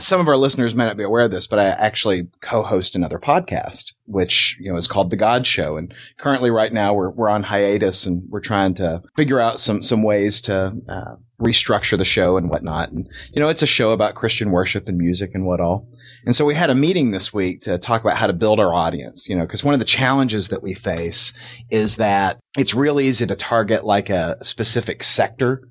[0.00, 3.18] some of our listeners may not be aware of this, but I actually co-host another
[3.18, 5.76] podcast, which, you know, is called The God Show.
[5.76, 9.82] And currently right now we're, we're on hiatus and we're trying to figure out some,
[9.82, 12.92] some ways to, uh, restructure the show and whatnot.
[12.92, 15.88] And, you know, it's a show about Christian worship and music and what all.
[16.26, 18.74] And so we had a meeting this week to talk about how to build our
[18.74, 21.32] audience, you know, because one of the challenges that we face
[21.70, 25.62] is that it's real easy to target like a specific sector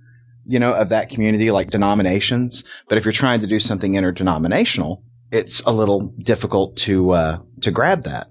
[0.50, 2.64] you know, of that community, like denominations.
[2.88, 7.70] But if you're trying to do something interdenominational, it's a little difficult to uh, to
[7.70, 8.30] grab that.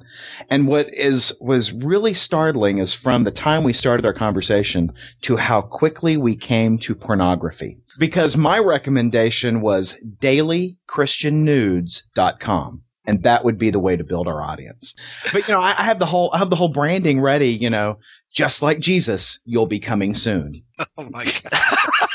[0.50, 5.36] And what is was really startling is from the time we started our conversation to
[5.36, 7.78] how quickly we came to pornography.
[8.00, 12.82] Because my recommendation was dailychristiannudes.com.
[13.06, 14.94] And that would be the way to build our audience.
[15.32, 17.70] But you know, I, I have the whole I have the whole branding ready, you
[17.70, 17.98] know,
[18.34, 20.64] just like Jesus, you'll be coming soon.
[20.96, 21.52] Oh my god.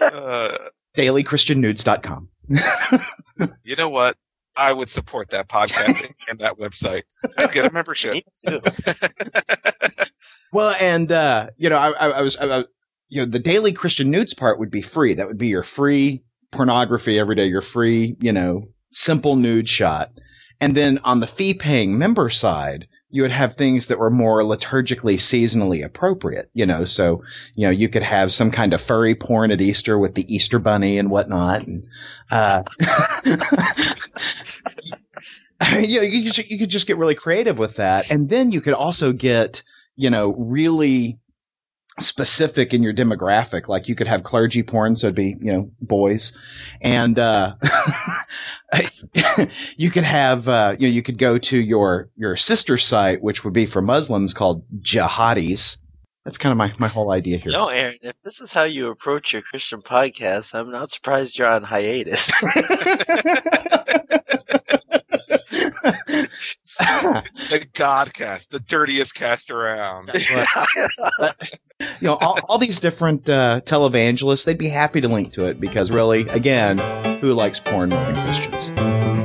[0.00, 0.58] uh,
[0.96, 2.28] dailychristiannudes.com.
[3.64, 4.16] you know what?
[4.56, 7.02] I would support that podcast and that website.
[7.36, 8.24] I'd get a membership.
[10.52, 12.64] well, and uh, you know, I, I, I was, I,
[13.08, 15.14] you know, the daily Christian nudes part would be free.
[15.14, 17.46] That would be your free pornography every day.
[17.46, 20.10] Your free, you know, simple nude shot.
[20.60, 24.42] And then on the fee paying member side, you would have things that were more
[24.42, 27.22] liturgically seasonally appropriate, you know, so,
[27.54, 30.58] you know, you could have some kind of furry porn at Easter with the Easter
[30.58, 31.66] bunny and whatnot.
[31.66, 31.88] And,
[32.30, 32.64] uh,
[35.80, 38.10] you know, you you could just get really creative with that.
[38.10, 39.62] And then you could also get,
[39.96, 41.18] you know, really
[42.00, 43.68] specific in your demographic.
[43.68, 46.38] Like you could have clergy porn, so it'd be, you know, boys.
[46.80, 47.54] And, uh,
[49.76, 53.44] you could have, uh, you know, you could go to your, your sister site, which
[53.44, 55.78] would be for Muslims called jihadis.
[56.24, 57.52] That's kind of my, my whole idea here.
[57.52, 61.48] No, Aaron, if this is how you approach your Christian podcast, I'm not surprised you're
[61.48, 62.30] on hiatus.
[66.78, 70.10] the Godcast, the dirtiest cast around.
[70.14, 75.60] you know, all, all these different uh, televangelists, they'd be happy to link to it
[75.60, 76.78] because, really, again,
[77.20, 79.17] who likes porn more than Christians?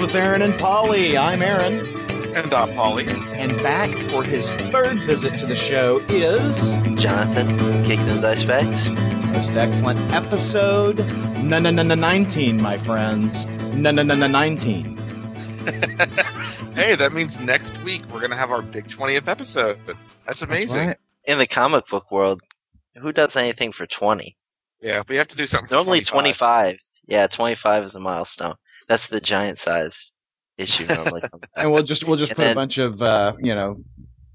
[0.00, 1.18] With Aaron and Polly.
[1.18, 1.86] I'm Aaron.
[2.34, 3.06] And I'm Polly.
[3.34, 8.90] And back for his third visit to the show is Jonathan, Kicked in Dice Bags.
[9.32, 10.98] Most excellent episode
[11.42, 13.46] no no no no 19, my friends.
[13.74, 14.96] No no no no 19.
[16.74, 19.78] hey, that means next week we're gonna have our big 20th episode.
[20.26, 20.76] That's amazing.
[20.76, 20.98] That's right.
[21.24, 22.40] In the comic book world,
[22.96, 24.36] who does anything for 20?
[24.80, 25.74] Yeah, we have to do something.
[25.74, 26.62] Normally 25.
[26.62, 26.78] 25.
[27.06, 28.54] Yeah, 25 is a milestone.
[28.88, 30.12] That's the giant size
[30.58, 31.22] issue normally.
[31.56, 33.82] and we'll just we'll just and put then, a bunch of uh, you know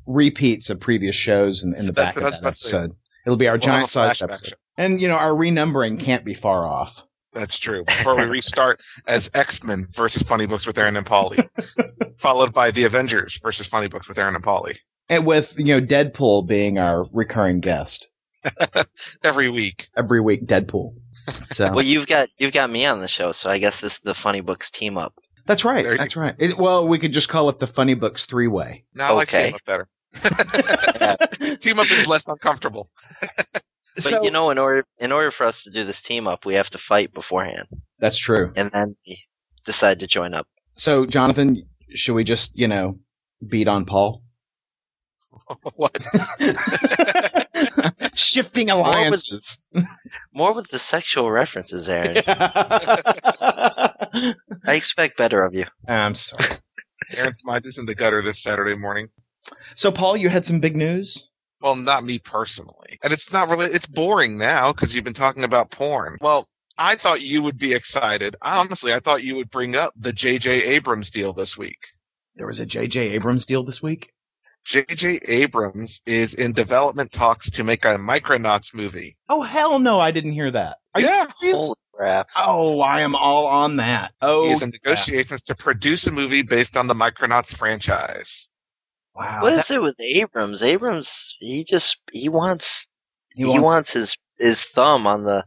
[0.06, 2.91] repeats of previous shows in, in the back of that episode.
[3.25, 4.50] It'll be our we'll giant size episode.
[4.50, 4.55] Show.
[4.78, 7.03] And you know our renumbering can't be far off.
[7.34, 7.84] That's true.
[7.84, 11.38] Before we restart as X Men versus Funny Books with Aaron and Polly,
[12.17, 14.78] followed by the Avengers versus Funny Books with Aaron and Polly,
[15.09, 18.07] and with you know Deadpool being our recurring guest
[19.23, 19.89] every week.
[19.97, 20.95] Every week, Deadpool.
[21.47, 23.99] So well, you've got you've got me on the show, so I guess this is
[24.03, 25.13] the Funny Books team up.
[25.45, 25.85] That's right.
[25.97, 26.35] That's right.
[26.37, 28.85] It, well, we could just call it the Funny Books three way.
[28.93, 29.87] No, I like team up better.
[31.59, 32.89] team up is less uncomfortable.
[33.21, 36.45] but so, you know, in order in order for us to do this team up,
[36.45, 37.67] we have to fight beforehand.
[37.99, 38.51] That's true.
[38.55, 38.95] And then
[39.65, 40.47] decide to join up.
[40.75, 42.99] So, Jonathan, should we just you know
[43.45, 44.23] beat on Paul?
[45.75, 45.93] what?
[48.16, 49.64] Shifting alliances.
[49.73, 49.90] More with,
[50.34, 52.23] more with, the sexual references, Aaron.
[52.28, 54.34] I
[54.67, 55.66] expect better of you.
[55.88, 56.46] Ah, I'm sorry.
[57.14, 59.09] Aaron's mind is in the gutter this Saturday morning.
[59.76, 61.29] So, Paul, you had some big news?
[61.62, 63.00] Well, not me personally.
[63.03, 66.17] And it's not really, it's boring now because you've been talking about porn.
[66.22, 66.47] Well,
[66.78, 68.35] I thought you would be excited.
[68.41, 70.64] Honestly, I thought you would bring up the J.J.
[70.76, 71.79] Abrams deal this week.
[72.35, 73.12] There was a J.J.
[73.12, 74.12] Abrams deal this week?
[74.66, 75.20] J.J.
[75.28, 79.16] Abrams is in development talks to make a Micronauts movie.
[79.29, 80.00] Oh hell no!
[80.00, 80.78] I didn't hear that.
[80.96, 81.28] Are yeah.
[81.94, 82.29] crap.
[82.35, 84.14] Oh, I am all on that.
[84.22, 88.50] Oh, he's is in negotiations to produce a movie based on the Micronauts franchise.
[89.14, 89.44] wow.
[89.44, 90.64] What that- is it with Abrams?
[90.64, 92.88] Abrams, he just he wants
[93.35, 95.46] he he, wants- wants, his his thumb on the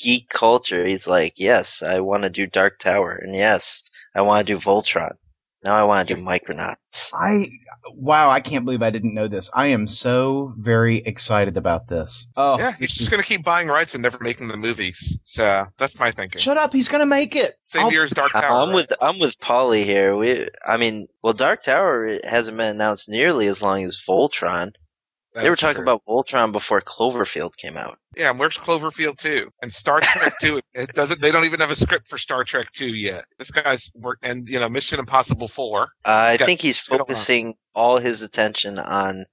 [0.00, 0.84] geek culture.
[0.84, 3.82] He's like, yes, I want to do Dark Tower, and yes,
[4.14, 5.12] I want to do Voltron.
[5.66, 7.10] Now I want to do Micronauts.
[7.12, 7.48] I
[7.90, 9.50] wow, I can't believe I didn't know this.
[9.52, 12.28] I am so very excited about this.
[12.36, 15.18] Oh, Yeah, he's just going to keep buying rights and never making the movies.
[15.24, 16.40] So that's my thinking.
[16.40, 16.72] shut up.
[16.72, 17.56] He's gonna make it.
[17.64, 18.44] Same I'll- year as Dark Tower.
[18.44, 18.74] I'm right?
[18.76, 20.16] with I'm with Polly here.
[20.16, 24.72] We, I mean, well, Dark Tower hasn't been announced nearly as long as Voltron.
[25.42, 25.82] They were talking true.
[25.82, 27.98] about Voltron before Cloverfield came out.
[28.16, 29.48] Yeah, and where's Cloverfield 2?
[29.60, 32.72] And Star Trek 2, it doesn't they don't even have a script for Star Trek
[32.72, 33.24] 2 yet.
[33.38, 35.82] This guy's work and you know, Mission Impossible 4.
[35.82, 37.08] Uh, I think he's he's got a lot.
[37.08, 39.26] focusing all his attention on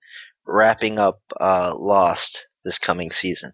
[0.46, 3.54] wrapping up uh, Lost this coming season.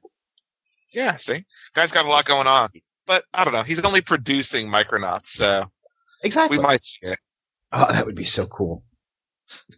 [0.92, 1.46] Yeah, see?
[1.76, 2.70] Guy's got a lot going on.
[3.06, 5.66] But I don't know, he's only producing Micronauts, so
[6.24, 6.58] exactly.
[6.58, 7.18] we might see it.
[7.72, 8.84] oh, that would be so cool.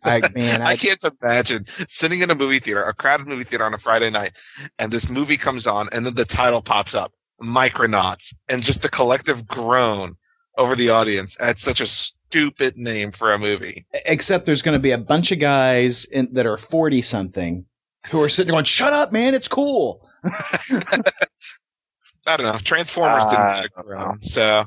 [0.03, 3.65] I man, I I, can't imagine sitting in a movie theater, a crowded movie theater
[3.65, 4.33] on a Friday night,
[4.79, 8.89] and this movie comes on, and then the title pops up, Micronauts, and just the
[8.89, 10.15] collective groan
[10.57, 13.85] over the audience at such a stupid name for a movie.
[14.05, 17.65] except there's going to be a bunch of guys in, that are forty something
[18.09, 19.35] who are sitting there going, "Shut up, man!
[19.35, 20.07] It's cool."
[22.27, 22.57] I don't know.
[22.59, 24.65] Transformers didn't get a groan, so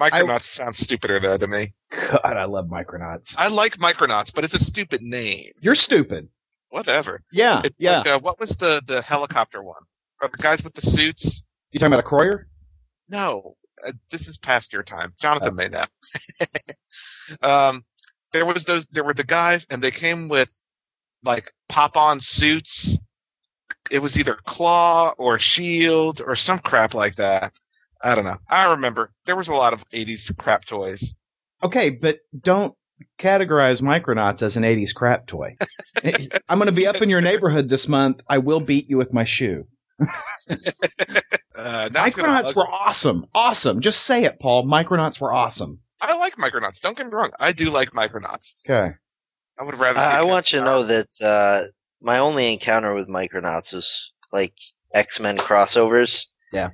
[0.00, 1.72] Micronauts sounds stupider though to me.
[1.90, 3.36] God, I love Micronauts.
[3.38, 5.50] I like Micronauts, but it's a stupid name.
[5.60, 6.28] You're stupid.
[6.70, 7.22] Whatever.
[7.30, 7.98] Yeah, It's yeah.
[7.98, 9.82] like uh, what was the the helicopter one?
[10.20, 11.44] Are the guys with the suits?
[11.70, 12.48] you talking about a Croyer?
[13.08, 13.56] No,
[13.86, 15.12] uh, this is past your time.
[15.20, 15.84] Jonathan may know.
[17.42, 17.84] um,
[18.32, 18.86] there was those.
[18.88, 20.50] There were the guys, and they came with
[21.22, 22.98] like pop-on suits.
[23.90, 27.52] It was either claw or shield or some crap like that.
[28.04, 28.36] I don't know.
[28.48, 31.16] I remember there was a lot of '80s crap toys.
[31.62, 32.74] Okay, but don't
[33.18, 35.56] categorize Micronauts as an 80s crap toy.
[36.48, 38.20] I'm going to be up in your neighborhood this month.
[38.28, 39.66] I will beat you with my shoe.
[41.56, 43.26] Uh, now it's gonna Micronauts were awesome.
[43.34, 43.80] Awesome.
[43.80, 44.64] Just say it, Paul.
[44.64, 45.80] Micronauts were awesome.
[46.00, 46.80] I like Micronauts.
[46.80, 47.30] Don't get me wrong.
[47.38, 48.54] I do like Micronauts.
[48.68, 48.94] Okay.
[49.58, 50.00] I would rather.
[50.00, 51.68] see I, I a want you to know that uh,
[52.02, 54.54] my only encounter with Micronauts was like
[54.92, 56.26] X Men crossovers.
[56.52, 56.70] Yeah.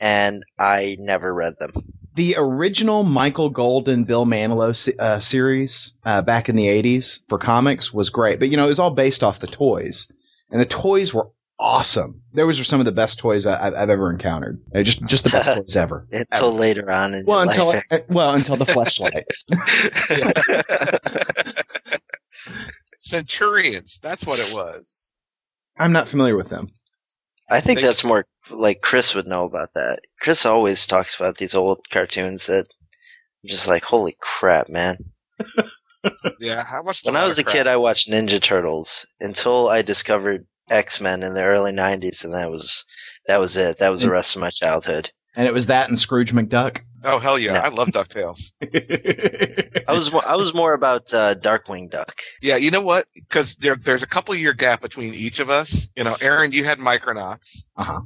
[0.00, 1.72] And I never read them.
[2.14, 7.92] The original Michael Golden, Bill Mantlo uh, series uh, back in the 80s for comics
[7.92, 8.40] was great.
[8.40, 10.10] But, you know, it was all based off the toys.
[10.50, 12.22] And the toys were awesome.
[12.32, 14.60] Those were some of the best toys I, I've, I've ever encountered.
[14.74, 16.06] Uh, just, just the best toys ever.
[16.10, 17.84] Until later on in Well, your until life.
[17.90, 19.24] uh, well until the fleshlight.
[23.00, 23.98] Centurions.
[24.02, 25.10] That's what it was.
[25.78, 26.68] I'm not familiar with them.
[27.50, 30.00] I think that's more like Chris would know about that.
[30.20, 32.66] Chris always talks about these old cartoons that
[33.44, 34.96] I'm just like, holy crap, man.
[36.38, 37.04] Yeah, I watched.
[37.04, 41.34] When I was a kid, I watched Ninja Turtles until I discovered X Men in
[41.34, 42.84] the early '90s, and that was
[43.26, 43.78] that was it.
[43.78, 45.10] That was the rest of my childhood.
[45.34, 46.80] And it was that and Scrooge McDuck.
[47.04, 47.60] oh hell yeah, No.
[47.60, 48.52] I love Ducktales.
[49.88, 52.20] I was I was more about uh, Darkwing Duck.
[52.42, 53.06] Yeah, you know what?
[53.14, 55.88] Because there, there's a couple year gap between each of us.
[55.96, 58.00] You know, Aaron, you had Micronauts, uh-huh.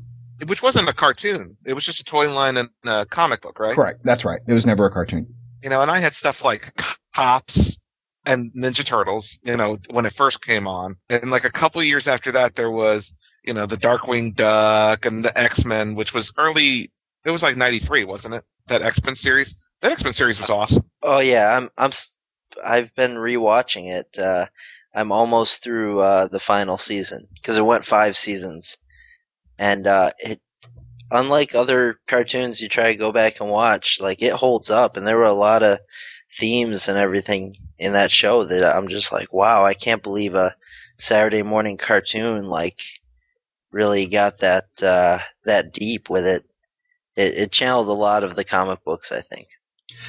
[0.46, 1.56] which wasn't a cartoon.
[1.64, 3.74] It was just a toy line and a comic book, right?
[3.74, 4.00] Correct.
[4.04, 4.40] That's right.
[4.46, 5.34] It was never a cartoon.
[5.62, 6.72] You know, and I had stuff like
[7.14, 7.78] Cops
[8.26, 9.40] and Ninja Turtles.
[9.44, 12.70] You know, when it first came on, and like a couple years after that, there
[12.70, 13.14] was
[13.44, 16.90] you know the Darkwing Duck and the X Men, which was early.
[17.24, 18.44] It was like '93, wasn't it?
[18.66, 19.56] That X Men series.
[19.80, 20.84] That X Men series was awesome.
[21.02, 21.92] Oh yeah, I'm I'm
[22.64, 24.18] I've been rewatching it.
[24.18, 24.46] Uh,
[24.94, 28.76] I'm almost through uh, the final season because it went five seasons,
[29.58, 30.40] and uh, it
[31.10, 35.06] unlike other cartoons you try to go back and watch, like it holds up, and
[35.06, 35.78] there were a lot of
[36.38, 40.54] themes and everything in that show that I'm just like, wow, I can't believe a
[40.98, 42.80] Saturday morning cartoon like
[43.70, 46.44] really got that uh, that deep with it.
[47.16, 49.48] It, it channeled a lot of the comic books, I think,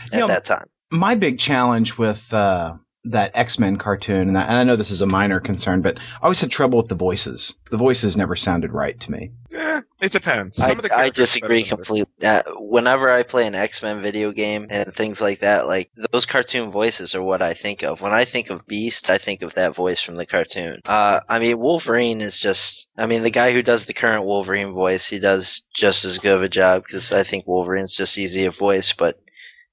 [0.07, 0.67] at You know, that time.
[0.91, 4.91] my big challenge with uh, that X Men cartoon, and I, and I know this
[4.91, 7.57] is a minor concern, but I always had trouble with the voices.
[7.69, 9.31] The voices never sounded right to me.
[9.49, 10.57] Yeah, it depends.
[10.57, 11.87] Some I, of the I disagree better than others.
[11.87, 12.27] completely.
[12.27, 16.25] Uh, whenever I play an X Men video game and things like that, like those
[16.25, 18.01] cartoon voices are what I think of.
[18.01, 20.81] When I think of Beast, I think of that voice from the cartoon.
[20.85, 22.87] Uh, I mean, Wolverine is just.
[22.97, 26.35] I mean, the guy who does the current Wolverine voice, he does just as good
[26.35, 28.93] of a job because I think Wolverine's just easy to voice.
[28.93, 29.19] But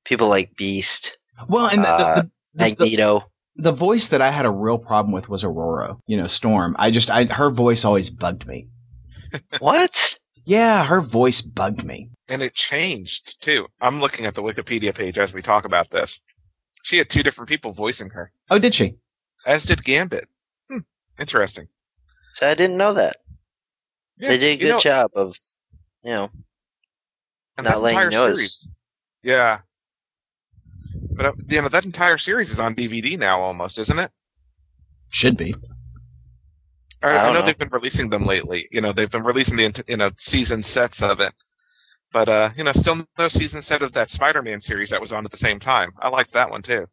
[0.05, 1.17] people like Beast,
[1.49, 2.23] Well, and the, Uh,
[2.55, 3.25] the, the, the, Magneto.
[3.57, 5.99] the voice that I had a real problem with was Ororo.
[6.07, 6.77] You know, Storm.
[6.79, 8.69] I just, I her voice always bugged me.
[9.59, 10.19] what?
[10.45, 12.11] Yeah, her voice bugged me.
[12.29, 13.67] And it changed too.
[13.81, 16.21] I'm looking at the Wikipedia page as we talk about this.
[16.83, 18.97] She had two different people voicing her, Oh, did she?
[19.47, 20.27] as did Gambit.
[20.71, 20.79] Hmm,
[21.19, 21.69] interesting.
[22.35, 23.17] So I didn't know that.
[24.19, 25.37] Yeah, they did a you good know, job of,
[26.05, 26.31] you know,
[27.57, 28.71] and not that letting entire you know series.
[29.23, 29.61] Yeah.
[31.17, 34.11] But uh, you know that entire series is on DVD now, almost, isn't it?
[35.11, 35.55] Should be.
[37.03, 37.47] I, I I, know, know.
[37.47, 38.69] they've been releasing them lately.
[38.71, 41.33] You know, they've been releasing the int- you know season sets of it.
[42.13, 45.25] But uh, you know, still no season set of that Spider-Man series that was on
[45.25, 45.91] at the same time.
[45.99, 46.87] I liked that one too.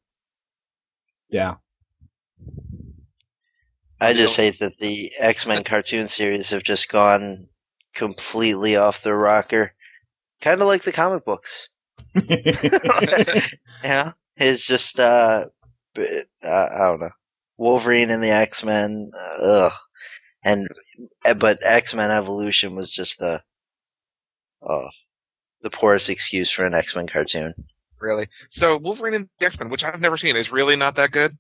[1.29, 1.55] Yeah.
[4.01, 7.47] I just hate that the X Men cartoon series have just gone
[7.93, 9.73] completely off the rocker.
[10.41, 11.69] Kind of like the comic books.
[13.83, 15.45] Yeah, it's just uh,
[15.97, 16.01] uh,
[16.43, 17.09] I don't know,
[17.57, 19.11] Wolverine and the X Men.
[19.41, 19.71] Ugh,
[20.43, 20.67] and
[21.25, 23.41] uh, but X Men Evolution was just the
[24.61, 24.89] oh
[25.61, 27.53] the poorest excuse for an X Men cartoon.
[27.99, 28.27] Really.
[28.49, 31.37] So Wolverine and the X-Men, which I've never seen, is really not that good.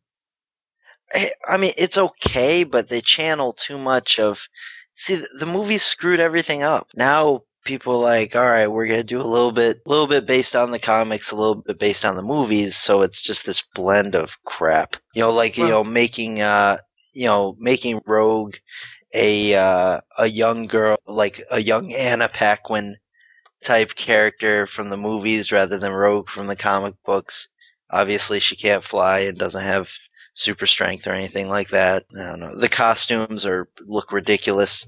[1.13, 4.47] I I mean, it's okay, but they channel too much of.
[4.95, 6.87] See, the movie screwed everything up.
[6.93, 10.55] Now people like, all right, we're gonna do a little bit, a little bit based
[10.55, 12.75] on the comics, a little bit based on the movies.
[12.75, 14.95] So it's just this blend of crap.
[15.13, 16.77] You know, like you know, making uh,
[17.13, 18.55] you know, making Rogue
[19.13, 22.97] a uh, a young girl, like a young Anna Paquin
[23.63, 27.47] type character from the movies rather than Rogue from the comic books.
[27.91, 29.89] Obviously, she can't fly and doesn't have
[30.33, 32.05] super strength or anything like that.
[32.17, 32.55] I don't know.
[32.55, 34.87] The costumes are look ridiculous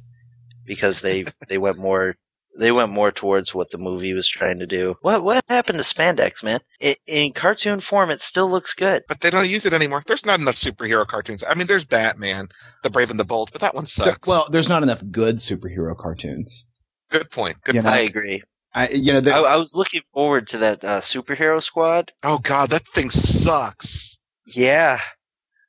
[0.66, 2.16] because they they went more
[2.58, 4.96] they went more towards what the movie was trying to do.
[5.02, 6.60] What what happened to spandex, man?
[6.80, 9.04] It, in cartoon form, it still looks good.
[9.08, 10.04] But they don't use it anymore.
[10.06, 11.44] There's not enough superhero cartoons.
[11.48, 12.50] I mean, there's Batman,
[12.84, 14.28] The Brave and the Bold, but that one sucks.
[14.28, 16.66] Well, there's not enough good superhero cartoons.
[17.10, 17.58] good point.
[17.64, 17.90] Good You know.
[17.90, 18.44] I agree.
[18.74, 22.12] I, you know, I, the, I was looking forward to that uh, superhero squad.
[22.24, 24.18] Oh god, that thing sucks.
[24.48, 25.00] Yeah,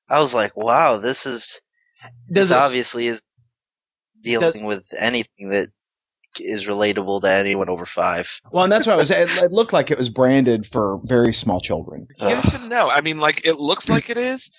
[0.08, 1.60] I was like, wow, this is
[2.30, 3.22] does this it, obviously is
[4.20, 5.68] dealing with anything that
[6.40, 8.40] is relatable to anyone over five.
[8.50, 9.10] well, and that's what I was.
[9.10, 12.06] It, it looked like it was branded for very small children.
[12.18, 12.88] Yes and no.
[12.88, 14.50] I mean, like it looks like it is,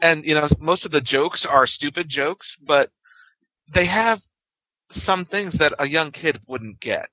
[0.00, 2.88] and you know, most of the jokes are stupid jokes, but
[3.72, 4.20] they have
[4.90, 7.08] some things that a young kid wouldn't get.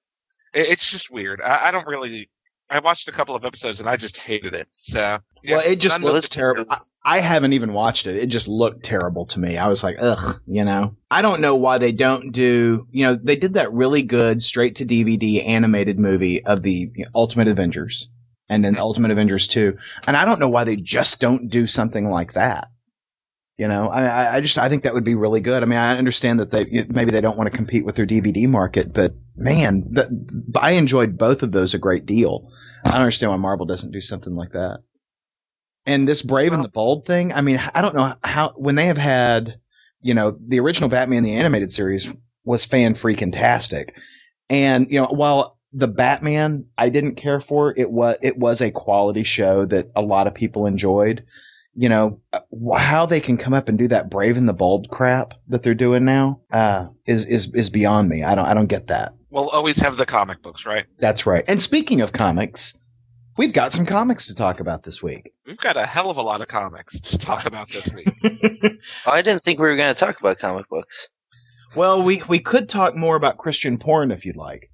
[0.54, 1.42] It, it's just weird.
[1.42, 2.30] I, I don't really.
[2.70, 4.68] I watched a couple of episodes and I just hated it.
[4.74, 6.66] So yeah, well, it just looks terrible.
[6.70, 8.16] I, I haven't even watched it.
[8.18, 9.58] It just looked terrible to me.
[9.58, 10.96] I was like, ugh, you know.
[11.10, 12.88] I don't know why they don't do.
[12.92, 17.48] You know, they did that really good straight to DVD animated movie of the Ultimate
[17.48, 18.10] Avengers,
[18.50, 19.78] and then Ultimate Avengers two.
[20.06, 22.68] And I don't know why they just don't do something like that.
[23.60, 25.62] You know, I, I- just I think that would be really good.
[25.62, 28.48] I mean, I understand that they maybe they don't want to compete with their DVD
[28.48, 32.50] market, but man, the, I enjoyed both of those a great deal.
[32.86, 34.80] I don't understand why Marvel doesn't do something like that.
[35.86, 38.86] And this Brave and the Bold thing, I mean, I don't know how when they
[38.86, 39.60] have had,
[40.02, 42.08] you know, the original Batman the animated series
[42.46, 43.94] was fan freaking tastic,
[44.50, 48.72] and you know, while the Batman I didn't care for, it was it was a
[48.72, 51.26] quality show that a lot of people enjoyed
[51.80, 52.42] you know, uh,
[52.78, 55.74] how they can come up and do that brave and the bold crap that they're
[55.74, 58.22] doing now, uh, is, is, is beyond me.
[58.22, 59.14] I don't, I don't get that.
[59.30, 60.88] We'll always have the comic books, right?
[60.98, 61.46] That's right.
[61.48, 62.78] And speaking of comics,
[63.38, 65.32] we've got some comics to talk about this week.
[65.48, 68.10] We've got a hell of a lot of comics to talk about this week.
[69.06, 71.08] I didn't think we were going to talk about comic books.
[71.78, 74.70] well, we, we could talk more about Christian porn if you'd like.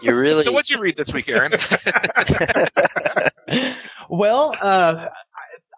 [0.00, 0.42] You really?
[0.42, 1.52] so what'd you read this week, Aaron?
[4.08, 5.08] well, uh,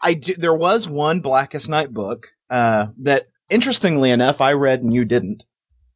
[0.00, 4.92] I, do, there was one Blackest Night book, uh, that interestingly enough, I read and
[4.92, 5.44] you didn't.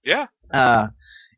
[0.04, 0.26] yeah.
[0.50, 0.88] Uh,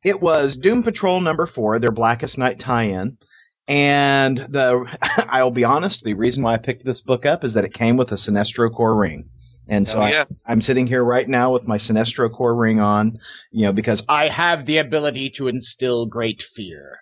[0.04, 3.18] it was Doom Patrol number four, their Blackest Night tie-in.
[3.66, 4.84] And the,
[5.28, 7.96] I'll be honest, the reason why I picked this book up is that it came
[7.96, 9.30] with a Sinestro Corps ring.
[9.68, 10.24] And so Oh, I.
[10.48, 13.18] I'm sitting here right now with my Sinestro Corps ring on,
[13.50, 17.00] you know, because I have the ability to instill great fear.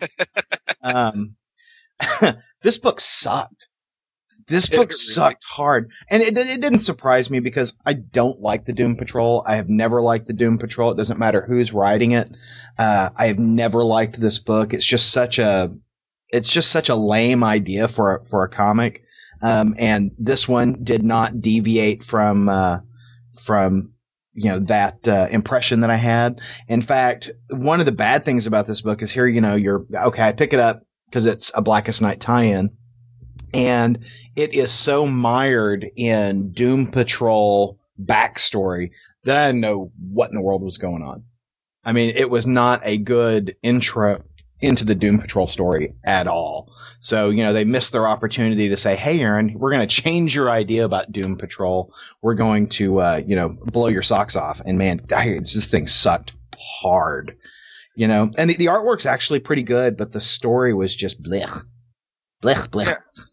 [0.82, 1.34] um,
[2.62, 3.68] this book sucked.
[4.48, 8.72] This book sucked hard, and it, it didn't surprise me because I don't like the
[8.72, 9.42] Doom Patrol.
[9.46, 10.90] I have never liked the Doom Patrol.
[10.90, 12.30] It doesn't matter who's writing it.
[12.78, 14.72] Uh, I have never liked this book.
[14.72, 15.74] It's just such a,
[16.30, 19.02] it's just such a lame idea for a, for a comic.
[19.42, 22.78] Um, and this one did not deviate from uh,
[23.38, 23.92] from
[24.32, 26.40] you know that uh, impression that I had.
[26.68, 29.26] In fact, one of the bad things about this book is here.
[29.26, 30.22] You know, you're okay.
[30.22, 32.76] I pick it up because it's a Blackest Night tie-in,
[33.52, 33.98] and
[34.36, 38.90] it is so mired in Doom Patrol backstory
[39.24, 41.24] that I didn't know what in the world was going on.
[41.84, 44.22] I mean, it was not a good intro
[44.60, 46.72] into the Doom Patrol story at all.
[47.00, 50.34] So, you know, they missed their opportunity to say, Hey, Aaron, we're going to change
[50.34, 51.94] your idea about Doom Patrol.
[52.22, 54.60] We're going to, uh, you know, blow your socks off.
[54.64, 57.36] And man, this thing sucked hard,
[57.94, 61.64] you know, and the, the artwork's actually pretty good, but the story was just blech,
[62.42, 62.86] blech, blech.
[62.86, 63.24] Yeah.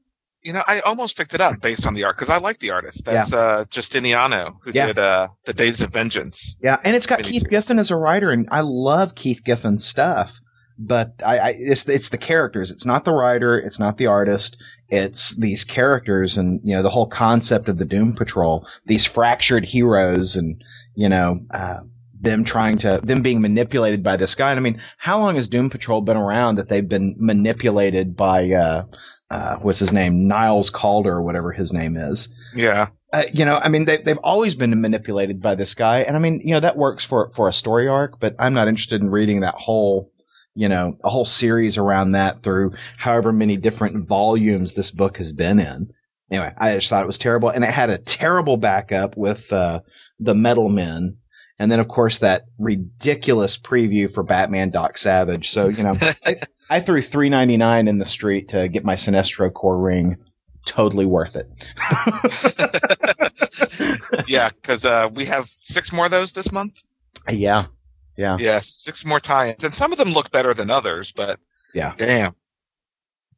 [0.46, 2.72] You know, I almost picked it up based on the art because I like the
[2.72, 3.04] artist.
[3.04, 3.38] That's yeah.
[3.38, 4.88] uh, Justiniano who yeah.
[4.88, 6.56] did uh, the Days of Vengeance.
[6.62, 10.40] Yeah, and it's got Keith Giffen as a writer, and I love Keith Giffen's stuff
[10.78, 12.72] but I, I, it's it's the characters.
[12.72, 13.58] It's not the writer.
[13.58, 14.58] It's not the artist.
[14.90, 18.68] It's these characters, and you know the whole concept of the Doom Patrol.
[18.86, 21.80] These fractured heroes, and you know uh,
[22.20, 24.52] them trying to them being manipulated by this guy.
[24.52, 28.52] And I mean, how long has Doom Patrol been around that they've been manipulated by
[28.52, 28.86] uh,
[29.36, 32.30] uh, what's his name, Niles Caulder or whatever his name is?
[32.56, 32.90] Yeah.
[33.12, 36.20] Uh, you know, I mean, they, they've always been manipulated by this guy, and I
[36.20, 39.10] mean, you know, that works for for a story arc, but I'm not interested in
[39.10, 40.12] reading that whole
[40.56, 45.34] you know, a whole series around that through however many different volumes this book has
[45.34, 45.92] been in.
[46.32, 47.50] Anyway, I just thought it was terrible.
[47.50, 49.82] And it had a terrible backup with, uh,
[50.20, 51.18] the Metal Men.
[51.58, 55.50] And then, of course, that ridiculous preview for Batman Doc Savage.
[55.50, 56.36] So, you know, I,
[56.70, 60.18] I, threw three ninety nine in the street to get my Sinestro Corps ring.
[60.66, 61.48] Totally worth it.
[64.28, 66.82] yeah, because uh, we have six more of those this month.
[67.30, 67.66] Yeah,
[68.18, 68.38] yeah.
[68.40, 69.64] Yeah, six more tie-ins.
[69.64, 71.40] And some of them look better than others, but
[71.74, 71.94] yeah.
[71.98, 72.36] Damn.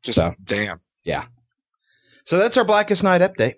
[0.04, 0.80] Just so, damn.
[1.04, 1.26] Yeah.
[2.26, 3.56] So that's our Blackest Night update.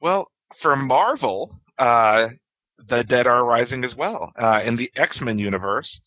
[0.00, 2.28] Well, for Marvel, uh,
[2.90, 4.32] the Dead are rising as well.
[4.36, 6.00] Uh, in the X-Men universe.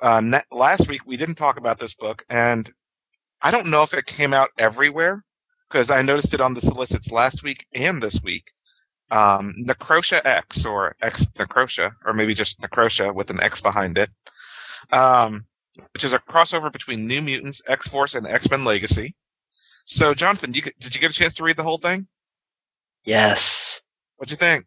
[0.00, 2.70] Uh, ne- last week we didn't talk about this book, and
[3.40, 5.24] I don't know if it came out everywhere
[5.68, 8.50] because I noticed it on the solicits last week and this week
[9.10, 14.10] um, Necrosha X or X Necrosha, or maybe just Necrosha with an X behind it,
[14.92, 15.46] um,
[15.94, 19.14] which is a crossover between New Mutants, X Force, and X Men Legacy.
[19.86, 22.06] So, Jonathan, you, did you get a chance to read the whole thing?
[23.04, 23.80] Yes.
[24.16, 24.66] What'd you think?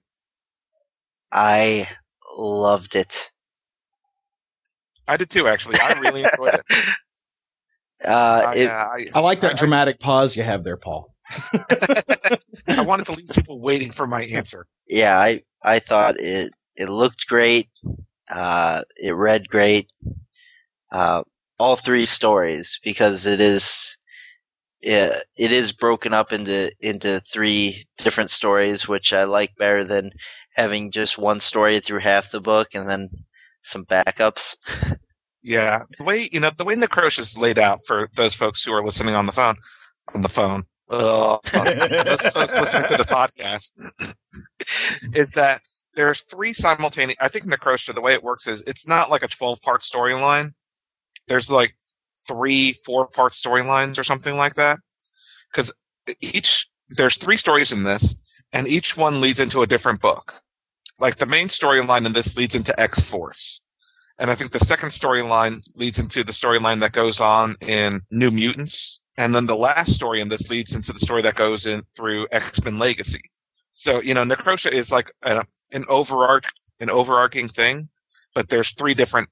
[1.32, 1.88] I
[2.38, 3.30] loved it.
[5.08, 5.80] I did too, actually.
[5.80, 6.66] I really enjoyed it.
[8.04, 11.14] Uh, I, it, I, I, like that I, dramatic pause you have there, Paul.
[12.68, 14.66] I wanted to leave people waiting for my answer.
[14.88, 17.70] Yeah, I I thought it it looked great.
[18.28, 19.92] Uh, it read great.
[20.92, 21.22] Uh,
[21.60, 23.96] all three stories because it is
[24.82, 30.12] it, it is broken up into into three different stories, which I like better than
[30.54, 33.10] having just one story through half the book and then
[33.64, 34.56] some backups.
[35.44, 38.74] Yeah, the way you know the way Necrosha is laid out for those folks who
[38.74, 39.56] are listening on the phone,
[40.14, 41.38] on the phone, uh,
[42.06, 43.72] those folks listening to the podcast,
[45.16, 45.62] is that
[45.96, 47.18] there's three simultaneous.
[47.20, 50.52] I think Necrosha, the way it works is it's not like a 12 part storyline.
[51.28, 51.76] There's like
[52.28, 54.80] three, four part storylines or something like that.
[55.52, 55.74] Because
[56.20, 58.16] each, there's three stories in this,
[58.54, 60.34] and each one leads into a different book.
[61.00, 63.62] Like the main storyline in this leads into X Force.
[64.20, 68.30] And I think the second storyline leads into the storyline that goes on in New
[68.30, 69.00] Mutants.
[69.18, 72.28] And then the last story in this leads into the story that goes in through
[72.32, 73.22] X-Men Legacy.
[73.72, 76.46] So, you know, Necrosha is like a, an overarch,
[76.80, 77.90] an overarching thing,
[78.36, 79.28] but there's three different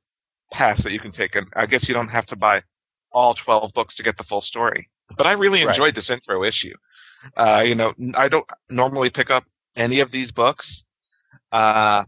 [0.52, 1.36] paths that you can take.
[1.36, 2.64] And I guess you don't have to buy
[3.12, 4.90] all 12 books to get the full story.
[5.18, 5.96] But I really enjoyed right.
[5.96, 6.76] this intro issue.
[7.36, 9.46] Uh, you know, I don't normally pick up
[9.76, 10.84] any of these books.
[11.52, 12.04] Uh,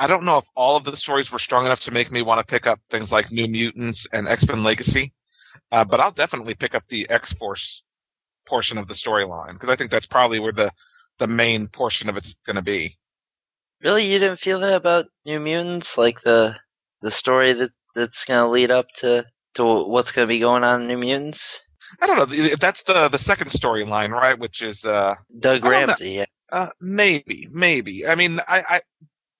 [0.00, 2.38] I don't know if all of the stories were strong enough to make me want
[2.40, 5.12] to pick up things like New Mutants and X Men Legacy.
[5.70, 7.82] Uh, but I'll definitely pick up the X Force
[8.46, 10.70] portion of the storyline because I think that's probably where the
[11.18, 12.96] the main portion of it's going to be.
[13.82, 16.56] Really, you didn't feel that about New Mutants, like the
[17.02, 20.64] the story that that's going to lead up to to what's going to be going
[20.64, 21.60] on in New Mutants?
[22.00, 22.26] I don't know.
[22.30, 24.38] If that's the the second storyline, right?
[24.38, 26.10] Which is uh, Doug Ramsey.
[26.10, 26.24] Yeah.
[26.50, 28.06] Uh, maybe, maybe.
[28.06, 28.80] I mean, I, I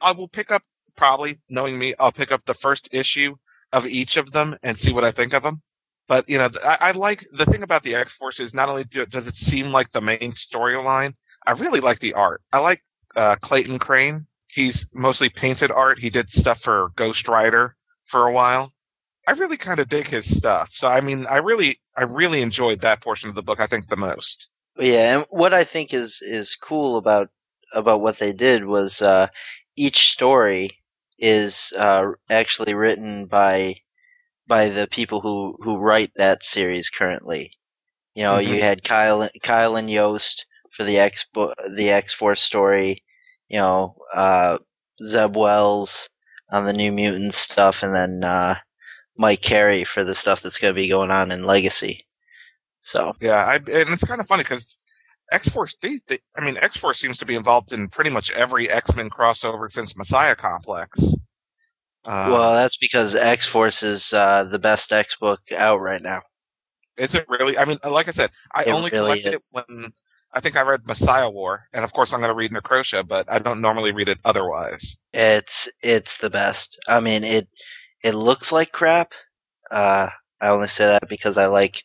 [0.01, 0.63] I will pick up
[0.97, 1.95] probably knowing me.
[1.99, 3.37] I'll pick up the first issue
[3.73, 5.63] of each of them and see what I think of them.
[6.07, 8.85] But you know, I, I like the thing about the X Force is not only
[8.85, 11.15] do, does it seem like the main storyline,
[11.47, 12.43] I really like the art.
[12.53, 12.83] I like
[13.15, 14.27] uh, Clayton Crane.
[14.51, 15.99] He's mostly painted art.
[15.99, 18.73] He did stuff for Ghost Rider for a while.
[19.29, 20.71] I really kind of dig his stuff.
[20.71, 23.61] So I mean, I really, I really enjoyed that portion of the book.
[23.61, 24.49] I think the most.
[24.79, 27.29] Yeah, and what I think is is cool about
[27.75, 29.27] about what they did was uh,
[29.77, 30.71] each story
[31.19, 33.77] is uh, actually written by
[34.47, 37.53] by the people who who write that series currently.
[38.15, 38.55] You know, mm-hmm.
[38.55, 43.05] you had Kyle Kyle and Yost for the X the X Force story.
[43.51, 44.57] You know, uh,
[45.05, 46.09] Zeb Wells
[46.51, 48.55] on the New Mutants stuff, and then uh,
[49.19, 52.07] Mike Carey for the stuff that's going to be going on in Legacy.
[52.83, 54.79] So Yeah, I, and it's kind of funny because
[55.31, 55.77] X Force.
[55.85, 59.69] I mean, X Force seems to be involved in pretty much every X Men crossover
[59.69, 61.15] since Messiah Complex.
[62.05, 66.23] Uh, well, that's because X Force is uh, the best X book out right now.
[66.97, 67.59] is it really?
[67.59, 69.49] I mean, like I said, I It only really collected it is.
[69.53, 69.93] when
[70.33, 73.31] I think I read Messiah War, and of course I'm going to read Necrosha, but
[73.31, 74.97] I don't normally read it otherwise.
[75.13, 76.79] It's it's the best.
[76.89, 77.49] I mean it
[78.03, 79.13] it looks like crap.
[79.71, 80.09] Uh,
[80.41, 81.85] I only say that because I like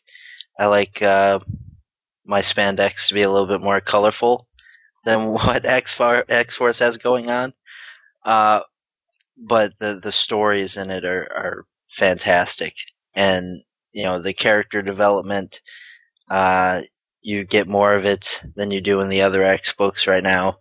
[0.58, 1.40] I like uh,
[2.24, 4.46] my spandex to be a little bit more colorful
[5.04, 7.52] than what X Force has going on.
[8.24, 8.60] Uh,
[9.36, 12.74] but the the stories in it are are fantastic,
[13.14, 15.60] and you know the character development.
[16.30, 16.82] Uh,
[17.20, 20.58] you get more of it than you do in the other X books right now.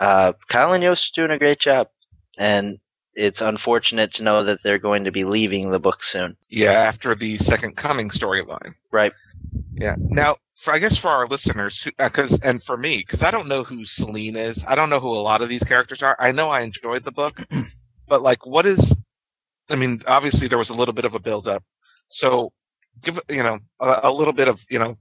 [0.00, 1.88] Uh, and Yost are doing a great job,
[2.38, 2.78] and
[3.20, 6.36] it's unfortunate to know that they're going to be leaving the book soon.
[6.48, 8.74] Yeah, after the Second Coming storyline.
[8.90, 9.12] Right.
[9.74, 9.96] Yeah.
[9.98, 13.62] Now, for I guess for our listeners, because and for me, because I don't know
[13.62, 14.64] who Selene is.
[14.66, 16.16] I don't know who a lot of these characters are.
[16.18, 17.40] I know I enjoyed the book,
[18.08, 18.96] but like, what is?
[19.70, 21.62] I mean, obviously there was a little bit of a build up.
[22.08, 22.52] So,
[23.02, 24.94] give you know a, a little bit of you know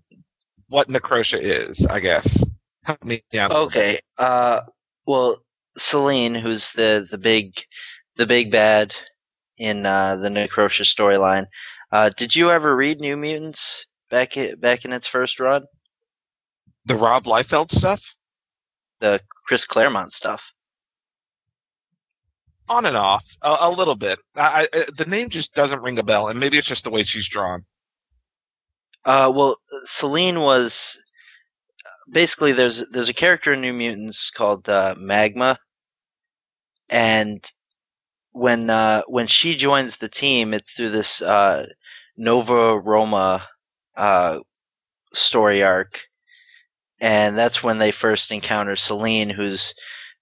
[0.67, 1.86] what Necrosha is.
[1.86, 2.43] I guess.
[2.84, 3.51] Help me out.
[3.51, 3.77] a little bit.
[3.77, 3.99] Okay.
[4.17, 4.62] Uh,
[5.05, 5.38] well,
[5.77, 7.62] Selene, who's the the big
[8.19, 8.93] the big bad
[9.58, 11.47] in uh, the Necrosha storyline.
[11.89, 15.63] Uh, did you ever read New Mutants back i back in its first run?
[16.86, 18.17] The Rob Liefeld stuff,
[18.99, 20.43] The Chris Claremont stuff.
[22.67, 24.19] on and off, a, a little bit.
[24.36, 27.03] I, I, the name just doesn't ring a bell, and maybe it's just the way
[27.03, 27.63] she's drawn.
[29.05, 29.55] Uh, well,
[29.86, 30.97] Selene was
[32.12, 35.58] basically there's there's a character in New Mutants called uh, Magma,
[36.89, 37.49] and
[38.31, 41.67] when uh, when she joins the team, it's through this uh,
[42.17, 43.47] Nova Roma
[43.97, 44.39] uh,
[45.13, 46.01] story arc,
[47.01, 49.73] and that's when they first encounter Selene, who's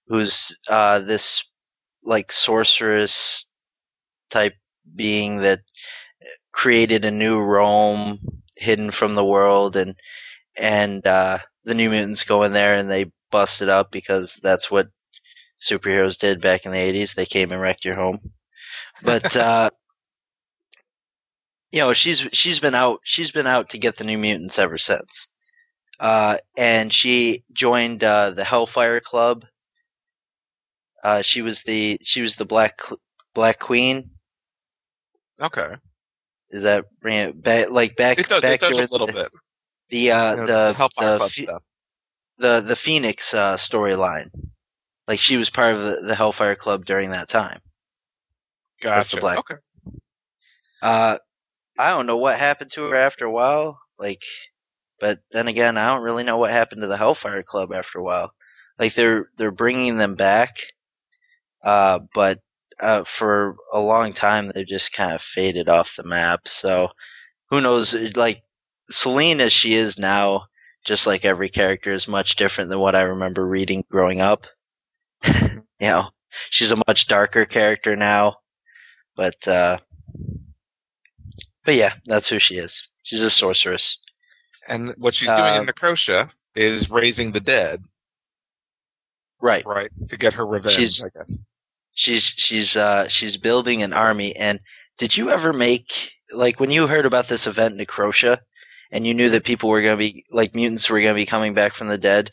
[0.08, 1.44] who's uh, this
[2.04, 3.44] like sorceress
[4.30, 4.54] type
[4.96, 5.60] being that
[6.52, 8.18] created a new Rome
[8.56, 9.76] hidden from the world.
[9.76, 9.94] And
[10.56, 14.70] and uh, the New Mutants go in there and they bust it up because that's
[14.70, 14.88] what
[15.60, 17.14] superheroes did back in the 80s.
[17.14, 18.32] They came and wrecked your home.
[19.02, 19.70] But uh,
[21.72, 24.78] you know, she's she's been out she's been out to get the New Mutants ever
[24.78, 25.28] since.
[26.00, 29.44] Uh, and she joined uh, the Hellfire Club.
[31.02, 32.80] Uh, she was the she was the Black
[33.34, 34.10] Black Queen.
[35.40, 35.74] Okay,
[36.50, 38.18] Is that bring it back like back?
[38.18, 38.40] it does.
[38.42, 39.28] back It does a little the, bit.
[39.90, 41.62] The uh, You know, the Hellfire the Club stuff.
[42.38, 44.30] the the Phoenix uh, storyline.
[45.08, 47.60] Like she was part of the, the Hellfire Club during that time.
[48.80, 49.20] Gotcha.
[49.20, 49.54] Black- Okay.
[50.82, 51.18] Uh,
[51.78, 53.80] I don't know what happened to her after a while.
[53.98, 54.22] Like,
[55.00, 58.02] but then again, I don't really know what happened to the Hellfire Club after a
[58.02, 58.32] while.
[58.78, 60.58] Like they're they're bringing them back,
[61.64, 62.40] uh, but
[62.80, 66.46] uh, for a long time they've just kind of faded off the map.
[66.46, 66.90] So
[67.50, 67.94] who knows?
[67.94, 68.42] Like
[68.90, 70.46] Selene as she is now,
[70.84, 74.46] just like every character, is much different than what I remember reading growing up.
[75.80, 76.08] You know,
[76.50, 78.36] she's a much darker character now,
[79.16, 79.78] but uh,
[81.64, 82.88] but yeah, that's who she is.
[83.02, 83.98] She's a sorceress.
[84.66, 87.82] And what she's doing Uh, in Necrosha is raising the dead,
[89.40, 89.64] Right.
[89.64, 90.76] right, to get her revenge.
[90.76, 91.36] She's- I guess.
[91.92, 94.60] She's she's uh she's building an army and
[94.98, 98.38] did you ever make like when you heard about this event Necrosha
[98.92, 101.26] and you knew that people were going to be like mutants were going to be
[101.26, 102.30] coming back from the dead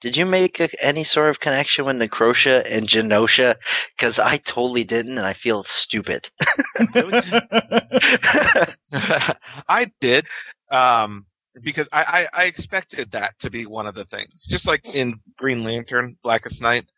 [0.00, 3.56] did you make a, any sort of connection with Necrosha and Genosha
[3.98, 6.30] cuz I totally didn't and I feel stupid.
[9.68, 10.26] I did,
[10.70, 11.26] um,
[11.60, 14.44] because I, I, I expected that to be one of the things.
[14.44, 16.90] Just like in Green Lantern, Blackest Night,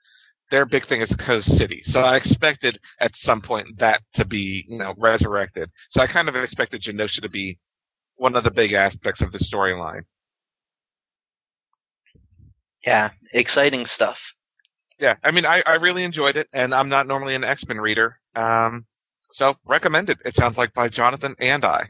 [0.51, 1.83] their big thing is Coast City.
[1.83, 5.71] So I expected at some point that to be, you know, resurrected.
[5.91, 7.59] So I kind of expected Genosha to be
[8.17, 10.03] one of the big aspects of the storyline.
[12.87, 14.35] Yeah, exciting stuff.
[14.99, 17.79] Yeah, I mean, I, I really enjoyed it, and I'm not normally an X Men
[17.81, 18.87] reader, um,
[19.33, 20.19] so recommended.
[20.25, 21.89] It sounds like by Jonathan and I,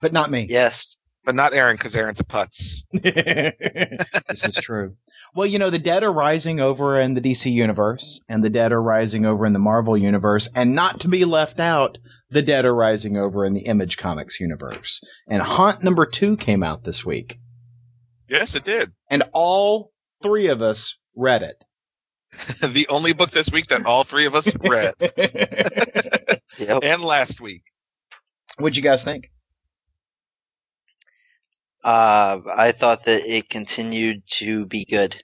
[0.00, 0.46] but not me.
[0.48, 0.98] Yes.
[1.24, 2.82] but not Aaron because Aaron's a putz.
[2.92, 4.94] this is true.
[5.34, 8.72] Well, you know, the dead are rising over in the DC universe, and the dead
[8.72, 11.98] are rising over in the Marvel universe, and not to be left out,
[12.30, 15.02] the dead are rising over in the Image Comics universe.
[15.28, 17.38] And Haunt number two came out this week,
[18.28, 18.92] Yes, it did.
[19.10, 21.62] and all three of us read it.
[22.60, 24.94] the only book this week that all three of us read,
[26.58, 26.80] Yep.
[26.82, 27.62] and last week.
[28.58, 29.30] What'd you guys think?
[31.84, 35.16] Uh, I thought that it continued to be good.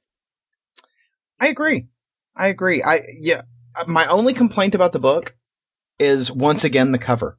[1.40, 1.88] I agree.
[2.36, 2.82] I agree.
[2.84, 3.42] I yeah.
[3.86, 5.34] My only complaint about the book
[5.98, 7.36] is once again the cover.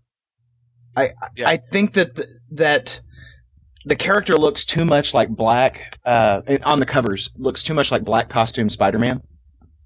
[0.95, 1.47] I Yeah.
[1.47, 2.99] I think that the, that
[3.86, 8.04] the character looks too much like black uh, on the covers looks too much like
[8.04, 9.22] black costume Spider-Man.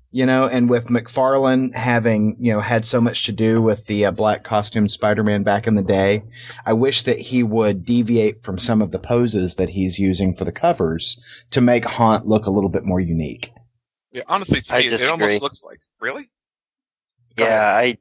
[0.09, 4.05] You know, and with McFarlane having you know had so much to do with the
[4.05, 6.23] uh, black costume Spider-Man back in the day,
[6.65, 10.45] I wish that he would deviate from some of the poses that he's using for
[10.45, 13.51] the covers to make Haunt look a little bit more unique.
[14.13, 16.29] Yeah, honestly, to me, it almost looks like really.
[17.35, 17.97] Go Yeah, I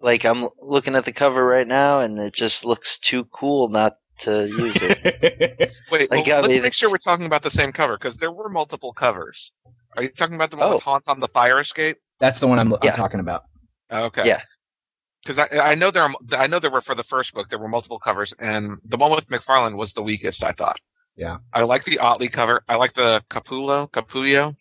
[0.00, 0.24] like.
[0.24, 4.46] I'm looking at the cover right now, and it just looks too cool not to
[4.46, 5.72] use it.
[5.90, 8.48] Wait, well, let's mean- make sure we're talking about the same cover because there were
[8.48, 9.52] multiple covers.
[9.96, 10.74] Are you talking about the one Oh.
[10.74, 11.96] with Haunt on the fire escape?
[12.20, 12.90] That's the one I'm, Yeah.
[12.90, 13.44] I'm talking about.
[13.92, 14.26] Okay.
[14.26, 14.40] Yeah.
[15.22, 17.58] Because I, I know there are, I know there were for the first book there
[17.58, 20.78] were multiple covers and the one with McFarlane was the weakest I thought.
[21.16, 21.38] Yeah.
[21.52, 22.62] I like the Ottley cover.
[22.68, 24.54] I like the Capullo Capullo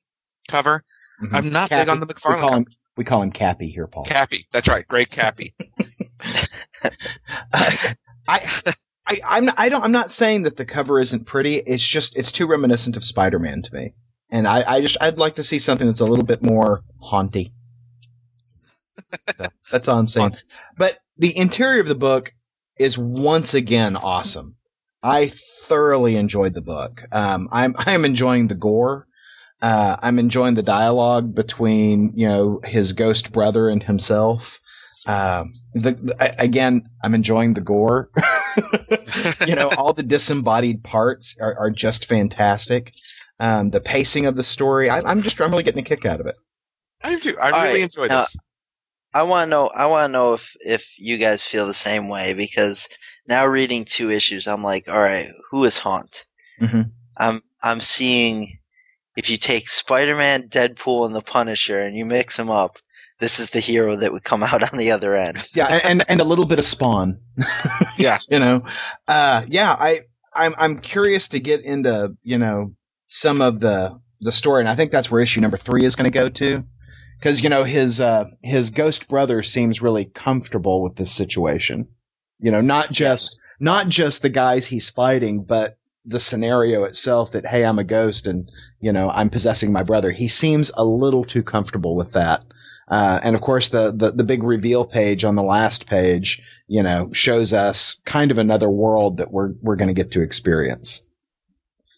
[0.47, 0.83] cover.
[1.21, 1.29] Mhm.
[1.33, 1.81] I'm not Cappy.
[1.81, 2.55] big on the we call cover.
[2.57, 4.05] him we call him Cappy here, Paul.
[4.05, 4.47] Cappy.
[4.53, 4.87] That's right.
[4.87, 5.55] Great Cappy.
[7.53, 7.93] I,
[9.05, 11.55] I, I'm, I don't, I'm not saying that the cover isn't pretty.
[11.55, 13.93] It's just, it's too reminiscent of Spider-Man to me.
[14.29, 17.53] And I, I just, I'd like to see something that's a little bit more haunty.
[19.37, 20.37] So, that's all I'm saying.
[20.75, 22.33] But the interior of the book
[22.79, 24.55] is once again awesome.
[25.03, 27.03] I thoroughly enjoyed the book.
[27.11, 29.07] Um, I'm, I'm enjoying the gore.
[29.61, 34.59] Uh, I'm enjoying the dialogue between, you know, his ghost brother and himself.
[35.05, 38.09] Um, the, the again, I'm enjoying the gore.
[39.47, 42.93] you know, all the disembodied parts are, are just fantastic.
[43.39, 46.19] Um, the pacing of the story, I, I'm just, I'm really getting a kick out
[46.19, 46.35] of it.
[47.03, 47.37] I do.
[47.37, 47.83] I All really right.
[47.83, 48.35] enjoyed Now- this.
[49.15, 49.67] I want to know.
[49.67, 52.87] I want to know if if you guys feel the same way because
[53.27, 56.23] now reading two issues, I'm like, all right, who is Haunt?
[56.59, 56.89] Mhm.
[57.15, 58.57] I'm I'm seeing
[59.15, 62.79] if you take Spider-Man, Deadpool, and the Punisher and you mix them up,
[63.23, 65.41] this is the hero that would come out on the other end.
[65.55, 67.19] Yeah, and, and, and a little bit of Spawn.
[67.97, 68.17] Yeah.
[68.27, 68.63] you know,
[69.07, 69.99] uh, yeah, I,
[70.33, 72.73] I'm, I'm curious to get into, you know,
[73.07, 74.61] some of the, the story.
[74.61, 76.63] And I think that's where issue number three is going to go to.
[77.21, 81.87] Cause, you know, his, uh, his ghost brother seems really comfortable with this situation.
[82.39, 87.45] You know, not just, not just the guys he's fighting, but the scenario itself that,
[87.45, 90.11] hey, I'm a ghost and, you know, I'm possessing my brother.
[90.11, 92.43] He seems a little too comfortable with that.
[92.87, 96.83] Uh, and of course, the, the, the big reveal page on the last page, you
[96.83, 101.05] know, shows us kind of another world that we're, we're going to get to experience.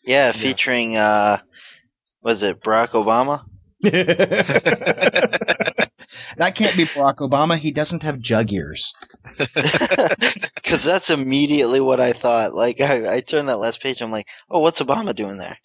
[0.04, 1.40] Yeah, featuring uh,
[2.22, 3.44] was it Barack Obama?
[6.38, 7.58] that can't be Barack Obama.
[7.58, 8.94] He doesn't have jug ears.
[10.66, 12.56] Because that's immediately what I thought.
[12.56, 15.60] Like I, I turned that last page, I'm like, oh, what's Obama doing there?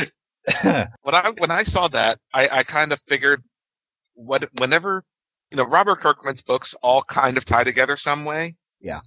[1.02, 3.42] when I when I saw that, I, I kind of figured
[4.14, 5.04] what whenever
[5.50, 8.56] you know Robert Kirkman's books all kind of tie together some way.
[8.80, 9.00] Yeah.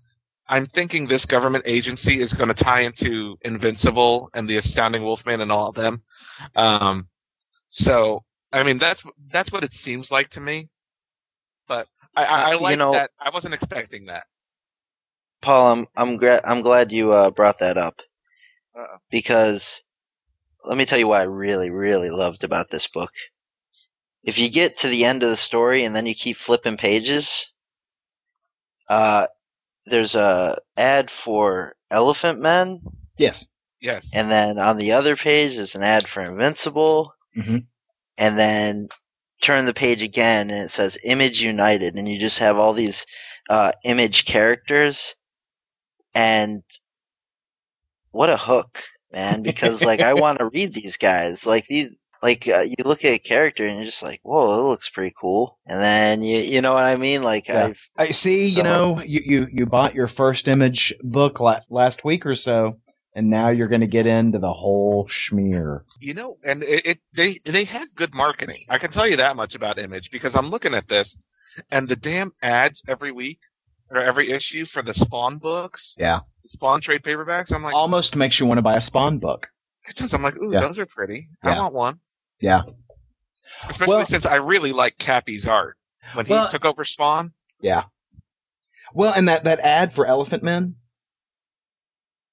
[0.50, 5.42] I'm thinking this government agency is going to tie into Invincible and the Astounding Wolfman
[5.42, 6.02] and all of them.
[6.56, 7.10] Um,
[7.70, 8.24] so
[8.54, 10.70] I mean that's that's what it seems like to me.
[11.68, 13.12] But I, I, I Uh, you like know- that.
[13.20, 14.26] I wasn't expecting that.
[15.42, 18.02] Paul, I'm I'm gra- I'm glad you uh, brought that up
[18.76, 18.98] Uh-oh.
[19.12, 19.82] because
[20.66, 23.12] let me tell you what I really really loved about this book.
[24.24, 27.48] If you get to the end of the story and then you keep flipping pages,
[28.90, 29.28] uh,
[29.86, 32.82] there's a ad for Elephant Men,
[33.18, 33.48] Yes.
[33.80, 34.12] Yes.
[34.14, 37.68] and then on the other page is an ad for Invincible, Mhm.
[38.18, 38.90] and then
[39.42, 43.06] turn the page again and it says Image United, and you just have all these
[43.50, 45.16] uh, image characters,
[46.14, 46.64] and
[48.12, 49.44] what a hook, man!
[49.44, 51.90] Because like I want to read these guys, like these.
[52.24, 55.14] Like uh, you look at a character and you're just like, "Whoa, that looks pretty
[55.22, 57.22] cool," and then you you know what I mean?
[57.22, 57.66] Like Yeah.
[57.68, 61.60] I've I see, you So- know, you, you, you bought your first image book la-
[61.70, 62.80] last week or so,
[63.14, 65.82] and now you're going to get into the whole schmear.
[66.02, 68.64] You know, and it, it they they have good marketing.
[68.68, 71.16] I can tell you that much about Image because I'm looking at this,
[71.70, 73.42] and the damn ads every week
[73.90, 76.20] or every issue for the Spawn books, Yeah.
[76.46, 77.54] Spawn trade paperbacks.
[77.54, 79.48] I'm like, Almost makes you want to buy a Spawn book.
[79.88, 80.14] it does.
[80.14, 80.60] I'm like, ooh, Yeah.
[80.60, 81.30] those are pretty.
[81.44, 81.60] I Yeah.
[81.62, 82.00] want one.
[82.42, 82.64] Yeah.
[83.68, 85.78] Especially Well- since I really like Cappy's art
[86.14, 87.34] when he Well- took over Spawn.
[87.62, 87.84] Yeah.
[88.94, 90.76] Well, and that, that ad for Elephant Men,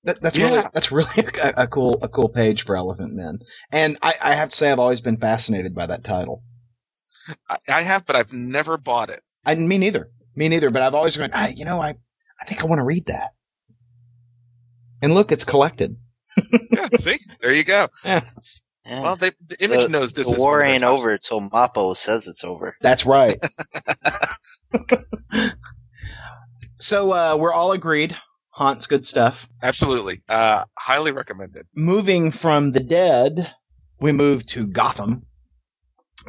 [0.05, 0.45] That, that's Yeah.
[0.57, 1.09] really that's really
[1.43, 3.39] a, a cool a cool page for Elephant Men,
[3.73, 6.43] and I, I have to say I've always been fascinated by that title.
[7.49, 9.23] I, I have, but I've never bought it.
[9.47, 10.71] I me neither, me neither.
[10.71, 11.95] But I've always gone, ah, you know, I
[12.41, 13.31] I think I want to read that.
[15.03, 15.97] And look, it's collected.
[16.73, 17.89] Yeah, see, there you go.
[18.87, 19.01] Yeah.
[19.01, 22.29] Well, they, the image The- knows this the war one ain't over till Mappo says
[22.29, 22.77] it's over.
[22.83, 23.39] That's right.
[26.79, 28.15] so uh, we're all agreed.
[28.51, 29.49] Haunt's good stuff.
[29.63, 31.67] Absolutely, uh, highly recommended.
[31.75, 33.51] moving from the dead,
[34.01, 35.25] we move to Gotham,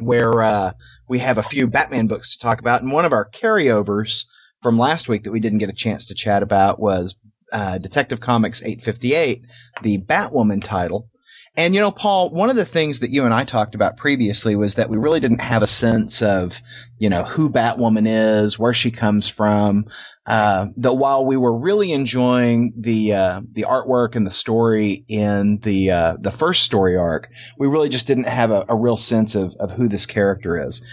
[0.00, 0.72] where uh,
[1.08, 2.82] we have a few Batman books to talk about.
[2.82, 4.24] And one of our carryovers
[4.60, 7.16] from last week that we didn't get a chance to chat about was
[7.52, 9.44] uh, Detective Comics 858,
[9.82, 11.08] the Batwoman title.
[11.56, 14.56] And you know, Paul, one of the things that you and I talked about previously
[14.56, 16.60] was that we really didn't have a sense of,
[16.98, 19.86] you know, who Batwoman is, where she comes from.
[20.26, 25.58] Uh, that while we were really enjoying the uh, the artwork and the story in
[25.58, 29.36] the uh, the first story arc, we really just didn't have a, a real sense
[29.36, 30.84] of of who this character is.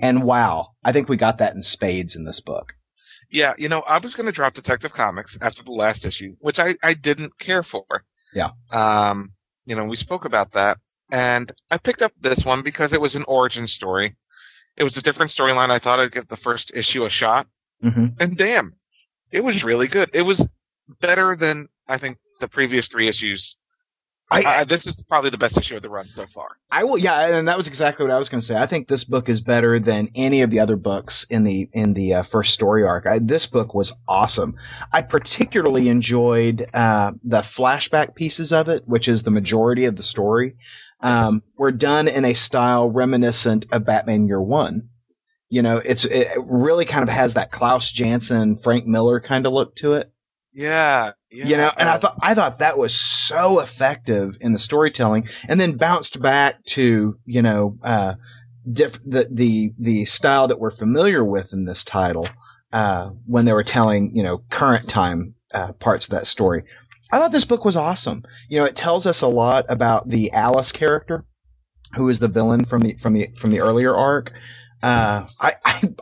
[0.00, 2.74] And wow, I think we got that in spades in this book.
[3.30, 6.58] Yeah, you know, I was going to drop Detective Comics after the last issue, which
[6.58, 7.84] I, I didn't care for.
[8.34, 8.50] Yeah.
[8.72, 9.34] Um,
[9.66, 10.78] you know, we spoke about that,
[11.12, 14.16] and I picked up this one because it was an origin story.
[14.76, 15.70] It was a different storyline.
[15.70, 17.46] I thought I'd give the first issue a shot,
[17.84, 18.06] Mm-hmm.
[18.20, 18.74] and damn,
[19.30, 20.10] it was really good.
[20.14, 20.46] It was
[21.00, 23.56] better than I think the previous three issues.
[24.32, 26.56] I, I, this is probably the best issue of the run so far.
[26.70, 28.56] I will, yeah, and that was exactly what I was going to say.
[28.56, 31.94] I think this book is better than any of the other books in the in
[31.94, 33.06] the uh, first story arc.
[33.06, 34.54] I, this book was awesome.
[34.92, 40.04] I particularly enjoyed uh, the flashback pieces of it, which is the majority of the
[40.04, 40.56] story.
[41.00, 44.90] Um, were done in a style reminiscent of Batman Year One.
[45.50, 49.52] You know, it's it really kind of has that Klaus Janson, Frank Miller kind of
[49.52, 50.10] look to it.
[50.52, 51.46] Yeah, yeah.
[51.46, 55.60] you know and i thought i thought that was so effective in the storytelling and
[55.60, 58.14] then bounced back to you know uh
[58.70, 62.28] diff- the the the style that we're familiar with in this title
[62.72, 66.62] uh when they were telling you know current time uh, parts of that story.
[67.10, 68.22] I thought this book was awesome.
[68.48, 71.24] You know it tells us a lot about the alice character
[71.94, 74.32] who is the villain from the from the from the earlier arc
[74.82, 75.52] uh i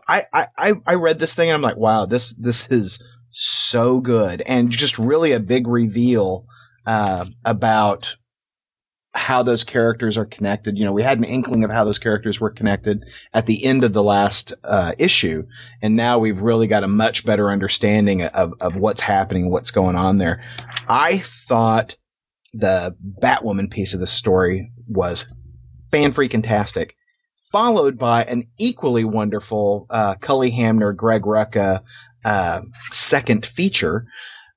[0.09, 4.41] i i i, read this thing and i'm like wow this this is so good
[4.43, 6.47] and just really a big reveal
[6.87, 8.17] uh, about
[9.15, 10.79] how those characters are connected.
[10.79, 13.85] You know, we had an inkling of how those characters were connected at the end
[13.85, 15.45] of the last uh, issue,
[15.83, 19.97] and now we've really got a much better understanding of, of what's happening, what's going
[19.97, 20.43] on there.
[20.89, 21.97] I thought
[22.55, 25.31] the Batwoman piece of the story was
[25.91, 26.97] fan freaking tastic,
[27.51, 31.81] followed by an equally wonderful uh, Cully Hamner, Greg Rucka
[32.25, 32.61] uh,
[32.93, 34.07] second feature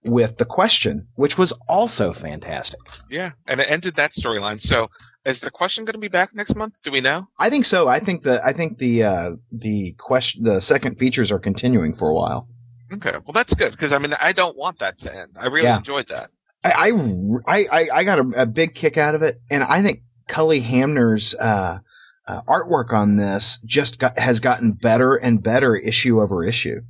[0.03, 2.79] with the question, which was also fantastic.
[3.09, 4.59] yeah, and it ended that storyline.
[4.59, 4.89] So,
[5.25, 6.81] is the question going to be back next month?
[6.81, 7.27] Do we know?
[7.37, 7.87] I think so.
[7.87, 12.09] I think the I think the uh, the question the second features are continuing for
[12.09, 12.47] a while.
[12.91, 15.37] Okay, well that's good because I mean I don't want that to end.
[15.39, 15.77] I really Yeah.
[15.77, 16.31] enjoyed that.
[16.63, 16.91] I
[17.47, 20.59] I I, I got a, a big kick out of it, and I think Cully
[20.61, 21.77] Hamner's uh,
[22.27, 26.81] uh, artwork on this just got, has gotten better and better issue over issue.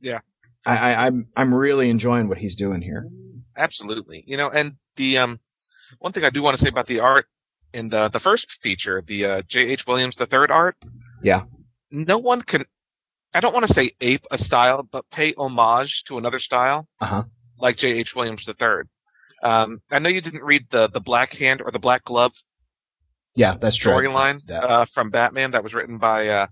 [0.00, 0.20] Yeah.
[0.64, 3.08] I, I, I'm I'm really enjoying what he's doing here.
[3.56, 5.40] Absolutely, you know, and the um
[6.00, 7.26] one thing I do want to say about the art
[7.72, 9.60] in the the first feature, the uh, J.
[9.70, 9.86] H.
[9.86, 10.76] Williams the third art.
[11.22, 11.44] Yeah.
[11.90, 12.64] no one can.
[13.34, 17.24] I don't want to say ape a style, but pay homage to another style, Uh-huh.
[17.58, 17.92] like J.
[17.92, 18.14] H.
[18.16, 18.88] Williams the third.
[19.42, 22.32] Um, I know you didn't read the the Black Hand or the Black Glove
[23.36, 23.92] Yeah, that's true.
[23.92, 26.46] storyline uh, from Batman that was written by uh,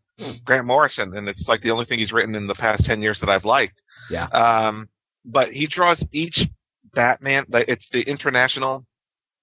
[0.44, 3.20] Grant Morrison, and it's like the only thing he's written in the past ten years
[3.20, 3.83] that I've liked.
[4.11, 4.25] Yeah.
[4.27, 4.88] Um,
[5.25, 6.49] but he draws each
[6.92, 8.85] Batman like it's the international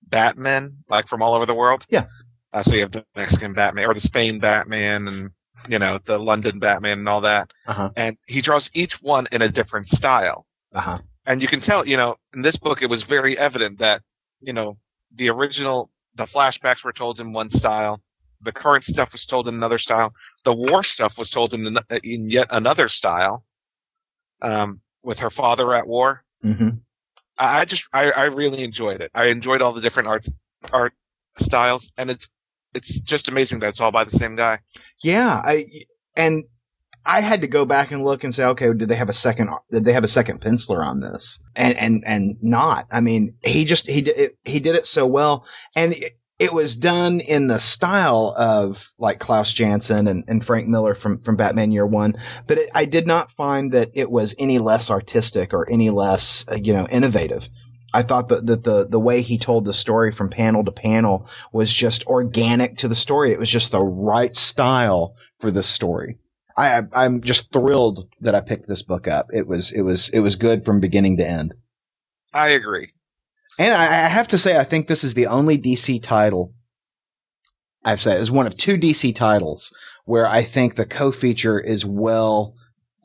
[0.08, 1.86] Batman, like from all over the world.
[1.90, 2.06] Yeah.
[2.54, 5.32] Uh, so you have the Mexican Batman or the Spain Batman, and
[5.68, 7.52] you know the London Batman and all that.
[7.68, 7.90] Uh-huh.
[7.96, 10.98] And he draws each one in a different style Uh-huh.
[11.26, 14.02] and you can tell, you know, in this book, it was very evident that,
[14.42, 14.78] you know,
[15.14, 18.02] the original, the flashbacks were told in one style,
[18.42, 22.30] the current stuff was told in another style, the war stuff was told in, in
[22.30, 23.44] yet another style,
[24.42, 26.24] um, with her father at war.
[26.42, 26.70] hmm
[27.38, 29.12] I, I just, I, I really enjoyed it.
[29.14, 30.26] I enjoyed all the different art,
[30.74, 30.94] art
[31.40, 32.30] styles, and it's,
[32.74, 34.60] it's just amazing that it's all by the same guy.
[35.04, 35.66] Yeah, I
[36.16, 36.44] and
[37.06, 39.50] I had to go back and look and say, okay, did they have a second?
[39.72, 41.40] Did they have a second penciler on this?
[41.56, 42.88] And and and not.
[42.92, 45.46] I mean, he just he did it, he did it so well,
[45.76, 50.68] and it, it was done in the style of like Klaus Janson and, and Frank
[50.68, 52.16] Miller from from Batman Year One.
[52.48, 56.46] But it, I did not find that it was any less artistic or any less
[56.52, 57.50] uh, you know innovative.
[57.94, 61.30] I thought that the, the the way he told the story from panel to panel
[61.52, 63.32] was just organic to the story.
[63.32, 66.18] It was just the right style for this story.
[66.62, 69.28] I I'm just thrilled that I picked this book up.
[69.34, 71.54] It was it was it was good from beginning to end.
[72.34, 72.92] I agree.
[73.60, 76.54] And I, I have to say, I think this is the only DC title
[77.84, 82.56] I've said is one of two DC titles where I think the co-feature is well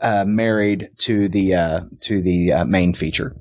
[0.00, 3.34] uh, married to the uh, to the uh, main feature.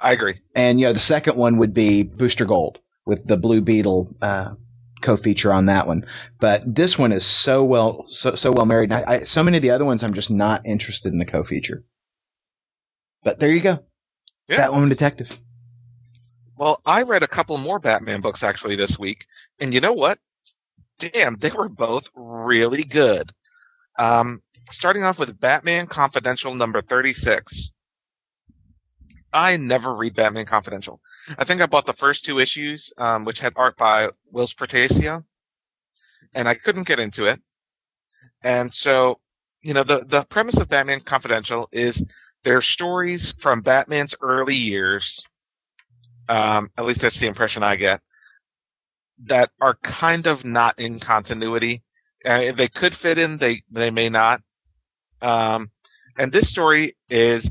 [0.00, 0.34] I agree.
[0.54, 4.54] And you know, the second one would be Booster Gold with the Blue Beetle uh,
[5.00, 6.06] co-feature on that one.
[6.38, 8.92] But this one is so well so so well married.
[8.92, 11.84] I, I, so many of the other ones, I'm just not interested in the co-feature.
[13.22, 13.80] But there you go,
[14.48, 14.68] Yeah.
[14.68, 15.38] Batwoman Detective.
[16.56, 19.24] Well, I read a couple more Batman books actually this week,
[19.60, 20.18] and you know what?
[20.98, 23.32] Damn, they were both really good.
[23.98, 24.40] Um,
[24.70, 27.72] starting off with Batman Confidential number 36.
[29.32, 31.00] I never read Batman Confidential.
[31.38, 35.24] I think I bought the first two issues, um, which had art by Whilce Portacio,
[36.34, 37.40] and I couldn't get into it.
[38.42, 39.20] And so,
[39.62, 42.04] you know, the, the premise of Batman Confidential is
[42.42, 45.24] there are stories from Batman's early years
[46.30, 48.00] um, at least that's the impression I get,
[49.24, 51.82] that are kind of not in continuity.
[52.24, 54.40] Uh, they could fit in, they they may not.
[55.20, 55.70] Um,
[56.16, 57.50] and this story is,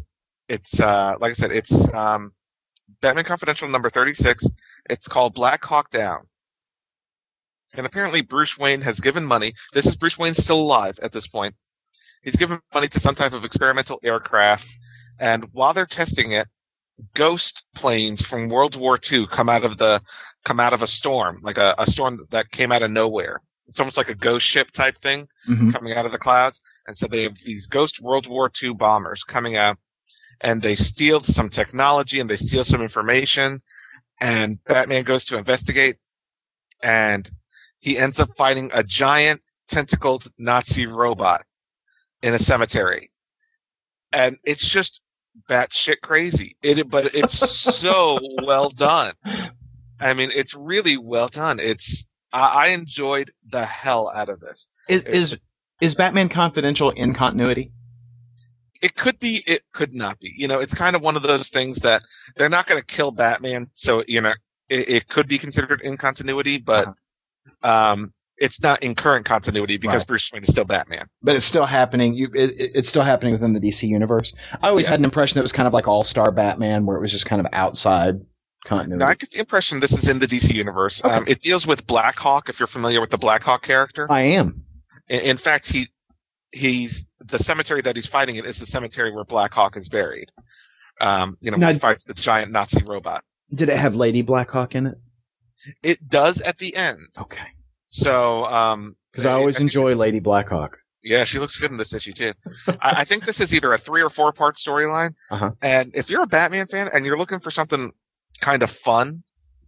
[0.49, 2.31] it's uh, like I said, it's um,
[3.01, 4.43] Batman Confidential number thirty six.
[4.89, 6.27] It's called Black Hawk Down.
[7.75, 9.53] And apparently Bruce Wayne has given money.
[9.73, 11.55] This is Bruce Wayne still alive at this point.
[12.23, 14.75] He's given money to some type of experimental aircraft,
[15.19, 16.47] and while they're testing it,
[17.13, 20.01] ghost planes from World War II come out of the
[20.43, 23.39] come out of a storm, like a, a storm that came out of nowhere.
[23.67, 25.71] It's almost like a ghost ship type thing Mhm.
[25.71, 26.59] coming out of the clouds.
[26.87, 29.77] And so they have these ghost World War II bombers coming out
[30.41, 33.61] and they steal some technology and they steal some information
[34.19, 35.97] and Batman goes to investigate
[36.81, 37.29] and
[37.79, 41.43] he ends up fighting a giant tentacled Nazi robot
[42.21, 43.11] in a cemetery.
[44.11, 45.01] And it's just
[45.49, 46.57] batshit crazy.
[46.61, 49.13] It, but it's so well done.
[49.99, 51.59] I mean, it's really well done.
[51.59, 54.67] It's, I, I enjoyed the hell out of this.
[54.87, 55.39] Is is
[55.81, 57.71] is Batman Confidential in continuity?
[58.81, 60.33] It could be, it could not be.
[60.37, 62.01] You know, it's kind of one of those things that
[62.37, 63.69] they're not going to kill Batman.
[63.73, 64.33] So, you know,
[64.69, 66.87] it, it could be considered in continuity, but,
[67.63, 70.07] um, it's not in current continuity because Right.
[70.07, 71.07] Bruce Wayne is still Batman.
[71.21, 72.13] But it's still happening.
[72.13, 74.33] You, it, it- it's still happening within the DC universe.
[74.63, 74.91] I always Yeah.
[74.91, 77.11] had an impression that it was kind of like All Star Batman, where it was
[77.11, 78.15] just kind of outside
[78.63, 78.99] continuity.
[79.03, 81.03] Now, I get the impression this is in the DC universe.
[81.03, 81.13] Okay.
[81.13, 84.07] Um, it deals with Blackhawk, if you're familiar with the Blackhawk character.
[84.09, 84.63] I am.
[85.09, 85.89] In, in fact, he
[86.51, 90.31] he's the cemetery that he's fighting in is the cemetery where Blackhawk is buried.
[91.01, 93.23] Um, you know, Now- he fights the giant Nazi robot.
[93.53, 94.97] Did it have Lady Blackhawk in it?
[95.83, 96.99] It does at the end.
[97.17, 97.47] Okay.
[97.87, 100.77] So, um, Because I always think enjoy Lady Blackhawk.
[101.01, 102.33] Yeah, she looks good in this issue too.
[102.67, 105.15] I, I think this is either a three or four part storyline.
[105.31, 105.51] Uh-huh.
[105.61, 107.91] And if you're a Batman fan and you're looking for something
[108.41, 109.23] kind of fun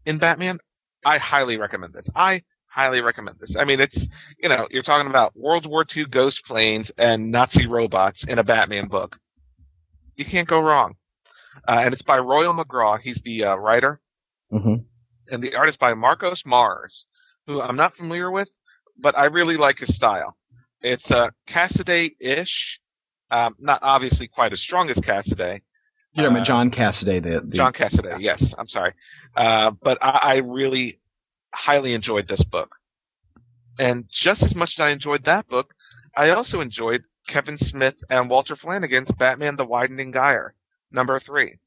[0.05, 0.57] in Batman,
[1.05, 2.09] I highly recommend this.
[2.15, 3.57] I highly recommend this.
[3.57, 4.07] I mean, it's,
[4.41, 8.43] you know, you're talking about World War II ghost planes and Nazi robots in a
[8.43, 9.19] Batman book.
[10.15, 10.95] You can't go wrong.
[11.67, 12.99] Uh, and it's by Royal McGraw.
[12.99, 13.99] He's the uh, writer
[14.49, 14.76] hmm
[15.32, 17.05] and the artist by Marcos Marz,
[17.47, 18.49] who I'm not familiar with,
[18.97, 20.36] but I really like his style.
[20.82, 22.82] It's uh, Cassaday-ish,
[23.30, 25.61] um, not obviously quite as strong as Cassaday.
[26.13, 28.93] You know, Uh, John Cassaday, the, the John Cassaday, yes, I'm sorry,
[29.36, 30.99] uh, but I, I really
[31.54, 32.76] highly enjoyed this book,
[33.80, 35.74] and just as much as I enjoyed that book,
[36.16, 40.54] I also enjoyed Kevin Smith and Walter Flanagan's Batman: The Widening Gyre,
[40.91, 41.58] number three.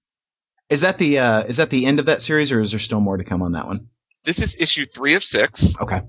[0.70, 3.00] Is that the uh, is that the end of that series, or is there still
[3.00, 3.88] more to come on that one?
[4.24, 5.74] This is issue three of six.
[5.80, 6.00] Okay.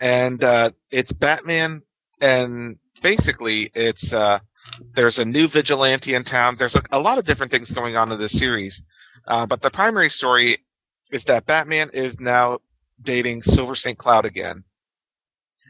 [0.00, 1.82] and uh, it's Batman,
[2.20, 4.40] and basically it's uh,
[4.94, 6.56] there's a new vigilante in town.
[6.56, 8.82] There's a, a lot of different things going on in this series,
[9.28, 10.58] uh, but the primary story
[11.12, 12.58] is that Batman is now
[13.02, 13.98] dating Silver St.
[13.98, 14.64] Cloud again.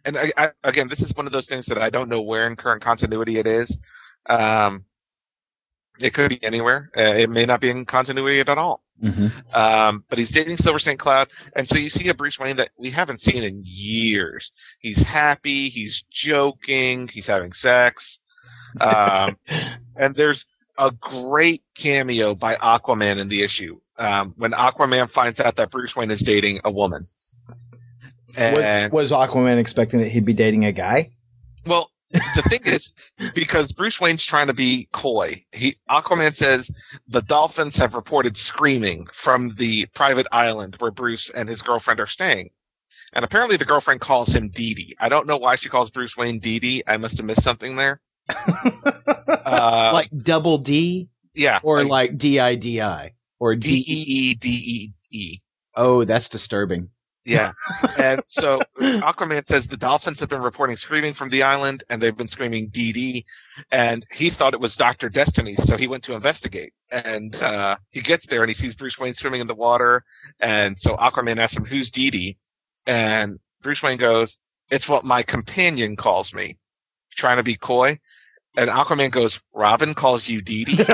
[0.04, 2.46] And I, I, again, this is one of those things that I don't know where
[2.46, 3.76] in current continuity it is.
[4.26, 4.84] Um,
[6.00, 6.90] it could be anywhere.
[6.96, 8.82] Uh, it may not be in continuity at all.
[9.02, 9.28] Mm-hmm.
[9.54, 10.98] Um, but he's dating Silver St.
[10.98, 14.52] Cloud, and so you see a Bruce Wayne that we haven't seen in years.
[14.78, 18.20] He's happy, he's joking, he's having sex,
[18.78, 19.38] um,
[19.96, 25.56] and there's a great cameo by Aquaman in the issue um, when Aquaman finds out
[25.56, 27.06] that Bruce Wayne is dating a woman.
[28.36, 31.08] And Was, was Aquaman expecting that he'd be dating a guy?
[31.66, 32.92] well, the thing is,
[33.34, 36.70] because Bruce Wayne's trying to be coy, he Aquaman says
[37.06, 42.06] the dolphins have reported screaming from the private island where Bruce and his girlfriend are
[42.06, 42.50] staying.
[43.12, 44.96] And apparently the girlfriend calls him Dee Dee.
[44.98, 46.82] I don't know why she calls Bruce Wayne Dee Dee.
[46.86, 48.00] I must have missed something there.
[49.42, 51.60] Uh, like double D yeah.
[51.62, 53.74] or like D I D I or D D.
[53.74, 55.38] E E D E E.
[55.74, 56.90] Oh, that's disturbing.
[57.24, 57.50] Yeah.
[57.98, 62.16] and so Aquaman says the dolphins have been reporting screaming from the island and they've
[62.16, 63.24] been screaming Dee Dee.
[63.70, 65.08] And he thought it was Dr.
[65.10, 65.54] Destiny.
[65.54, 69.14] So he went to investigate and, uh, he gets there and he sees Bruce Wayne
[69.14, 70.02] swimming in the water.
[70.40, 72.36] And so Aquaman asks him, who's Dee Dee?
[72.86, 74.38] And Bruce Wayne goes,
[74.70, 76.56] it's what my companion calls me.
[77.14, 77.98] Trying to be coy.
[78.56, 80.78] And Aquaman goes, Robin calls you Dee Dee?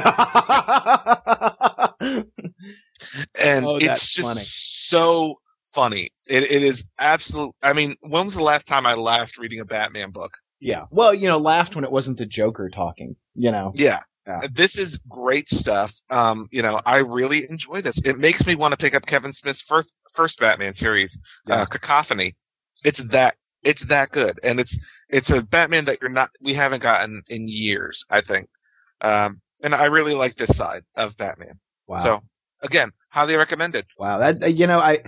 [3.40, 4.40] and Oh, it's just funny.
[4.42, 5.40] so
[5.76, 6.08] funny.
[6.28, 7.54] It, it is absolute.
[7.62, 10.32] I mean, when was the last time I laughed reading a Batman book?
[10.58, 10.84] yeah.
[10.90, 13.14] Well, you know, laughed when it wasn't the Joker talking.
[13.34, 13.72] You know.
[13.74, 14.00] Yeah.
[14.26, 14.40] Yeah.
[14.50, 15.94] This is great stuff.
[16.10, 18.00] Um, you know, I really enjoy this.
[18.04, 21.16] It makes me want to pick up Kevin Smith's first first Batman series,
[21.46, 21.62] Yeah.
[21.62, 22.34] uh, Cacophony.
[22.84, 26.82] It's that it's that good, and it's it's a Batman that you're not we haven't
[26.82, 28.04] gotten in years.
[28.10, 28.48] I think,
[29.00, 31.60] um, and I really like this side of Batman.
[31.86, 32.02] Wow.
[32.02, 32.20] So
[32.62, 33.86] again, highly recommended.
[33.98, 34.98] Wow, that uh, you know, I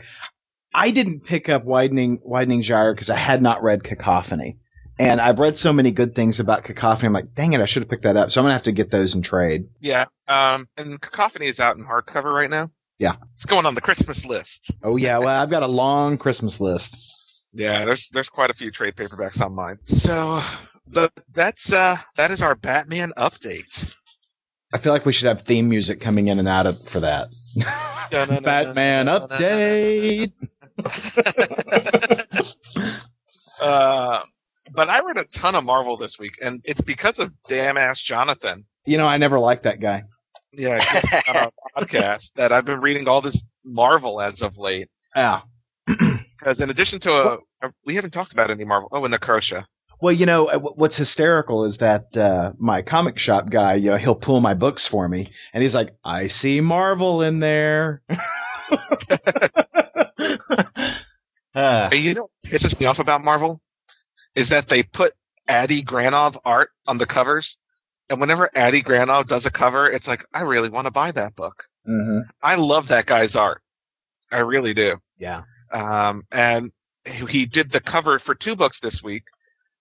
[0.79, 4.59] I didn't pick up widening widening gyre because I had not read Cacophony,
[4.97, 7.07] and I've read so many good things about Cacophony.
[7.07, 8.31] I'm like, dang it, I should have picked that up.
[8.31, 9.71] So I'm gonna have to get those in trade.
[9.81, 10.05] Yeah.
[10.29, 12.71] Um, and Cacophony is out in hardcover right now.
[12.97, 13.17] Yeah.
[13.35, 14.71] It's going on the Christmas list.
[14.81, 17.49] Oh yeah, well I've got a long Christmas list.
[17.53, 19.79] Yeah, there's there's quite a few trade paperbacks on mine.
[19.87, 20.43] So
[20.87, 23.97] the that's uh that is our Batman update.
[24.73, 27.27] I feel like we should have theme music coming in and out of for that.
[28.11, 30.33] Batman update.
[33.61, 34.21] Uh,
[34.75, 38.01] but I read a ton of Marvel this week, and it's because of damn ass
[38.01, 38.65] Jonathan.
[38.87, 40.05] You know, I never liked that guy.
[40.53, 44.89] Yeah, guest on our podcast that I've been reading all this Marvel as of late.
[45.15, 45.41] Yeah.
[46.39, 48.89] Because in addition to a, a- we haven't talked about any Marvel.
[48.93, 49.65] Oh, and Necrosha.
[50.01, 53.97] Well, you know, uh, what's hysterical is that uh, my comic shop guy, you know,
[53.97, 58.03] he'll pull my books for me, and he's like, "I see Marvel in there."
[61.93, 63.61] And you know what pisses me off about Marvel
[64.35, 65.13] is that they put
[65.49, 67.59] Adi Granov art on the covers.
[68.11, 71.35] And whenever Adi Granov does a cover, it's like, I really want to buy that
[71.37, 71.65] book.
[71.87, 72.23] mhm.
[72.43, 73.63] I love that guy's art.
[74.31, 74.99] I really do.
[75.19, 75.43] Yeah.
[75.73, 76.71] Um, and
[77.29, 79.25] he did the cover for two books this week.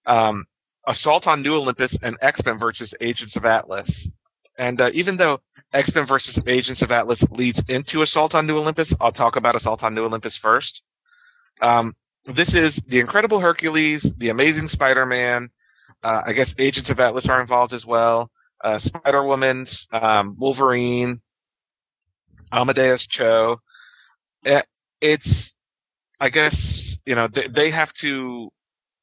[0.05, 0.45] Um,
[0.85, 4.09] Assault on New Olympus and X-Men versus Agents of Atlas.
[4.57, 5.41] And uh, even though
[5.73, 9.83] X-Men versus Agents of Atlas leads into Assault on New Olympus, I'll talk about Assault
[9.83, 10.83] on New Olympus first.
[11.61, 11.93] Um,
[12.25, 15.49] this is the Incredible Hercules, the Amazing Spider-Man.
[16.03, 18.29] Uh, I guess Agents of Atlas are involved as well.
[18.63, 21.21] Uh, Spider-Woman's, um, Wolverine,
[22.51, 23.61] Amadeus Cho.
[24.45, 24.61] Eh,
[25.01, 25.53] It's,
[26.19, 28.51] I guess, you know, they, they have to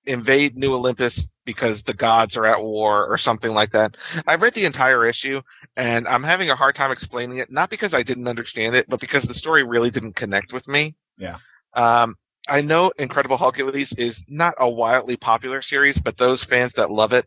[0.06, 3.96] invade New Olympus because the gods are at war or something like that.
[4.26, 5.42] I've read the entire issue
[5.76, 9.00] and I'm having a hard time explaining it, not because I didn't understand it, but
[9.00, 10.94] because the story really didn't connect with me.
[11.18, 11.36] Yeah.
[11.74, 12.16] Um,
[12.48, 17.12] I know Incredible Hercules is not a wildly popular series, but those fans that love
[17.12, 17.26] it,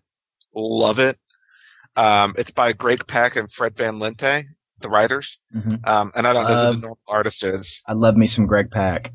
[0.54, 1.18] love it.
[1.96, 4.46] Um, it's by Greg Pak and Fred Van Lente,
[4.82, 5.40] the writers.
[5.56, 5.86] Mhm.
[5.88, 7.82] Um, and I don't know who the normal artist is.
[7.88, 9.12] I love me some Greg Pak.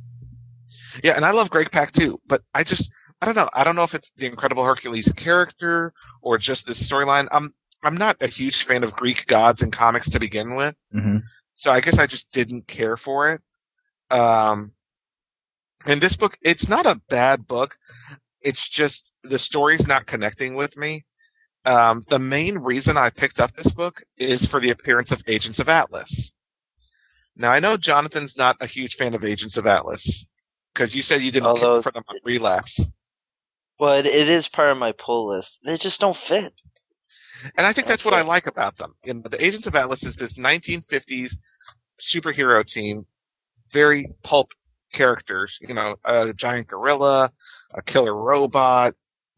[1.02, 2.90] Yeah, and I love Greg Pak too, but I just
[3.22, 3.48] I don't know.
[3.54, 7.28] I don't know if it's the Incredible Hercules character or just this storyline.
[7.30, 11.18] I'm I'm not a huge fan of Greek gods and comics to begin with, hmm
[11.54, 13.40] so I guess I just didn't care for it.
[14.10, 14.72] Um,
[15.86, 17.76] and this book, it's not a bad book.
[18.40, 21.04] It's just the story's not connecting with me.
[21.64, 25.60] Um, the main reason I picked up this book is for the appearance of Agents
[25.60, 26.32] of Atlas.
[27.36, 30.26] Now I know Jonathan's not a huge fan of Agents of Atlas
[30.74, 32.80] because you said you didn't Although- care for them on relapse.
[33.78, 35.58] Well, it, it is part of my pull list.
[35.64, 36.52] They just don't fit.
[37.56, 38.94] And I think that's what I like about them.
[39.04, 41.38] You know, the Agents of Atlas is this 1950s
[41.98, 43.04] superhero team,
[43.70, 44.52] very pulp
[44.92, 45.58] characters.
[45.60, 47.32] You know, a giant gorilla,
[47.74, 48.94] a killer robot,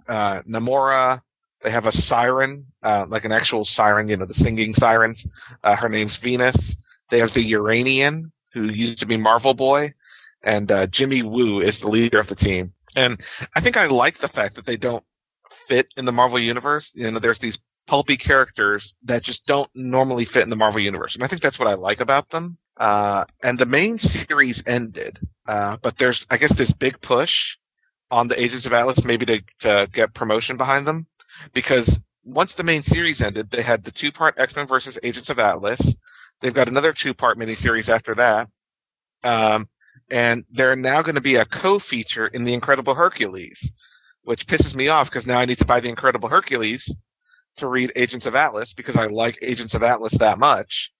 [0.09, 1.21] uh, Namora.
[1.63, 4.09] They have a siren, uh, like an actual siren.
[4.09, 5.27] You know, the singing sirens.
[5.63, 6.77] Uh, her name's Venus.
[7.09, 9.93] They have the Uranian, who used to be Marvel Boy,
[10.43, 12.73] and uh, Jimmy Woo is the leader of the team.
[12.97, 13.21] And
[13.55, 15.05] I think I like the fact that they don't
[15.51, 16.95] fit in the Marvel universe.
[16.95, 21.15] You know, there's these pulpy characters that just don't normally fit in the Marvel universe.
[21.15, 22.59] And I think that's what I like about them.
[22.77, 25.19] Uh, and the main series ended.
[25.47, 27.57] Uh, but there's, I guess, this big push
[28.11, 31.07] on the Agents of Atlas, maybe to, to get promotion behind them.
[31.53, 35.31] because once the main series ended, they had the two part X Men versus Agents
[35.31, 35.97] of Atlas.
[36.41, 38.49] They've got another two part miniseries after that.
[39.23, 39.69] Um,
[40.11, 43.73] and they're now going to be a co feature in The Incredible Hercules,
[44.23, 46.95] which pisses me off because now I need to buy The Incredible Hercules
[47.57, 50.93] to read Agents of Atlas because I like Agents of Atlas that much.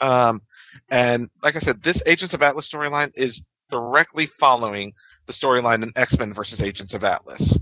[0.00, 0.40] Um,
[0.88, 4.92] and like I said, this Agents of Atlas storyline is directly following
[5.26, 7.58] the storyline in X Men versus Agents of Atlas,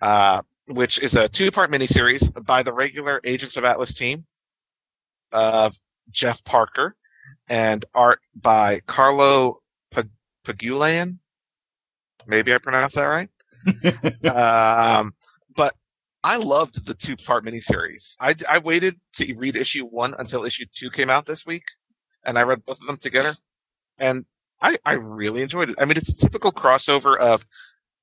[0.00, 4.24] uh, which is a two part miniseries by the regular Agents of Atlas team
[5.30, 5.76] of
[6.10, 6.96] Jeff Parker
[7.52, 9.60] and art by Carlo
[10.46, 11.18] Pagulayan.
[12.26, 13.28] Maybe I pronounced that right.
[14.24, 15.12] um,
[15.54, 15.74] but
[16.24, 18.16] I loved the two part miniseries.
[18.18, 21.64] I, I waited to read issue one until issue two came out this week,
[22.24, 23.32] and I read both of them together,
[23.98, 24.24] and
[24.60, 25.76] I, I really enjoyed it.
[25.78, 27.46] I mean, it's a typical crossover of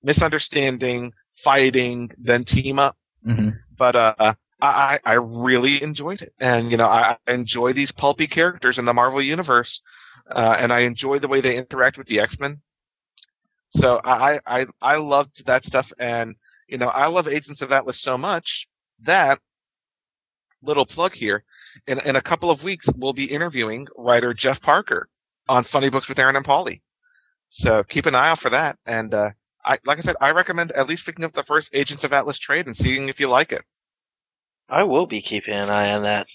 [0.04, 2.96] misunderstanding, fighting, then team up.
[3.26, 3.50] Mm-hmm.
[3.76, 8.28] But uh, I, I really enjoyed it, and you know, I, I enjoy these pulpy
[8.28, 9.82] characters in the Marvel universe,
[10.30, 12.62] uh, and I enjoy the way they interact with the X Men.
[13.70, 16.36] So I, I I loved that stuff, and
[16.68, 18.68] you know, I love Agents of Atlas so much
[19.02, 19.40] that
[20.62, 21.44] little plug here.
[21.88, 25.08] In, in a couple of weeks, we'll be interviewing writer Jeff Parker
[25.48, 26.82] on Funny Books with Aaron and Polly.
[27.50, 28.78] So keep an eye out for that.
[28.86, 29.32] And uh,
[29.66, 32.38] I, like I said, I recommend at least picking up the first Agents of Atlas
[32.38, 33.64] trade and seeing if you like it.
[34.70, 36.28] I will be keeping an eye on that.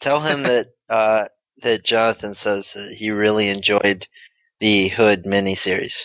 [0.00, 1.26] Tell him that uh,
[1.62, 4.06] that Jonathan says that he really enjoyed
[4.60, 6.04] the Hood miniseries.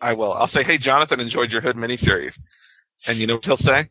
[0.00, 0.32] I will.
[0.32, 2.38] I'll say, hey, Jonathan enjoyed your Hood miniseries.
[3.06, 3.86] And you know what he'll say?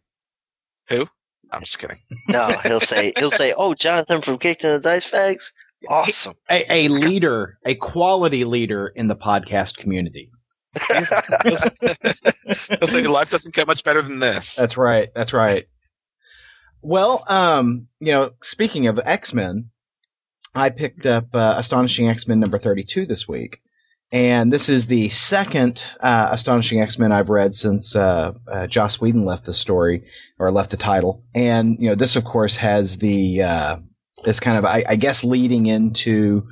[0.89, 1.07] Who?
[1.51, 1.97] I'm just kidding.
[2.29, 5.53] No, he'll say he'll say, "Oh, Jonathan from Kicking the Dice Bags,
[5.87, 10.29] awesome." A, a leader, a quality leader in the podcast community.
[10.89, 14.55] he'll say life doesn't get much better than this.
[14.55, 15.07] That's right.
[15.15, 15.63] That's right.
[16.81, 19.69] Well, um, you know, speaking of X Men,
[20.53, 23.61] I picked up uh, Astonishing X Men number 32 this week.
[24.11, 29.01] And this is the second uh, Astonishing X Men I've read since uh, uh, Joss
[29.01, 30.05] Whedon left the story
[30.39, 31.23] or left the title.
[31.35, 33.77] And, you know, this, of course, has the, uh,
[34.25, 36.47] is kind of, I, I, guess, leading into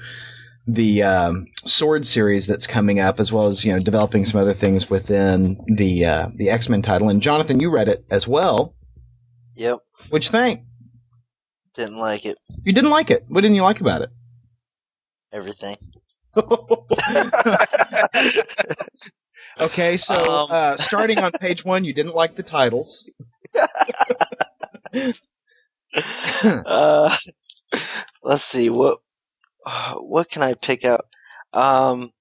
[0.67, 4.53] the um, Sword series that's coming up, as well as, you know, developing some other
[4.53, 7.07] things within the, uh, the X Men title.
[7.07, 8.75] And, Jonathan, you read it as well.
[9.55, 9.79] Yep.
[10.09, 10.65] Which thing?
[11.75, 12.37] Didn't like it.
[12.63, 13.25] You didn't like it.
[13.27, 14.09] What didn't you like about it?
[15.33, 15.75] Everything.
[19.59, 23.09] okay, so um, uh, starting on page one, you didn't like the titles.
[26.43, 27.17] uh,
[28.23, 28.99] let's see what
[29.97, 31.05] what can I pick out.
[31.53, 32.11] Um,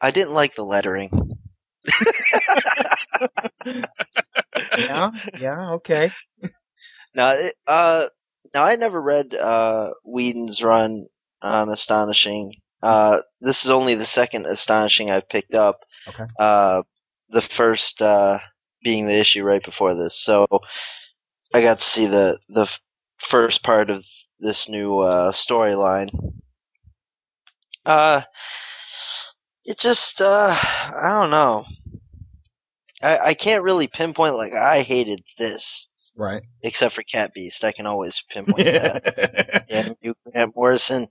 [0.00, 1.30] I didn't like the lettering.
[4.78, 6.12] Yeah, yeah, okay.
[7.14, 8.06] Now, uh,
[8.54, 11.06] now I never read uh, Whedon's run
[11.42, 12.54] on Astonishing.
[12.82, 15.80] Uh, this is only the second Astonishing I've picked up.
[16.08, 16.24] Okay.
[16.38, 16.82] Uh,
[17.30, 18.38] the first uh,
[18.82, 20.46] being the issue right before this, so
[21.52, 22.66] I got to see the the
[23.18, 24.04] first part of
[24.38, 26.10] this new uh, storyline.
[27.84, 28.22] Uh,
[29.66, 31.66] it just uh, I don't know.
[33.02, 35.88] I, I can't really pinpoint like I hated this.
[36.16, 36.42] Right.
[36.62, 39.66] Except for Cat Beast, I can always pinpoint that.
[39.68, 41.08] yeah, you Grant Morrison.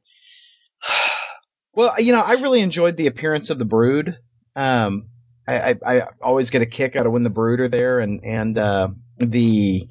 [1.74, 4.18] well, you know, I really enjoyed the appearance of the Brood.
[4.56, 5.10] Um,
[5.48, 8.24] I, I, I, always get a kick out of when the Brood are there, and
[8.24, 8.88] and uh,
[9.18, 9.86] the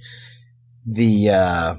[0.85, 1.77] the uh,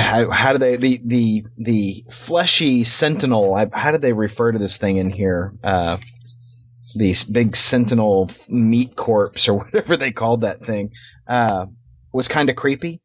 [0.00, 3.54] how, how do they the the the fleshy sentinel?
[3.72, 5.52] How do they refer to this thing in here?
[5.62, 5.98] Uh,
[6.94, 10.92] these big sentinel meat corpse or whatever they called that thing
[11.26, 11.66] uh,
[12.12, 13.00] was kind of creepy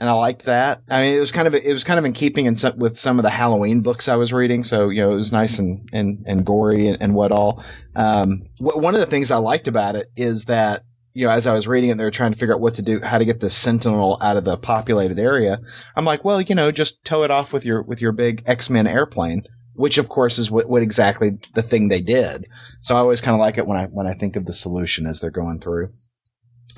[0.00, 0.82] and I liked that.
[0.88, 2.98] I mean, it was kind of it was kind of in keeping in some, with
[2.98, 5.90] some of the Halloween books I was reading, so you know it was nice and
[5.92, 7.62] and, and gory and, and what all.
[7.94, 11.54] Um, one of the things I liked about it is that you know as I
[11.54, 13.40] was reading it, they were trying to figure out what to do, how to get
[13.40, 15.60] the Sentinel out of the populated area.
[15.96, 18.70] I'm like, well, you know, just tow it off with your with your big X
[18.70, 19.44] Men airplane.
[19.72, 22.48] Which of course is what, what exactly the thing they did.
[22.82, 25.06] So I always kind of like it when I when I think of the solution
[25.06, 25.92] as they're going through.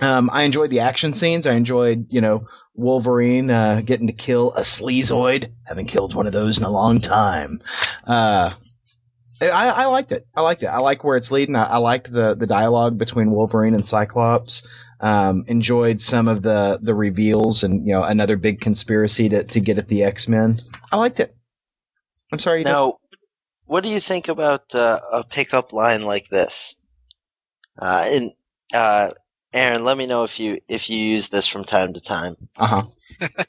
[0.00, 1.46] Um, I enjoyed the action scenes.
[1.46, 5.52] I enjoyed, you know, Wolverine uh, getting to kill a sleazoid.
[5.64, 7.60] Haven't killed one of those in a long time.
[8.06, 8.52] Uh,
[9.50, 10.26] I, I, liked it.
[10.34, 10.66] I liked it.
[10.66, 11.56] I like where it's leading.
[11.56, 14.66] I, I liked the the dialogue between Wolverine and Cyclops.
[15.00, 19.60] Um, enjoyed some of the the reveals and you know another big conspiracy to to
[19.60, 20.58] get at the X Men.
[20.90, 21.34] I liked it.
[22.32, 22.64] I'm sorry.
[22.64, 22.98] now,
[23.66, 26.74] what do you think about uh, a pickup line like this?
[27.78, 28.32] Uh, and
[28.72, 29.10] Uh,
[29.52, 32.36] Aaron, let me know if you if you use this from time to time.
[32.56, 33.28] Uh huh.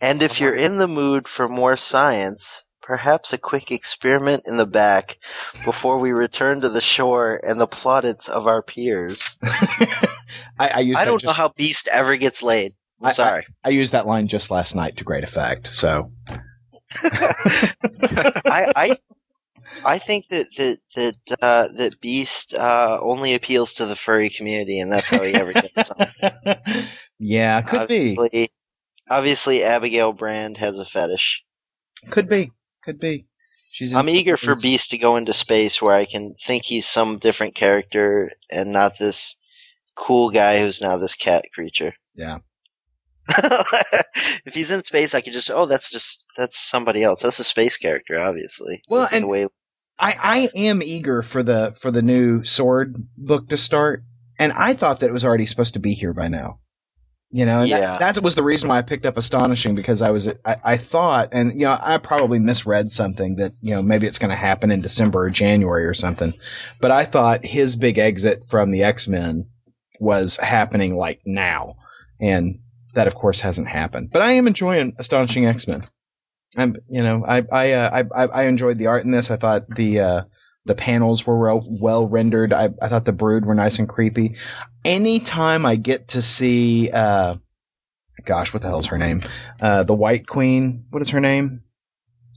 [0.00, 4.66] And if you're in the mood for more science, perhaps a quick experiment in the
[4.66, 5.18] back
[5.64, 9.36] before we return to the shore and the plaudits of our peers.
[9.42, 12.74] I, I used I don't know how Beast ever gets laid.
[13.02, 13.46] I'm I- sorry.
[13.64, 15.74] I used that line just last night to great effect.
[15.74, 16.12] So
[17.02, 18.98] I, I
[19.84, 24.78] I think that that that uh, that Beast uh, only appeals to the furry community,
[24.78, 26.86] and that's how he ever gets on.
[27.18, 28.48] yeah, could be, obviously,
[29.10, 31.42] obviously, Abigail Brand has a fetish.
[32.10, 32.52] could be,
[32.86, 33.26] could be.
[33.72, 33.92] She's.
[33.92, 34.54] I'm eager for.
[34.54, 38.98] Beast to go into space where I can think he's some different character and not
[38.98, 39.36] this
[39.94, 41.92] cool guy who's now this cat creature.
[42.14, 42.38] Yeah.
[43.28, 47.20] if he's in space, I could just oh, that's just that's somebody else.
[47.20, 48.82] That's a space character, obviously.
[48.88, 49.48] Well, and- way
[49.98, 54.04] I, I am eager for the for the new sword book to start,
[54.38, 56.60] and I thought that it was already supposed to be here by now.
[57.36, 57.98] You know, and Yeah.
[57.98, 61.28] that, was the reason why I picked up Astonishing because I was I, I thought,
[61.32, 64.70] and you know, I probably misread something that you know maybe it's going to happen
[64.70, 66.32] in December or January or something,
[66.80, 69.50] but I thought his big exit from the X Men
[70.00, 71.76] was happening like now,
[72.18, 72.58] and
[72.94, 74.12] that of course hasn't happened.
[74.12, 75.84] But I am enjoying Astonishing X Men.
[76.56, 79.30] I'm, you know, I I, uh, I I I enjoyed the art in this.
[79.30, 80.22] I thought the uh,
[80.64, 82.52] the panels were well, well rendered.
[82.54, 84.36] I, I thought the brood were nice and creepy.
[84.86, 87.34] Anytime I get to see, uh,
[88.24, 89.22] gosh, what the hell's her name?
[89.60, 90.84] Uh, the White Queen.
[90.90, 91.62] What is her name?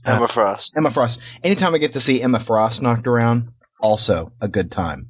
[0.04, 0.72] Emma Frost.
[0.76, 1.20] Emma Frost.
[1.44, 5.06] Anytime I get to see Emma Frost knocked around, also a good time.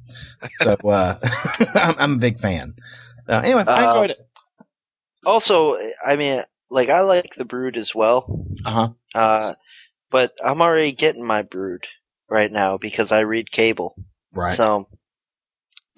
[0.55, 1.15] So uh,
[1.73, 2.75] I'm, I'm a big fan.
[3.27, 4.27] Uh, anyway, I Uh, enjoyed it.
[5.25, 8.45] Also, I mean, like I like the Brood as well.
[8.65, 8.89] Uh huh.
[9.15, 9.53] Uh,
[10.09, 11.85] but I'm already getting my Brood
[12.29, 13.95] right now because I read Cable.
[14.33, 14.57] Right.
[14.57, 14.87] So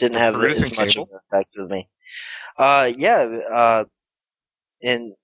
[0.03, 1.03] didn't have Brood is as much Cable?
[1.03, 1.89] of an effect with me.
[2.57, 3.21] Uh, yeah.
[3.51, 3.83] Uh,
[4.81, 5.15] in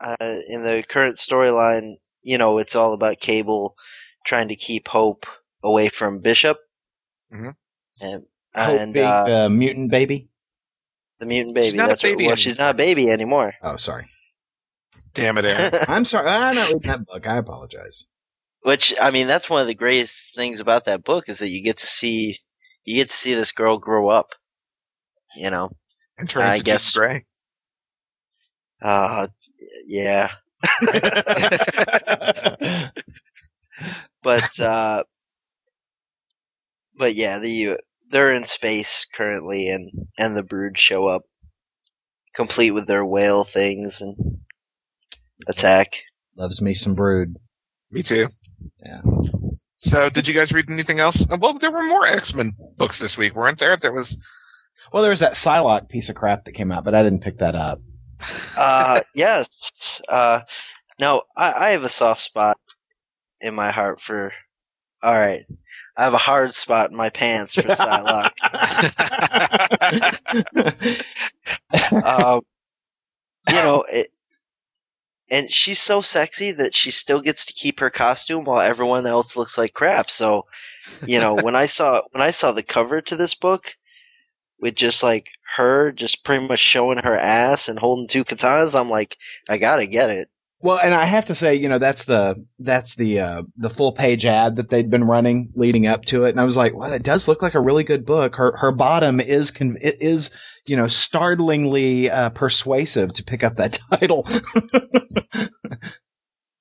[0.00, 0.16] uh,
[0.48, 3.74] in the current storyline, you know, it's all about Cable
[4.26, 5.26] trying to keep Hope
[5.62, 6.58] away from Bishop.
[7.32, 7.54] Mhm.
[8.02, 8.22] And,
[8.54, 10.28] Hope and big uh, uh, mutant baby.
[11.18, 11.66] the mutant baby.
[11.68, 13.54] She's not a that's what- baby well, she's not a baby anymore.
[13.62, 14.08] Oh, sorry.
[15.14, 15.72] Damn it, Aaron.
[15.88, 16.28] I'm sorry.
[16.28, 17.26] I'm not reading that book.
[17.26, 18.04] I apologize.
[18.62, 21.62] Which I mean, that's one of the greatest things about that book is that you
[21.62, 22.38] get to see
[22.84, 24.30] you get to see this girl grow up.
[25.36, 25.70] You know,
[26.18, 27.24] And turn I into guess- Jean Grey.
[28.82, 29.26] uh,
[29.86, 30.30] yeah.
[34.22, 35.02] But uh,
[36.96, 37.78] but yeah, the
[38.10, 41.22] they're in space currently, and and the Brood show up,
[42.34, 44.16] complete with their whale things and
[45.48, 45.94] attack.
[46.36, 47.36] Loves me some brood.
[47.90, 48.28] Me too.
[48.84, 49.00] Yeah.
[49.84, 51.30] So, did you guys read anything else?
[51.30, 53.76] Uh, Well, there were more X Men books this week, weren't there?
[53.76, 54.16] There was.
[54.90, 57.38] Well, there was that Psylocke piece of crap that came out, but I didn't pick
[57.38, 57.82] that up.
[58.56, 60.00] Uh, yes.
[60.08, 60.40] Uh,
[60.98, 62.58] no, I, I have a soft spot
[63.42, 64.32] in my heart for.
[65.02, 65.44] All right,
[65.98, 68.30] I have a hard spot in my pants for Psylocke.
[72.04, 72.40] um,
[73.48, 74.06] you know, it,
[75.30, 79.36] and she's so sexy that she still gets to keep her costume while everyone else
[79.36, 80.10] looks like crap.
[80.10, 80.46] So,
[81.06, 83.74] you know, when I saw when I saw the cover to this book
[84.60, 88.90] with just like her just pretty much showing her ass and holding two katanas, I'm
[88.90, 89.16] like,
[89.48, 90.28] I gotta get it.
[90.60, 93.92] well, and I have to say, you know, that's the that's the uh, the full
[93.92, 96.92] page ad that they'd been running leading up to it, and I was like, well,
[96.92, 98.36] it does look like a really good book.
[98.36, 100.30] Her her bottom is con- it is
[100.66, 104.26] you know startlingly uh, persuasive to pick up that title.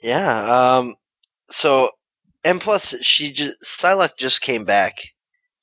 [0.02, 0.78] Yeah.
[0.78, 0.96] Um.
[1.50, 1.92] So,
[2.44, 4.96] and plus, she just Psylocke just came back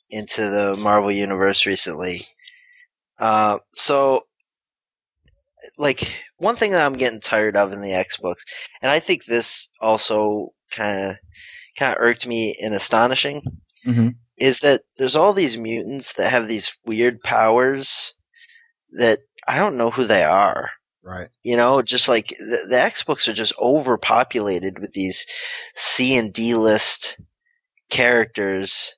[0.08, 2.20] into the Marvel universe recently.
[3.18, 3.58] Uh.
[3.74, 4.22] So,
[5.78, 8.44] like one thing that I'm getting tired of in the X books,
[8.82, 11.16] and I think this also kind of
[11.78, 13.42] kind of irked me in astonishing,
[13.86, 14.14] Mhm.
[14.36, 18.12] is that there's all these mutants that have these weird powers
[18.98, 20.70] that I don't know who they are.
[21.02, 21.28] Right.
[21.42, 25.24] You know, just like the, the X books are just overpopulated with these
[25.74, 27.16] C and D list
[27.90, 28.92] characters.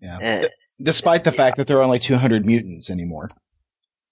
[0.00, 0.18] Yeah.
[0.20, 0.48] Eh,
[0.84, 3.30] Despite the fact that there are only 200 mutants anymore.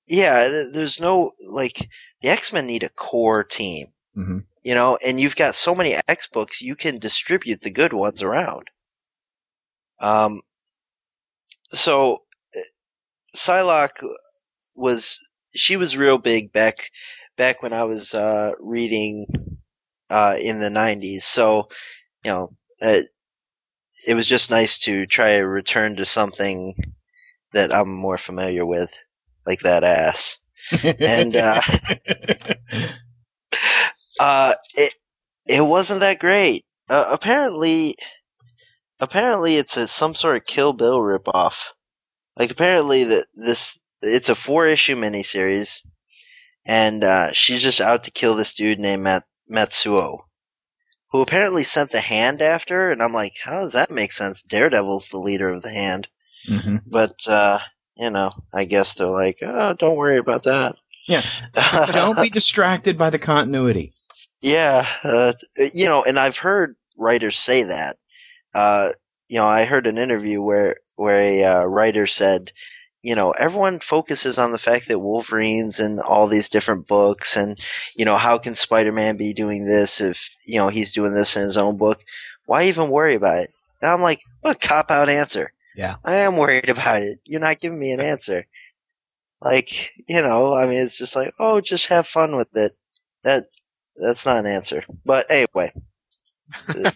[0.07, 1.89] yeah, there's no like
[2.23, 3.89] the X Men need a core team.
[4.17, 4.45] Mhm.
[4.63, 8.23] You know, and you've got so many X books, you can distribute the good ones
[8.23, 8.69] around.
[10.01, 10.43] Um,
[11.73, 12.19] so
[12.55, 12.61] eh,
[13.35, 14.03] Psylocke
[14.75, 15.19] was
[15.55, 16.91] she was real big back
[17.37, 19.27] back when I was uh, reading
[20.11, 21.25] uh, in the '90s.
[21.25, 21.69] So
[22.25, 23.03] you know, uh,
[24.07, 26.75] it was just nice to try to return to something
[27.53, 28.93] that I'm more familiar with,
[29.47, 30.39] like that ass.
[31.01, 31.61] And, uh,
[34.19, 34.93] Uh, it
[35.47, 36.65] it wasn't that great.
[36.89, 37.97] Uh, apparently,
[39.01, 41.57] apparently it's a, some sort of Kill Bill ripoff.
[42.37, 45.81] Like apparently that this it's a four issue miniseries,
[46.65, 50.21] and uh, she's just out to kill this dude named Mat- Matsuo,
[51.13, 52.75] who apparently sent the hand after.
[52.75, 54.43] her, And I'm like, how does that make sense?
[54.43, 56.09] Daredevil's the leader of the hand,
[56.47, 57.59] hmm but uh,
[57.97, 60.77] you know, I guess they're like, oh, don't worry about that.
[61.07, 61.25] Yeah.
[61.93, 63.95] Don't be distracted by the continuity.
[64.41, 67.97] Yeah, uh, you know, and I've heard writers say that.
[68.55, 68.91] Uh,
[69.29, 72.53] you know, I heard an interview where where a uh, writer said,
[73.03, 77.59] you know, everyone focuses on the fact that Wolverine's in all these different books, and
[77.97, 81.43] you know, how can Spider-Man be doing this if you know he's doing this in
[81.43, 82.03] his own book?
[82.47, 83.53] Why even worry about it?
[83.81, 85.53] And I'm like, what a cop out answer.
[85.75, 85.97] Yeah.
[86.05, 87.21] I am worried about it.
[87.25, 88.47] You're not giving me an answer.
[89.41, 92.77] Like, you know, I mean, it's just like, oh, just have fun with it.
[93.23, 93.47] That
[93.97, 94.83] that's not an answer.
[95.05, 95.73] But anyway,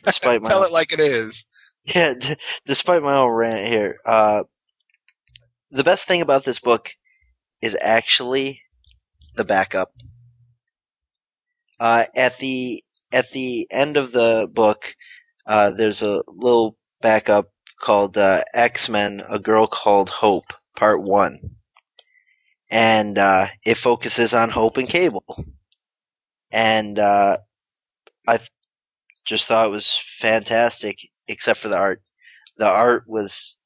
[0.05, 1.47] despite my Tell it like it is.
[1.85, 2.37] yeah, d-
[2.67, 4.45] despite my own rant here, uh,
[5.71, 6.91] the best thing about this book
[7.61, 8.61] is actually
[9.37, 9.93] the backup.
[11.81, 14.95] Uh, at the at the end of the book,
[15.47, 17.51] uh, there's a little backup
[17.81, 21.39] called uh, X Men: A Girl Called Hope, Part One,
[22.71, 25.45] and uh, it focuses on Hope and Cable.
[26.53, 27.39] And uh,
[28.27, 28.51] I th-
[29.25, 30.99] just thought it was fantastic,
[31.29, 32.03] except for the art.
[32.59, 33.57] The art was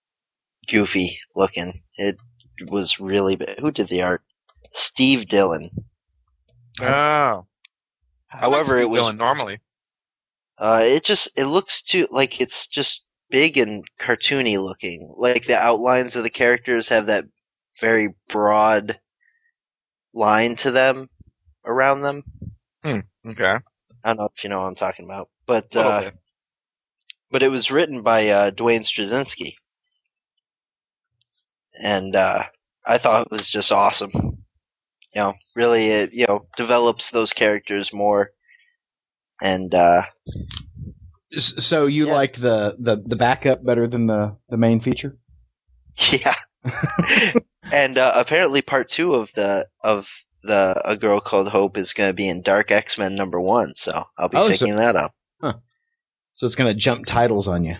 [0.70, 1.82] goofy looking.
[1.96, 2.16] It
[2.68, 3.58] was really bad.
[3.58, 4.22] Who did the art?
[4.72, 5.70] Steve Dillon.
[6.80, 7.46] Oh.
[8.28, 9.60] However, it was normally.
[10.58, 15.12] Uh, it just it looks too like it's just big and cartoony looking.
[15.16, 17.24] Like the outlines of the characters have that
[17.80, 18.98] very broad
[20.12, 21.08] line to them
[21.64, 22.22] around them.
[22.84, 23.58] Okay.
[24.04, 26.14] I don't know if you know what I'm talking about, but Little uh, bit.
[27.30, 29.54] but it was written by uh, Duane Swierczynski,
[31.80, 32.44] and uh,
[32.86, 34.10] I thought it was just awesome.
[35.14, 38.30] You know, really, it you know develops those characters more,
[39.42, 40.02] and uh,
[41.38, 42.14] So you Yeah.
[42.14, 45.16] liked the, the, the backup better than the, the main feature?
[46.12, 46.34] Yeah.
[47.72, 50.06] and uh, apparently, part two of the of
[50.42, 53.74] the A Girl Called Hope is going to be in Dark X Men number one.
[53.76, 55.14] So I'll be Oh, so- picking that up.
[56.34, 57.76] So it's going to jump titles on you.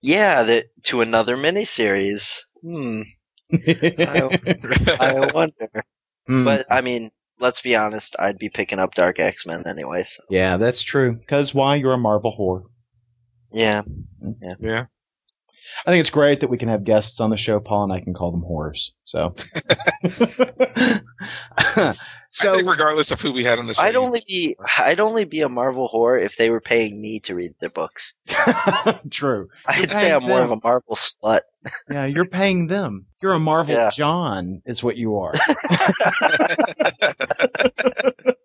[0.00, 2.38] Yeah, the, to another miniseries.
[2.62, 3.02] Hmm.
[3.52, 5.70] I wonder.
[6.26, 6.44] Hmm.
[6.44, 8.16] But I mean, let's be honest.
[8.18, 10.04] I'd be picking up Dark X Men anyway.
[10.04, 11.16] So yeah, that's true.
[11.16, 11.76] Because why?
[11.76, 12.64] You're a Marvel whore.
[13.52, 13.82] yeah,
[14.60, 14.86] yeah.
[15.86, 18.00] I think it's great that we can have guests on the show, Paul, and I
[18.00, 18.90] can call them whores.
[19.04, 19.34] So,
[21.56, 21.94] I
[22.38, 25.24] so think regardless of who we had on the show, I'd only be I'd only
[25.24, 28.14] be a Marvel whore if they were paying me to read their books.
[29.10, 29.48] true.
[29.66, 31.40] I'd say I'm more of a Marvel slut.
[31.90, 33.06] Yeah, you're paying them.
[33.20, 33.90] You're a Marvel Yeah.
[33.90, 35.34] John, is what you are.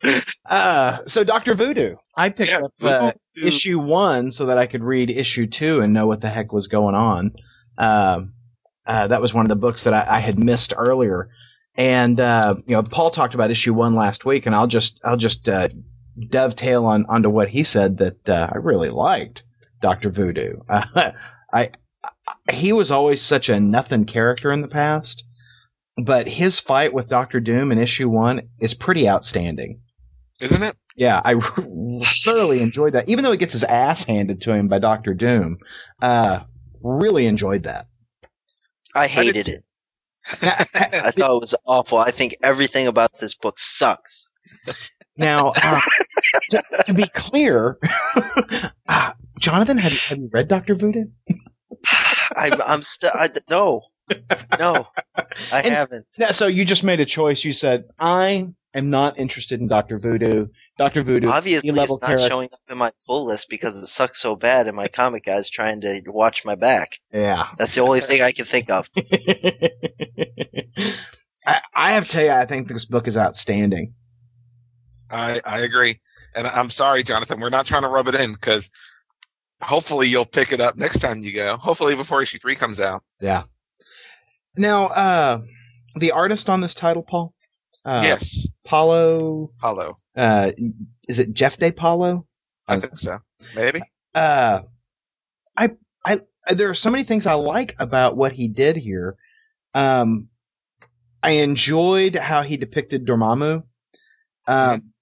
[0.45, 4.83] uh, so Doctor Voodoo, I picked Yeah, up uh, issue one so that I could
[4.83, 7.31] read issue two and know what the heck was going on.
[7.77, 8.33] Um,
[8.85, 11.29] uh, that was one of the books that I, I had missed earlier,
[11.75, 15.17] and uh, you know, Paul talked about issue one last week, and I'll just I'll
[15.17, 15.69] just uh,
[16.29, 19.43] dovetail on onto what he said that uh, I really liked
[19.81, 20.57] Doctor Voodoo.
[20.69, 21.11] Uh,
[21.53, 21.71] I
[22.51, 25.23] he was always such a nothing character in the past,
[25.97, 29.81] but his fight with Doctor Doom in issue one is pretty outstanding.
[30.41, 30.75] isn't it?
[30.95, 31.39] Yeah, I
[32.23, 33.09] thoroughly enjoyed that.
[33.09, 35.57] Even though he gets his ass handed to him by Doctor Doom,
[36.01, 36.41] uh,
[36.81, 37.87] really enjoyed that.
[38.93, 39.51] I hated too.
[39.53, 39.63] it.
[40.41, 40.63] I
[41.11, 41.97] thought it was awful.
[41.97, 44.27] I think everything about this book sucks.
[45.17, 45.81] now, uh,
[46.51, 47.77] to, to be clear,
[48.87, 51.05] uh, Jonathan, have you, have you read Doctor Voodoo?
[52.35, 53.11] I'm, I'm still
[53.49, 53.81] no,
[54.59, 56.05] no, I And- haven't.
[56.31, 57.43] So you just made a choice.
[57.43, 60.47] You said, I am not interested in Doctor Voodoo.
[60.77, 62.27] Doctor Voodoo, Obviously, level it's not character.
[62.27, 65.49] showing up in my pull list because it sucks so bad, and my comic guy's
[65.49, 66.99] trying to watch my back.
[67.11, 67.47] Yeah.
[67.57, 68.87] That's the only thing I can think of.
[71.45, 73.93] I, I have to tell you, I think this book is outstanding.
[75.09, 75.99] I I agree,
[76.35, 77.39] and I'm sorry, Jonathan.
[77.39, 78.71] We're not trying to rub it in because
[79.61, 81.55] hopefully you'll pick it up next time you go.
[81.57, 83.03] Hopefully before issue three comes out.
[83.19, 83.43] Yeah.
[84.55, 85.41] Now, uh,
[85.95, 87.33] the artist on this title, Paul?
[87.85, 89.97] Uh, yes, Paulo, Hollow.
[90.15, 90.51] uh,
[91.07, 92.25] is it Jefte Palo?
[92.67, 93.19] I think so.
[93.55, 93.81] Maybe.
[94.15, 94.61] Uh,
[95.57, 95.71] I,
[96.05, 96.19] I,
[96.53, 99.17] there are so many things I like about what he did here.
[99.73, 100.29] Um,
[101.21, 103.63] I enjoyed how he depicted Dormammu.
[104.47, 104.93] Um,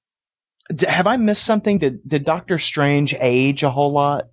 [0.74, 1.78] d- have I missed something?
[1.80, 4.26] Did did Doctor Strange age a whole lot?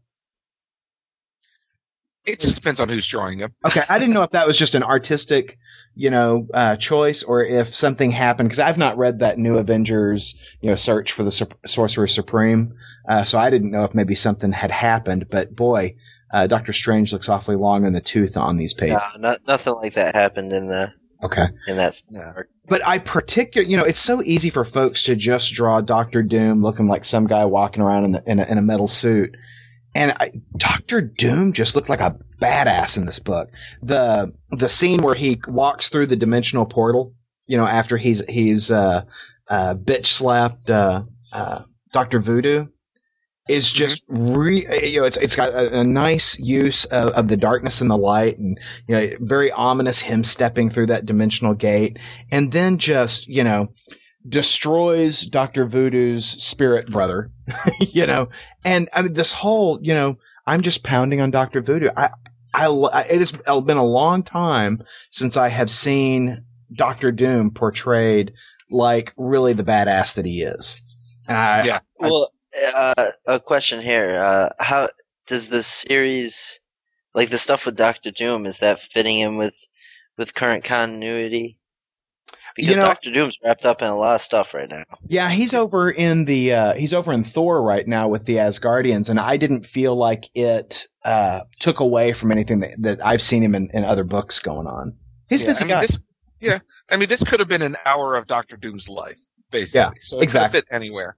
[2.29, 3.55] It just depends on who's drawing him.
[3.67, 5.59] Okay, I didn't know if that was just an artistic,
[5.95, 10.39] you know, uh, choice or if something happened because I've not read that new Avengers,
[10.61, 12.75] you know, search for the Sur- Sorcerer Supreme,
[13.09, 15.29] uh, so I didn't know if maybe something had happened.
[15.31, 15.97] But boy,
[16.33, 19.01] uh, Doctor Strange looks awfully long in the tooth on these pages.
[19.17, 22.01] No, not, nothing like that happened in the Okay, in that.
[22.11, 22.33] Yeah.
[22.69, 26.63] but I particular, you know, it's so easy for folks to just draw Doctor Doom
[26.63, 29.35] looking like some guy walking around in, the, in, a, in a metal suit.
[29.99, 33.51] And I, Doctor Doom just looked like a badass in this book.
[33.83, 37.15] The the scene where he walks through the dimensional portal,
[37.47, 39.03] you know, after he's he's uh,
[39.49, 42.67] uh, bitch slapped uh, uh, Doctor Voodoo,
[43.49, 47.37] is just re- you know it's it's got a, a nice use of, of the
[47.37, 51.99] darkness and the light, and you know very ominous him stepping through that dimensional gate,
[52.31, 53.73] and then just you know
[54.27, 57.31] destroys Doctor Voodoo's spirit brother,
[57.81, 58.29] you know,
[58.65, 61.91] and I mean this whole you know I'm just pounding on Doctor Voodoo.
[61.97, 62.11] I,
[62.55, 62.69] I
[63.11, 68.33] it has been a long time since I have seen Doctor Doom portrayed
[68.71, 70.81] like really the badass that he is.
[71.27, 71.81] And I, Yeah.
[71.99, 72.31] Well,
[72.75, 74.89] uh, a question here: uh, How
[75.27, 76.59] does the series,
[77.15, 79.55] like the stuff with Doctor Doom, is that fitting in with
[80.17, 81.59] with current continuity?
[82.59, 84.83] Because You know- Doctor Doom's wrapped up in a lot of stuff right now.
[85.07, 89.09] Yeah, he's over in the uh, he's over in Thor right now with the Asgardians,
[89.11, 93.45] and I didn't feel like it uh, took away from anything that, that I've seen
[93.45, 94.97] him in, in other books going on.
[95.29, 95.81] He's a Yeah, busy I mean, guy.
[95.83, 95.99] this,
[96.41, 96.59] yeah,
[96.91, 99.21] I mean, this could have been an hour of Doctor Doom's life,
[99.53, 99.79] basically.
[99.79, 100.61] Yeah, so it exactly.
[100.61, 101.17] could fit anywhere.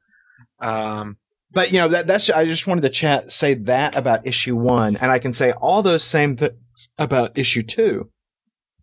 [0.59, 1.17] Um,
[1.53, 4.97] But you know that that's I just wanted to chat say that about issue one,
[4.97, 6.53] and I can say all those same things
[6.99, 8.11] about issue two.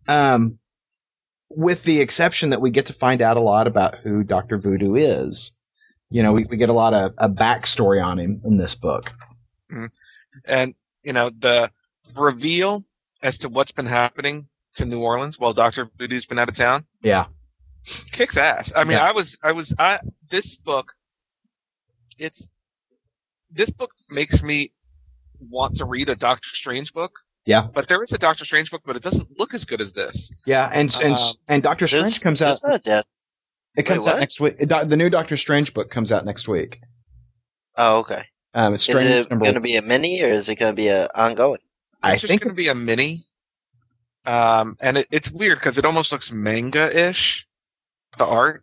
[0.08, 0.57] Um,
[1.50, 4.94] with the exception that we get to find out a lot about who Doctor Voodoo
[4.94, 5.56] is.
[6.10, 9.12] You know, we, we get a lot of a backstory on him in this book.
[9.70, 9.86] Mm-hmm.
[10.46, 11.70] and you know the
[12.16, 12.82] reveal
[13.22, 16.86] as to what's been happening to New Orleans while Doctor Voodoo's been out of town
[17.02, 17.26] Yeah,
[18.12, 18.72] kicks ass.
[18.74, 19.04] I mean, Yeah.
[19.04, 20.92] I was, I was, I this book,
[22.16, 22.48] it's
[23.50, 24.70] this book makes me
[25.40, 27.12] want to read a Doctor Strange book.
[27.48, 27.62] Yeah.
[27.62, 30.30] but there is a Doctor Strange book, but it doesn't look as good as this.
[30.44, 32.46] yeah, and and Um, and Doctor Strange There's- comes out.
[32.48, 33.04] there's not a death.
[33.76, 34.58] It comes Wait, out next week.
[34.58, 36.80] The new Doctor Strange book comes out next week.
[37.76, 38.24] Oh, okay.
[38.54, 40.88] Um, it's Is it going to be a mini or is it going to be
[40.88, 41.60] a ongoing?
[42.02, 43.24] I It's just think going to be a mini,
[44.26, 47.46] um, and it, it's weird because it almost looks manga-ish.
[48.18, 48.62] The art.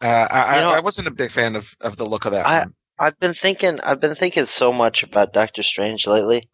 [0.00, 2.32] Uh, I, You know- I, I wasn't a big fan of, of the look of
[2.32, 2.74] that I- one.
[2.96, 3.80] I've been thinking.
[3.80, 6.48] I've been thinking so much about Doctor Strange lately.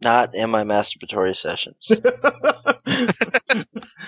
[0.00, 1.88] Not in my masturbatory sessions,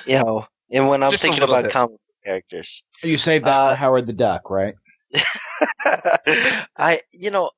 [0.06, 1.72] you know, and when I'm Just a thinking little about bit.
[1.72, 2.82] comic book characters.
[3.02, 4.74] you saved that Uh, for Howard the Duck, right?
[6.76, 7.50] I, you know,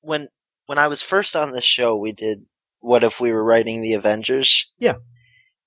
[0.00, 0.28] when
[0.66, 2.44] when I was first on this show, we did
[2.80, 4.66] what if we were writing the Avengers?
[4.78, 4.94] Yeah.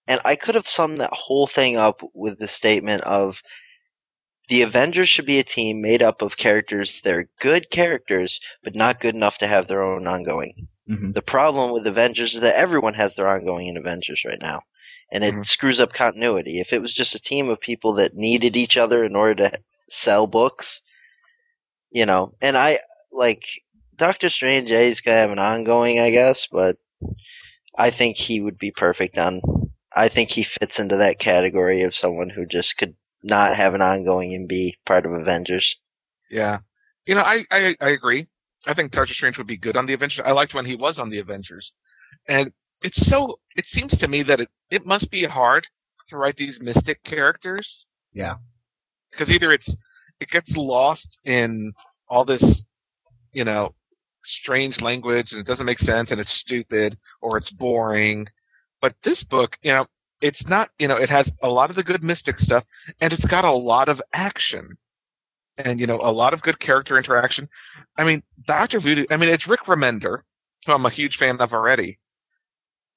[0.07, 3.41] And I could have summed that whole thing up with the statement of
[4.49, 8.75] the Avengers should be a team made up of characters that are good characters, but
[8.75, 10.67] not good enough to have their own ongoing.
[10.91, 11.11] Mm-hmm.
[11.13, 14.61] The problem with Avengers is that everyone has their ongoing in Avengers right now.
[15.11, 15.45] And it Mhm.
[15.45, 16.59] screws up continuity.
[16.59, 19.59] If it was just a team of people that needed each other in order to
[19.89, 20.81] sell books,
[21.91, 22.79] you know, and I
[23.11, 23.45] like
[23.95, 26.77] Doctor Strange, yeah, he's gonna have an ongoing, I guess, but
[27.75, 29.41] I think he would be perfect on
[29.93, 33.81] I think he fits into that category of someone who just could not have an
[33.81, 35.75] ongoing and be part of Avengers.
[36.29, 36.59] Yeah.
[37.05, 38.27] You know, I, I, I agree.
[38.67, 40.25] I think Doctor Strange would be good on the Avengers.
[40.25, 41.73] I liked when he was on the Avengers.
[42.27, 42.51] And
[42.83, 45.67] it's so, it seems to me that it, it must be hard
[46.09, 47.85] to write these mystic characters.
[48.13, 48.35] Yeah.
[49.11, 49.75] Because either it's,
[50.19, 51.73] it gets lost in
[52.07, 52.65] all this,
[53.33, 53.73] you know,
[54.23, 58.27] strange language and it doesn't make sense and it's stupid or it's boring.
[58.79, 59.85] But this book, you know,
[60.21, 62.65] it's not, you know, it has a lot of the good mystic stuff
[62.99, 64.77] and it's got a lot of action
[65.57, 67.49] and you know a lot of good character interaction.
[67.97, 69.05] I mean, Doctor Voodoo.
[69.09, 70.19] I mean, it's Rick Remender,
[70.65, 71.99] who I'm a huge fan of already.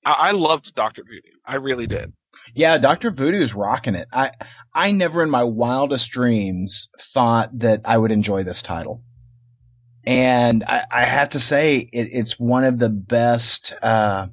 [0.05, 1.36] I, I loved Doctor Voodoo.
[1.44, 2.12] I really did.
[2.55, 4.09] Yeah, Doctor Voodoo is rocking it.
[4.12, 4.32] I
[4.72, 9.02] I never in my wildest dreams thought that I would enjoy this title,
[10.05, 14.26] and I, I have to say it, it's one of the best uh,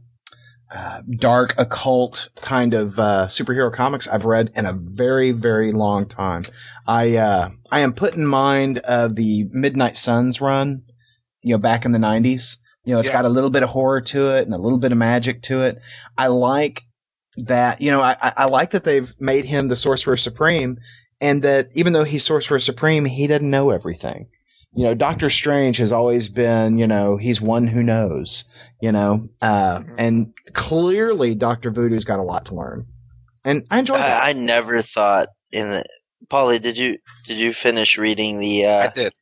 [0.74, 6.08] uh, dark occult kind of uh, superhero comics I've read in a very very long
[6.08, 6.44] time.
[6.88, 10.84] I uh, I am put in mind of the Midnight Suns run,
[11.42, 12.58] you know, back in the '90s.
[12.84, 13.14] You know, it's Yeah.
[13.14, 15.64] got a little bit of horror to it and a little bit of magic to
[15.64, 15.80] it.
[16.18, 16.84] I like
[17.38, 20.78] that you know I, I like that they've made him the sorcerer supreme,
[21.22, 24.28] and that even though he's sorcerer supreme, he doesn't know everything.
[24.74, 28.46] You know, Doctor Strange has always been, you know, he's one who knows,
[28.82, 29.96] you know, uh, Mhm.
[29.98, 32.86] and clearly Doctor Voodoo's got a lot to learn,
[33.44, 34.24] and I enjoy that.
[34.24, 35.84] I, I never thought in the.
[36.30, 36.98] Paulie, did you
[37.28, 38.66] did you finish reading the?
[38.66, 39.14] Uh, I did.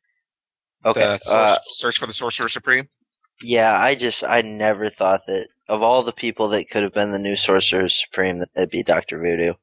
[0.84, 2.88] okay, The uh, search for the Sorcerer Supreme.
[3.42, 7.10] yeah, I just I never thought that of all the people that could have been
[7.10, 9.54] the new Sorcerer Supreme, that it'd be Doctor Voodoo.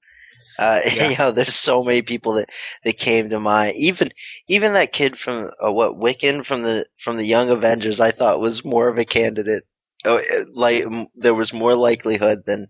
[0.59, 1.09] Uh, Yeah.
[1.09, 2.49] you know, there's so many people that,
[2.83, 3.75] that came to mind.
[3.77, 4.11] Even
[4.47, 8.39] even that kid from uh, what Wiccan from the from the Young Avengers, I thought
[8.39, 9.65] was more of a candidate.
[10.05, 10.21] Oh,
[10.53, 12.67] like m- there was more likelihood than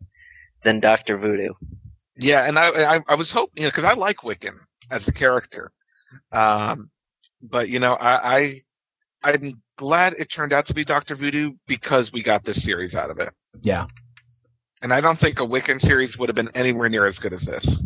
[0.64, 1.54] than Doctor Voodoo.
[2.16, 4.58] Yeah, and I I, I was hoping, you know, because I like Wiccan
[4.92, 5.72] as a character,
[6.32, 6.90] um,
[7.42, 8.38] but you know, I,
[9.24, 12.96] I I'm glad it turned out to be Doctor Voodoo because we got this series
[12.96, 13.86] out of it, yeah.
[14.82, 17.42] And I don't think a Wiccan series would have been anywhere near as good as
[17.42, 17.84] this.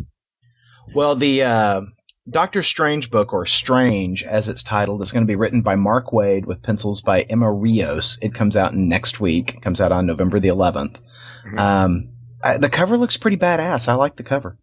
[0.94, 1.82] Well, the uh,
[2.28, 6.08] Doctor Strange book, or Strange as it's titled, is going to be written by Mark
[6.08, 8.18] Waid with pencils by Emma Rios.
[8.20, 9.54] It comes out next week.
[9.54, 11.00] It comes out on November the 11th.
[11.46, 11.58] Mhm.
[11.58, 12.08] Um,
[12.44, 13.88] I, the cover looks pretty badass.
[13.88, 14.58] I like the cover.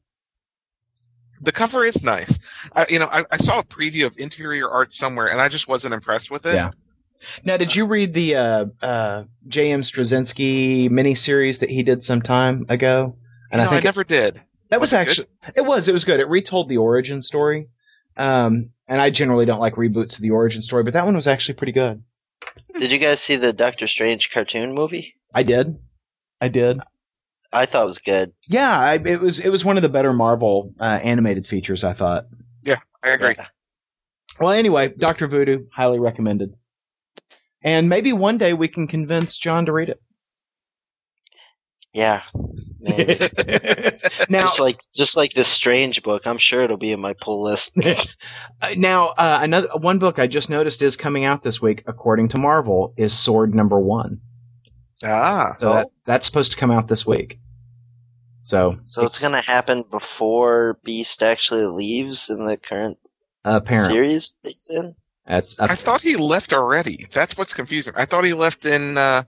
[1.42, 2.38] The cover is nice.
[2.76, 5.68] I, you know, I, I saw a preview of interior art somewhere, and I just
[5.68, 6.54] wasn't impressed with it.
[6.56, 6.72] Yeah.
[7.44, 9.82] Now, did you read the uh, uh, J.M.
[9.82, 13.18] Straczynski miniseries that he did some time ago?
[13.52, 14.42] And no, I, think it- never did.
[14.70, 15.10] that was, was it good?
[15.10, 16.20] actually it was it was good.
[16.20, 17.68] It retold the origin story.
[18.18, 21.28] Um, and I generally don't like reboots of the origin story, but that one was
[21.28, 22.04] actually pretty good.
[22.78, 25.16] Did you guys see the Doctor Strange cartoon movie?
[25.34, 25.78] I did.
[26.42, 26.80] I did.
[27.52, 28.34] I thought it was good.
[28.48, 31.84] Yeah, I, it was it was one of the better Marvel uh, animated features.
[31.84, 32.26] I thought.
[32.64, 33.36] Yeah, I agree.
[33.38, 33.48] Yeah.
[34.40, 36.54] Well, anyway, Doctor Voodoo, highly recommended.
[37.62, 40.02] And maybe one day we can convince John to read it.
[41.94, 42.22] Yeah,
[42.80, 42.94] man.
[42.98, 44.02] it.
[44.30, 47.42] now, just like just like this strange book, I'm sure it'll be in my pull
[47.42, 47.72] list.
[47.86, 52.30] uh, now uh, another one book I just noticed is coming out this week, according
[52.30, 54.22] to Marvel, is Sword Number One.
[55.04, 55.74] Ah, So Oh.
[55.76, 57.40] that, that's supposed to come out this week.
[58.42, 62.98] So, So it's gonna happen before Beast actually leaves in the current
[63.44, 64.96] apparently series that he's in.
[65.30, 67.08] That's I thought he left already.
[67.12, 67.94] That's what's confusing.
[67.96, 69.24] I thought he left in uh,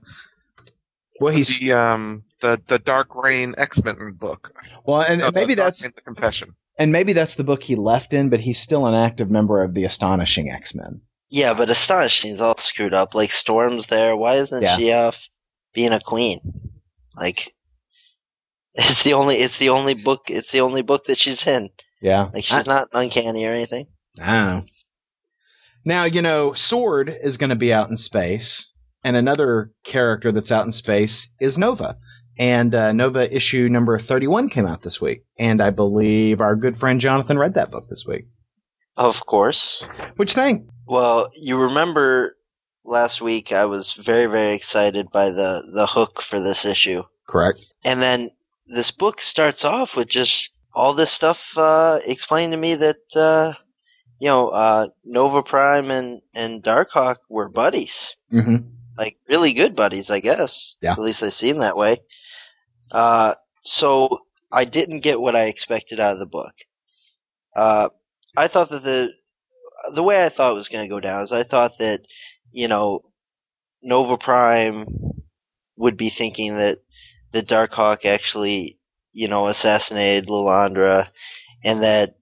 [1.20, 4.52] well he's the um the the Dark Reign X Men book.
[4.84, 6.54] well and No, the maybe Dark that's Reign, the Confession.
[6.78, 9.74] and maybe that's the book he left in, but he's still an active member of
[9.74, 11.00] the Astonishing X Men.
[11.30, 13.14] Yeah, but Astonishing's all screwed up.
[13.14, 14.14] Like Storm's there.
[14.16, 14.76] Why isn't Yeah.
[14.76, 15.18] she off
[15.72, 16.40] being a queen?
[17.16, 17.54] Like
[18.74, 21.70] it's the only it's the only book it's the only book that she's in.
[22.00, 23.86] Yeah, Like she's not uncanny or anything.
[24.20, 24.64] I don't know.
[25.84, 28.72] Now, you know, Sword is going to be out in space,
[29.04, 31.96] and another character that's out in space is Nova.
[32.38, 35.24] And uh, Nova issue number 31 came out this week.
[35.38, 38.26] And I believe our good friend Jonathan read that book this week.
[38.96, 39.82] Of course.
[40.16, 40.68] Which thing?
[40.86, 42.36] Well, you remember
[42.84, 47.02] last week I was very, very excited by the, the hook for this issue.
[47.28, 47.60] Correct.
[47.84, 48.30] And then
[48.66, 53.52] this book starts off with just all this stuff uh, explained to me that, uh,
[54.22, 58.14] you know, uh, Nova Prime and, and Darkhawk were buddies.
[58.30, 58.58] hmm
[58.96, 60.76] Like, really good buddies, I guess.
[60.80, 60.92] Yeah.
[60.92, 62.02] At least they seem that way.
[62.92, 64.20] Uh, so
[64.52, 66.52] I didn't get what I expected out of the book.
[67.56, 67.88] Uh,
[68.36, 69.10] I thought that the
[69.92, 72.02] the way I thought it was going to go down is I thought that
[72.52, 73.00] you know
[73.82, 74.86] Nova Prime
[75.76, 76.78] would be thinking that
[77.32, 78.78] the Darkhawk actually
[79.12, 81.08] you know assassinated Lilandra,
[81.64, 82.14] and that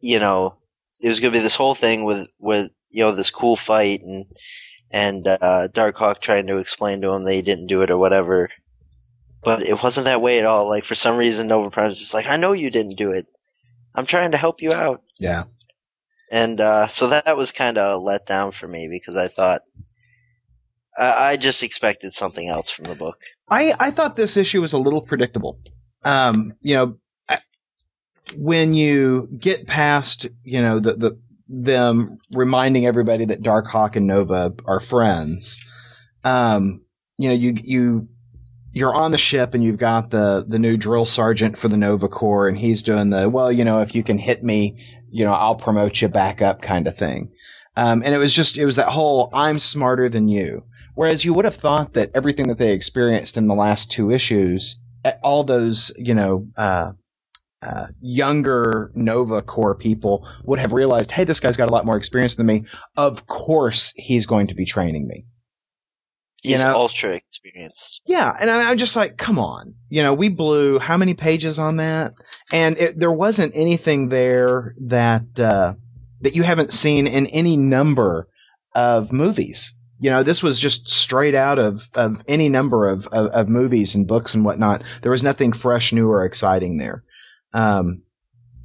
[0.00, 0.58] you know
[1.00, 4.02] it was going to be this whole thing with with you know this cool fight
[4.02, 4.26] and
[4.90, 8.48] and uh, Darkhawk trying to explain to him that he didn't do it or whatever.
[9.42, 10.68] But it wasn't that way at all.
[10.68, 13.26] Like for some reason, Nova Prime was just like, "I know you didn't do it.
[13.94, 15.44] I'm trying to help you out." Yeah.
[16.30, 19.62] And uh, so that was kind of a letdown for me because I thought
[20.98, 23.18] I, I just expected something else from the book.
[23.48, 25.58] I, I thought this issue was a little predictable.
[26.04, 26.98] Um, you know,
[28.36, 31.18] when you get past, you know, the, the,
[31.48, 35.62] them reminding everybody that Darkhawk and Nova are friends,
[36.24, 36.84] um,
[37.16, 38.08] you know, you, you,
[38.72, 42.08] you're on the ship and you've got the, the new drill sergeant for the Nova
[42.08, 45.32] Corps and he's doing the, well, you know, if you can hit me, you know,
[45.32, 47.32] I'll promote you back up kind of thing.
[47.76, 50.64] Um, and it was just, it was that whole, I'm smarter than you.
[50.94, 54.80] Whereas you would have thought that everything that they experienced in the last two issues,
[55.04, 56.92] eh, all those, you know, uh,
[57.62, 61.96] uh, younger Nova Corps people would have realized, hey, this guy's got a lot more
[61.96, 62.64] experience than me.
[62.96, 65.24] Of course, he's going to be training me.
[66.42, 68.00] He's you know, ultra experienced.
[68.06, 69.74] Yeah, and I, I'm just like, come on.
[69.88, 72.14] You know, we blew how many pages on that,
[72.52, 75.74] and it, there wasn't anything there that uh,
[76.20, 78.28] that you haven't seen in any number
[78.74, 79.76] of movies.
[80.00, 83.96] You know, this was just straight out of, of any number of, of, of movies
[83.96, 84.84] and books and whatnot.
[85.02, 87.02] There was nothing fresh, new, or exciting there.
[87.52, 88.02] Um,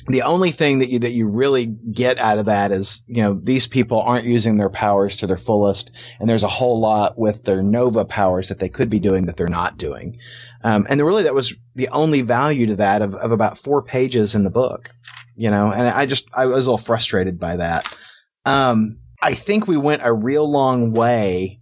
[0.07, 3.39] the only thing that you that you really get out of that is you know
[3.41, 7.43] these people aren't using their powers to their fullest, and there's a whole lot with
[7.43, 10.17] their Nova powers that they could be doing that they're not doing,
[10.63, 14.35] um, and really that was the only value to that of, of about four pages
[14.35, 14.89] in the book,
[15.37, 17.87] you know, and I just I was a little frustrated by that.
[18.45, 21.61] Um, I think we went a real long way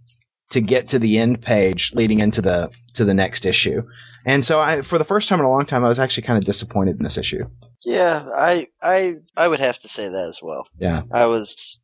[0.52, 3.82] to get to the end page leading into the to the next issue.
[4.24, 6.38] And so I for the first time in a long time I was actually kind
[6.38, 7.48] of disappointed in this issue.
[7.84, 10.66] Yeah, I I I would have to say that as well.
[10.78, 11.02] Yeah.
[11.10, 11.80] I was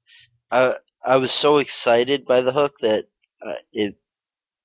[0.50, 0.74] I
[1.04, 3.06] I was so excited by the hook that
[3.44, 3.96] uh, it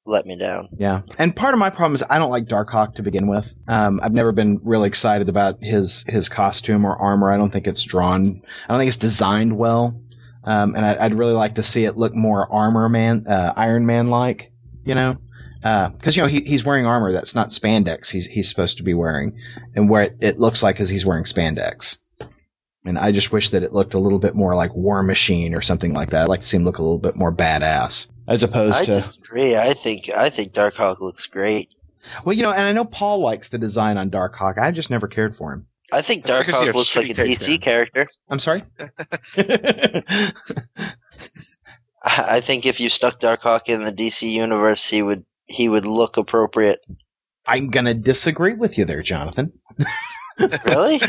[0.05, 0.67] let me down.
[0.77, 1.01] Yeah.
[1.17, 3.55] And part of my problem is I don't like Darkhawk to begin with.
[3.69, 7.31] Um, I've never been really excited about his his costume or armor.
[7.31, 8.41] I don't think it's drawn.
[8.65, 9.99] I don't think it's designed well.
[10.43, 13.85] Um, and I, would really like to see it look more armor man, uh, Iron
[13.85, 14.51] Man like,
[14.83, 15.17] you know,
[15.61, 18.09] because uh, you know he, he's wearing armor that's not spandex.
[18.09, 19.39] He's he's supposed to be wearing,
[19.73, 21.99] and where it, it looks like is he's wearing spandex.
[22.85, 25.61] And I just wish that it looked a little bit more like War Machine or
[25.61, 26.23] something like that.
[26.23, 28.95] I'd like to see him look a little bit more badass as opposed I to.
[28.95, 29.55] I disagree.
[29.55, 31.69] I think I think Darkhawk looks great.
[32.25, 34.57] Well, you know, and I know Paul likes the design on Darkhawk.
[34.57, 35.67] I just never cared for him.
[35.93, 38.07] I think Darkhawk looks like a DC character.
[38.27, 38.63] I'm sorry.
[42.03, 46.17] I think if you stuck Darkhawk in the DC universe, he would he would look
[46.17, 46.79] appropriate.
[47.45, 49.53] I'm gonna disagree with you there, Jonathan.
[50.65, 50.99] really?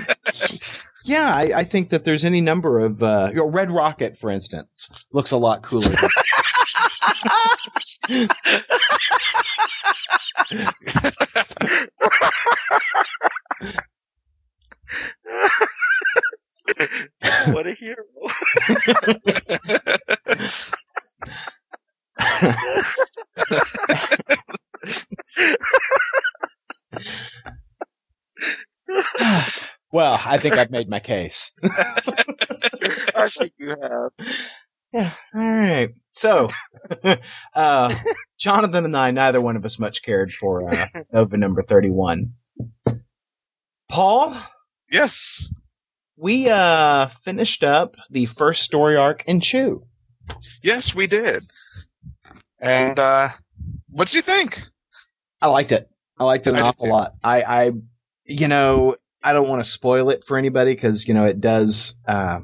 [1.05, 4.31] yeah, I, I, think that there's any number of uh, you know, Red Rocket, for
[4.31, 5.93] instance, looks a lot cooler.
[17.53, 18.05] what a hero.
[29.93, 31.53] well, I think I've made my case.
[31.63, 34.11] I think you have.
[34.93, 35.11] Yeah.
[35.35, 35.91] All right.
[36.13, 36.49] So,
[37.55, 37.95] uh,
[38.39, 42.35] Jonathan and I, neither one of us much cared for uh, Nova number 31.
[43.89, 44.37] Paul?
[44.91, 45.53] Yes.
[46.17, 49.85] We uh, finished up the first story arc in Chew.
[50.63, 51.43] Yes, we did.
[52.61, 53.29] And uh,
[53.91, 54.63] what did you think?
[55.41, 55.91] I liked it.
[56.19, 57.15] I liked it an I awful lot.
[57.23, 57.73] I, I,
[58.25, 61.95] you know, I don't want to spoil it for anybody because you know it does.
[62.07, 62.41] Uh,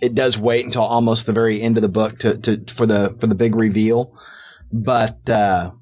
[0.00, 3.16] it does wait until almost the very end of the book to, to for the
[3.18, 4.16] for the big reveal.
[4.70, 5.72] But uh,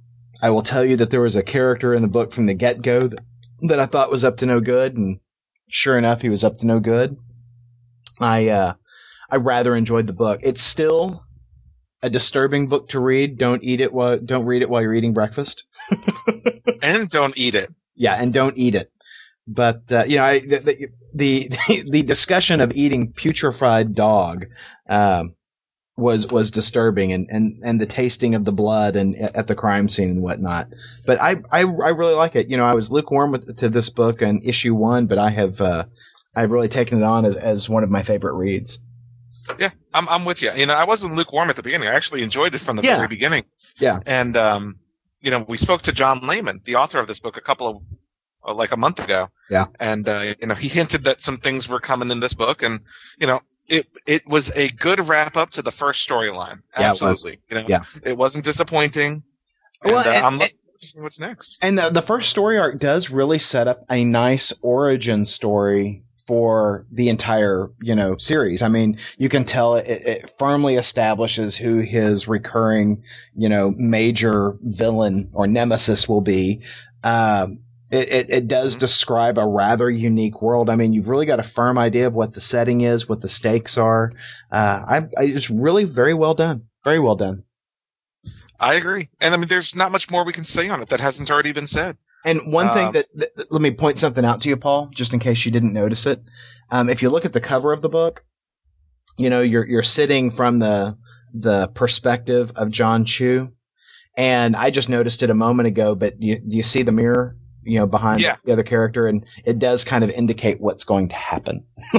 [0.41, 2.81] I will tell you that there was a character in the book from the get
[2.81, 3.21] go that,
[3.63, 5.21] that I thought was up to no good, and
[5.71, 7.17] sure enough, he was up to no good.
[8.21, 8.75] I uh,
[9.31, 10.41] I rather enjoyed the book.
[10.43, 11.25] It's still
[12.03, 13.39] a disturbing book to read.
[13.39, 15.65] Don't eat it while don't read it while you're eating breakfast.
[16.83, 17.73] and don't eat it.
[17.95, 18.91] Yeah, and don't eat it.
[19.47, 21.51] But uh, you know, I, the, the,
[21.89, 24.47] the discussion of eating putrefied dog
[24.89, 25.35] um,
[26.01, 29.89] was was disturbing, and, and, and the tasting of the blood and at the crime
[29.89, 30.69] scene and whatnot.
[31.07, 32.49] But I, I, I really like it.
[32.49, 35.61] You know, I was lukewarm with, to this book and issue one, but I have
[35.61, 35.85] uh,
[36.35, 38.79] I've really taken it on as, as one of my favorite reads.
[39.59, 40.51] Yeah, I'm I'm with you.
[40.57, 41.89] You know, I wasn't lukewarm at the beginning.
[41.89, 42.97] I actually enjoyed it from the Yeah.
[42.97, 43.45] very beginning.
[43.79, 44.01] Yeah.
[44.07, 44.79] And um,
[45.23, 47.83] you know, we spoke to John Layman, the author of this book, a couple of
[48.47, 49.29] uh, like a month ago.
[49.51, 49.67] Yeah.
[49.79, 52.81] And uh, you know, he hinted that some things were coming in this book, and
[53.19, 56.63] you know, it it was a good wrap up to the first storyline.
[56.79, 57.03] Yeah, it was.
[57.03, 57.41] Absolutely.
[57.49, 57.83] You know, Yeah.
[58.05, 59.23] it wasn't disappointing.
[59.83, 61.59] And, Well, uh, I'm looking to see what's next.
[61.63, 66.87] And the, the first story arc does really set up a nice origin story for
[66.93, 68.63] the entire, you know, series.
[68.63, 73.03] I mean, you can tell it, it firmly establishes who his recurring,
[73.35, 76.63] you know, major villain or nemesis will be.
[77.03, 77.59] Um,
[77.91, 80.71] it, it, it does describe a rather unique world.
[80.71, 83.29] I mean, you've really got a firm idea of what the setting is, what the
[83.29, 84.11] stakes are.
[84.51, 86.67] Uh, I, I, it's really very well done.
[86.85, 87.45] Very well done.
[88.59, 89.09] I agree.
[89.21, 91.53] And I mean, there's not much more we can say on it that hasn't already
[91.53, 91.97] been said.
[92.25, 94.89] And one thing Um, that, that, that- let me point something out to you, Paul,
[94.95, 96.23] just in case you didn't notice it.
[96.71, 98.25] Um, if you look at the cover of the book,
[99.17, 100.97] you know you're you're sitting from the
[101.35, 103.53] the perspective of John Chu,
[104.17, 105.95] and I just noticed it a moment ago.
[105.95, 108.37] But you do you see the mirror, you know, behind Yeah.
[108.45, 111.65] the other character, and it does kind of indicate what's going to happen.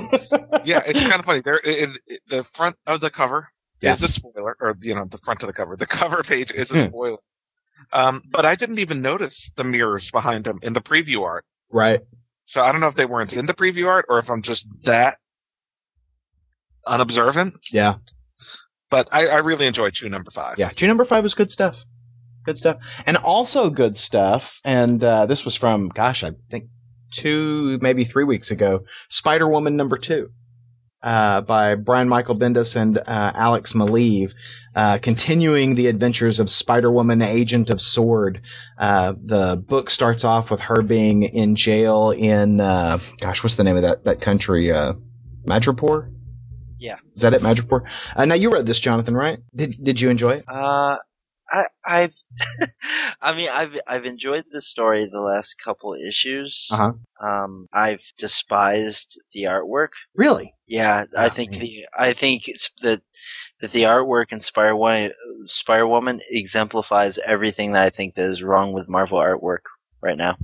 [0.65, 1.41] yeah, it's kind of funny.
[1.41, 3.49] There, in, in the front of the cover
[3.81, 3.93] Yeah.
[3.93, 5.75] is a spoiler, or you know, the front of the cover.
[5.75, 6.89] The cover page is a Hmm.
[6.89, 7.17] spoiler
[7.93, 11.45] Um, but I didn't even notice the mirrors behind him in the preview art.
[11.69, 12.01] Right.
[12.43, 14.67] So I don't know if they weren't in the preview art or if I'm just
[14.85, 15.17] that
[16.85, 17.53] unobservant.
[17.71, 17.95] Yeah.
[18.89, 20.59] But I, I really enjoyed Chew Number Five.
[20.59, 20.69] Yeah.
[20.69, 21.85] Chew number five was good stuff.
[22.45, 22.77] Good stuff.
[23.05, 24.59] And also good stuff.
[24.63, 26.65] And uh, this was from, gosh, I think
[27.11, 28.85] two, maybe three weeks ago.
[29.09, 30.29] Spider Woman number two.
[31.03, 34.35] Uh, by Brian Michael Bendis and uh, Alex Maleev,
[34.75, 38.41] uh, continuing the adventures of Spider Woman, Agent of Sword.
[38.77, 43.63] Uh, the book starts off with her being in jail in, uh, gosh, what's the
[43.63, 44.71] name of that that country?
[44.71, 44.93] Uh,
[45.43, 46.13] Madripoor.
[46.77, 46.97] Yeah.
[47.15, 47.89] Is that it, Madripoor?
[48.15, 49.39] Uh, now you read this, Jonathan, right?
[49.55, 50.45] Did Did you enjoy it?
[51.51, 52.13] I, I've,
[53.21, 56.67] I mean, I've, I've enjoyed the story the last couple issues.
[56.71, 56.93] Uh-huh.
[57.21, 59.89] Um, I've despised the artwork.
[60.15, 60.53] Really?
[60.67, 61.59] Yeah, I Oh, think man.
[61.59, 63.01] the, I think it's that,
[63.59, 65.11] that the artwork in Spire Woman,
[65.47, 69.63] Spire Woman exemplifies everything that I think that is wrong with Marvel artwork
[70.01, 70.37] right now.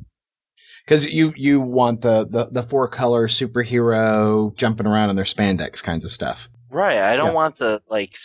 [0.85, 5.83] Because you you want the, the the four color superhero jumping around in their spandex
[5.83, 6.49] kinds of stuff.
[6.69, 6.97] Right.
[6.97, 7.33] I don't Yeah.
[7.33, 8.15] want the, like,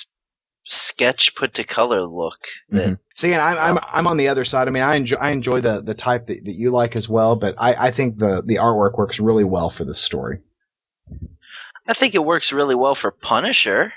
[0.65, 2.99] sketch put to color look that Mhm.
[3.15, 4.69] See, and I'm, I'm I'm on the other side.
[4.69, 7.37] I mean, I enjoy I enjoy the the type that, that you like as well,
[7.37, 10.39] but I, I think the the artwork works really well for this story.
[11.87, 13.93] I think it works really well for Punisher.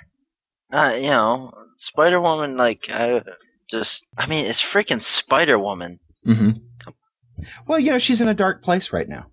[0.71, 3.21] Uh, you know, Spider Woman, like, I
[3.69, 5.99] just, I mean, it's freaking Spider Woman.
[6.25, 7.43] Mm-hmm.
[7.67, 9.27] Well, you know, she's in a dark place right now.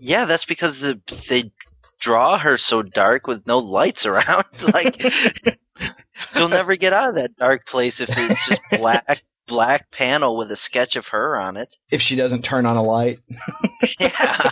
[0.00, 1.52] Yeah, that's because the, they
[1.98, 4.44] draw her so dark with no lights around.
[4.74, 5.02] like,
[6.36, 10.50] you'll never get out of that dark place if it's just black, black panel with
[10.52, 11.76] a sketch of her on it.
[11.90, 13.20] If she doesn't turn on a light.
[13.98, 14.50] Yeah.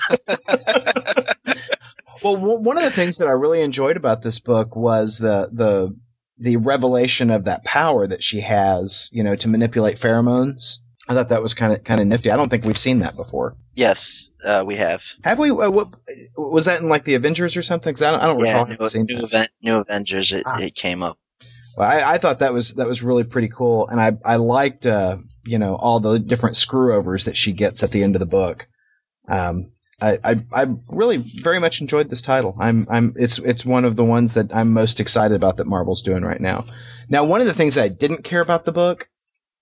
[2.22, 5.50] Well, w- one of the things that I really enjoyed about this book was the
[5.52, 5.96] the
[6.38, 10.78] the revelation of that power that she has, you know, to manipulate pheromones.
[11.08, 12.30] I thought that was kind of kind of nifty.
[12.30, 13.56] I don't think we've seen that before.
[13.74, 15.02] yes, uh, we have.
[15.24, 15.50] Have we?
[15.50, 15.88] Uh, what,
[16.36, 17.94] was that in like the Avengers or something?
[17.94, 20.58] 'Cause I don't, I don't Yeah, recall new, new, event, new Avengers, it, Ah.
[20.58, 21.18] it came up.
[21.76, 24.86] Well, I, I thought that was that was really pretty cool, and I I liked
[24.86, 28.20] uh, you know all the different screw overs that she gets at the end of
[28.20, 28.66] the book.
[29.28, 32.54] Um, I, I I really very much enjoyed this title.
[32.58, 36.02] I'm I'm it's it's one of the ones that I'm most excited about that Marvel's
[36.02, 36.64] doing right now.
[37.08, 39.08] Now, one of the things that I didn't care about the book,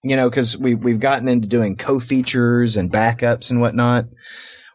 [0.04, 4.04] you know, because we we've gotten into doing co-features and backups and whatnot.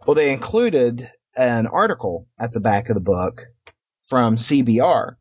[0.05, 3.43] Well, they included an article at the back of the book
[4.07, 5.15] from CBR,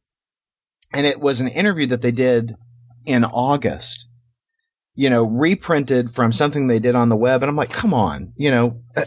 [0.94, 2.54] and it was an interview that they did
[3.04, 4.08] in August.
[4.94, 8.32] You know, reprinted from something they did on the web, and I'm like, come on,
[8.36, 9.04] you know, uh,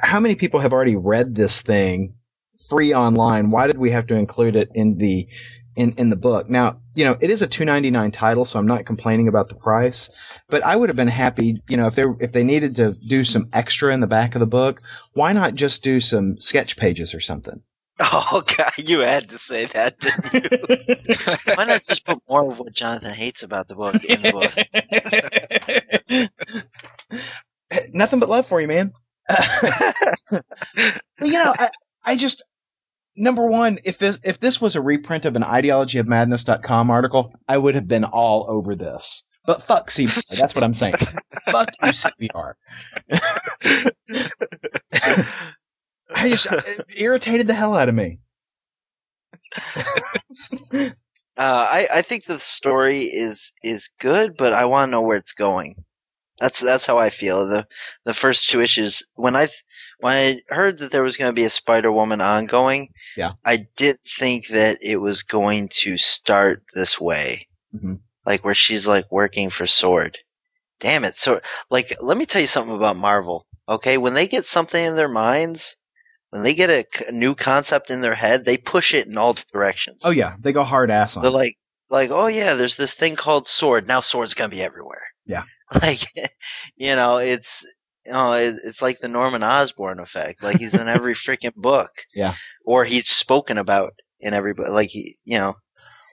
[0.00, 2.14] how many people have already read this thing
[2.68, 3.50] free online?
[3.50, 5.28] Why did we have to include it in the
[5.76, 6.48] in in the book?
[6.50, 10.10] Now, you know, it is a 2.99 title, so I'm not complaining about the price,
[10.48, 13.24] but I would have been happy, you know, if they if they needed to do
[13.24, 14.80] some extra in the back of the book,
[15.12, 17.62] why not just do some sketch pages or something?
[17.98, 21.54] Oh, God, you had to say that, didn't you?
[21.54, 24.32] Why not just put more of what Jonathan hates about the book in the
[27.70, 27.90] book?
[27.94, 28.92] Nothing but love for you, man.
[31.22, 31.70] you know, I,
[32.04, 32.42] I just
[33.16, 37.74] number one, if this if this was a reprint of an ideologyofmadness.com article, I would
[37.74, 39.24] have been all over this.
[39.46, 40.36] But fuck CBR.
[40.36, 40.94] That's what I'm saying.
[41.50, 42.54] fuck you, CBR.
[46.14, 48.18] I just it irritated the hell out of me.
[51.38, 55.18] Uh, I, I think the story is is good, but I want to know where
[55.18, 55.74] it's going.
[56.38, 57.46] That's that's how I feel.
[57.46, 57.66] the
[58.04, 59.48] The first two issues, when I
[60.00, 60.12] when
[60.50, 63.32] I heard that there was going to be a Spider Woman ongoing, Yeah.
[63.44, 68.00] I didn't think that it was going to start this way, Mhm.
[68.26, 70.18] like where she's like working for Sword.
[70.80, 71.16] Damn it!
[71.16, 71.40] So,
[71.70, 73.46] like, let me tell you something about Marvel.
[73.66, 75.74] Okay, when they get something in their minds,
[76.28, 80.02] when they get a new concept in their head, they push it in all directions.
[80.04, 81.22] Oh yeah, they go hard ass on.
[81.22, 81.34] They're it.
[81.34, 81.54] like,
[81.88, 83.88] like, oh yeah, there's this thing called sword.
[83.88, 85.02] Now sword's gonna be everywhere.
[85.24, 85.44] Yeah.
[85.82, 86.02] Like,
[86.76, 87.64] you know, it's,
[88.08, 90.42] oh, you know, it's like the Norman Osborn effect.
[90.42, 91.90] Like he's in every freaking book.
[92.14, 92.34] Yeah.
[92.64, 94.68] Or he's spoken about in every book.
[94.68, 95.56] Like he, you know.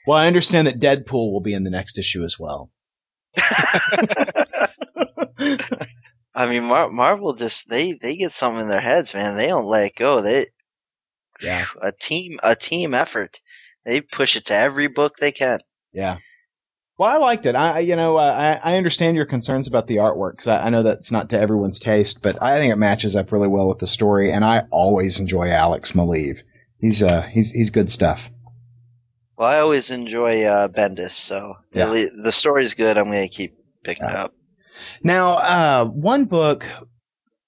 [0.07, 2.71] Well, I understand that Deadpool will be in the next issue as well.
[6.35, 9.35] I mean, Mar- Marvel just they they get something in their heads, man.
[9.35, 10.21] They don't let it go.
[10.21, 10.47] They
[11.41, 13.39] yeah, a team a team effort.
[13.85, 15.59] They push it to every book they can.
[15.91, 16.17] yeah.
[16.97, 17.55] Well, I liked it.
[17.55, 20.83] I, you know, I, I understand your concerns about the artwork because I, I know
[20.83, 23.87] that's not to everyone's taste, but I think it matches up really well with the
[23.87, 24.31] story.
[24.31, 26.41] And I always enjoy Alex Maleev.
[26.77, 28.29] He's uh, he's he's good stuff.
[29.37, 31.87] Well, I always enjoy uh, Bendis, so Yeah.
[31.87, 32.97] the, the story's good.
[32.97, 34.33] I'm gonna keep picking it up.
[35.01, 36.65] Now, uh, one book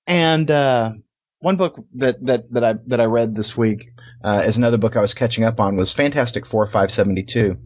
[0.07, 0.93] and uh,
[1.39, 3.91] one book that, that, that I that I read this week
[4.23, 7.57] uh, is another book I was catching up on was Fantastic Four five seventy two,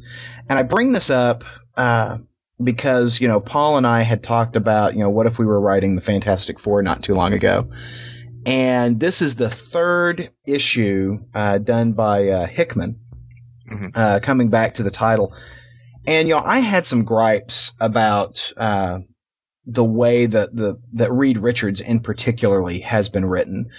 [0.49, 1.45] and I bring this up
[1.80, 2.18] uh,
[2.61, 5.60] because you know Paul and I had talked about you know what if we were
[5.61, 7.69] writing the Fantastic Four not too long ago,
[8.45, 12.99] and this is the third issue uh, done by uh, Hickman,
[13.72, 13.91] Mhm.
[13.95, 15.34] uh, coming back to the title,
[16.06, 18.99] and you know I had some gripes about uh,
[19.65, 23.69] the way that the that Reed Richards in particularly has been written.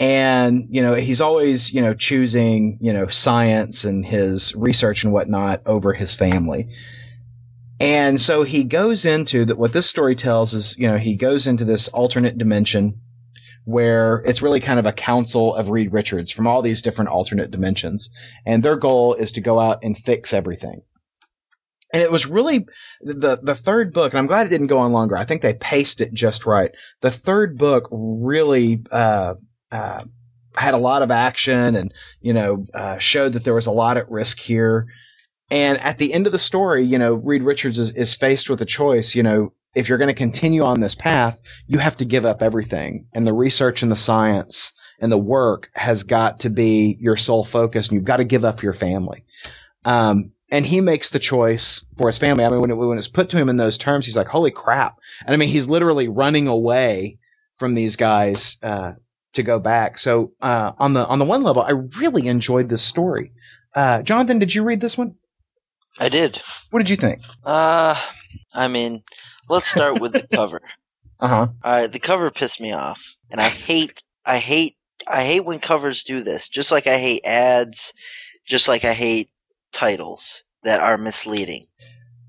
[0.00, 5.12] And, you know, he's always, you know, choosing, you know, science and his research and
[5.12, 6.68] whatnot over his family.
[7.80, 9.58] And so he goes into that.
[9.58, 13.00] What this story tells is, you know, he goes into this alternate dimension
[13.64, 17.50] where it's really kind of a council of Reed Richards from all these different alternate
[17.50, 18.10] dimensions.
[18.46, 20.80] And their goal is to go out and fix everything.
[21.92, 22.66] And it was really
[23.00, 25.16] the the third book, and I'm glad it didn't go on longer.
[25.16, 26.70] I think they paced it just right.
[27.00, 29.34] The third book really uh,
[29.72, 30.04] uh,
[30.54, 33.96] had a lot of action, and you know uh, showed that there was a lot
[33.96, 34.86] at risk here.
[35.50, 38.60] And at the end of the story, you know, Reed Richards is, is faced with
[38.60, 39.14] a choice.
[39.14, 42.42] You know, if you're going to continue on this path, you have to give up
[42.42, 47.16] everything, and the research and the science and the work has got to be your
[47.16, 49.24] sole focus, and you've got to give up your family.
[49.84, 52.44] Um, and he makes the choice for his family.
[52.44, 54.50] I mean, when it, when it's put to him in those terms, he's like, "Holy
[54.50, 57.18] crap!" And I mean, he's literally running away
[57.58, 58.92] from these guys uh,
[59.34, 59.98] to go back.
[59.98, 63.32] So uh, on the on the one level, I really enjoyed this story.
[63.74, 65.14] Uh, Jonathan, did you read this one?
[65.98, 66.40] I did.
[66.70, 67.22] What did you think?
[67.44, 68.00] Uh,
[68.54, 69.02] I mean,
[69.48, 70.60] let's start with the cover.
[71.20, 71.46] Uh huh.
[71.64, 73.00] All right, the cover pissed me off,
[73.30, 74.76] and I hate, I hate,
[75.06, 76.48] I hate when covers do this.
[76.48, 77.92] Just like I hate ads,
[78.46, 79.30] just like I hate
[79.72, 81.66] titles that are misleading.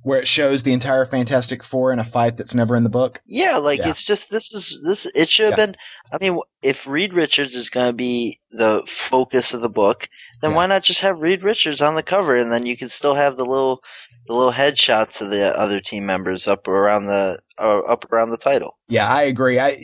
[0.01, 3.21] Where it shows the entire Fantastic Four in a fight that's never in the book.
[3.25, 3.89] Yeah, like Yeah.
[3.89, 5.05] it's just this is this.
[5.13, 5.75] It should have been.
[6.11, 10.07] I mean, if Reed Richards is going to be the focus of the book,
[10.41, 10.55] then Yeah.
[10.55, 13.37] why not just have Reed Richards on the cover, and then you can still have
[13.37, 13.83] the little,
[14.27, 18.37] the little headshots of the other team members up around the uh, up around the
[18.37, 18.77] title.
[18.87, 19.59] Yeah, I agree.
[19.59, 19.77] I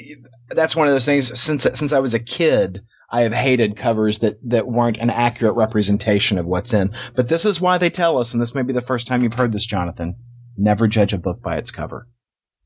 [0.49, 1.40] that's one of those things.
[1.40, 5.56] Since since I was a kid, I have hated covers that that weren't an accurate
[5.56, 6.94] representation of what's in.
[7.15, 9.34] But this is why they tell us, and this may be the first time you've
[9.34, 10.15] heard this, Jonathan.
[10.57, 12.07] Never judge a book by its cover.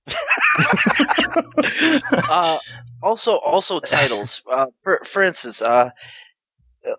[2.13, 2.57] uh,
[3.01, 4.41] also, also titles.
[4.51, 5.89] Uh, for for instance, uh,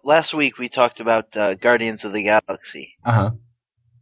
[0.04, 3.30] last week we talked about uh, Guardians of the Galaxy, Uh huh.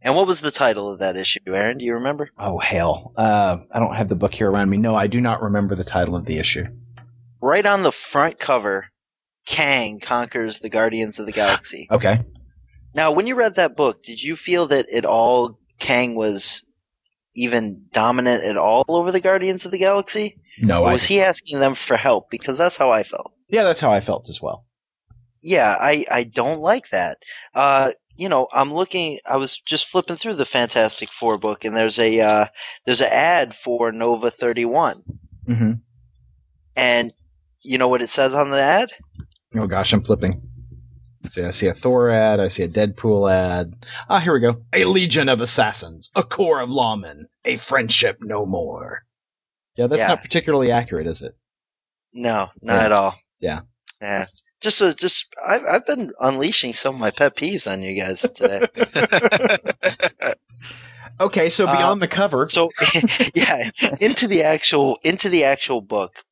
[0.01, 1.39] and what was the title of that issue?
[1.47, 2.29] Aaron, do you remember?
[2.37, 3.13] Oh hell!
[3.15, 4.77] Uh, I don't have the book here around me.
[4.77, 6.65] No, I do not remember the title of the issue.
[7.41, 8.87] Right on the front cover,
[9.45, 11.87] Kang conquers the Guardians of the Galaxy.
[11.89, 12.19] Okay.
[12.93, 16.63] Now, when you read that book, did you feel that at all Kang was
[17.35, 20.37] even dominant at all over the Guardians of the Galaxy?
[20.61, 20.93] No, or I.
[20.93, 22.29] was he asking them for help?
[22.29, 23.31] Because that's how I felt.
[23.47, 24.65] Yeah, that's how I felt as well.
[25.41, 27.17] Yeah, I, I don't like that.
[27.53, 29.19] Uh, you know, I'm looking.
[29.25, 32.45] I was just flipping through the Fantastic Four book, and there's a uh,
[32.85, 35.03] there's an ad for Nova 31,
[35.47, 35.71] Mm-hmm.
[36.75, 37.13] and
[37.61, 38.91] you know what it says on the ad?
[39.55, 40.41] Oh gosh, I'm flipping.
[41.23, 42.39] Let's see, I see a Thor ad.
[42.39, 43.73] I see a Deadpool ad.
[44.09, 44.57] Ah, here we go.
[44.73, 49.03] A legion of assassins, a corps of lawmen, a friendship no more.
[49.75, 50.07] Yeah, that's Yeah.
[50.07, 51.35] not particularly accurate, is it?
[52.13, 52.85] No, not Yeah.
[52.85, 53.15] at all.
[53.39, 53.59] Yeah.
[54.01, 54.25] Yeah.
[54.61, 58.21] Just a, just I've I've been unleashing some of my pet peeves on you guys
[58.21, 58.67] today.
[61.21, 62.47] Okay, so Uh, beyond the cover.
[62.47, 62.69] so
[63.35, 63.69] yeah,
[63.99, 66.23] into the actual into the actual book.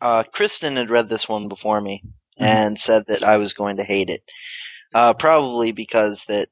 [0.00, 2.02] Uh, Kristen had read this one before me
[2.38, 4.22] and said that I was going to hate it.
[4.94, 6.48] Uh, probably because that,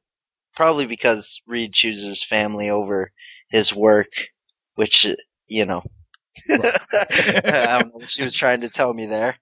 [0.55, 3.11] probably because Reed chooses family over
[3.49, 4.13] his work,
[4.75, 5.15] which uh,
[5.47, 5.83] you know.
[6.51, 9.37] I don't know what she was trying to tell me there,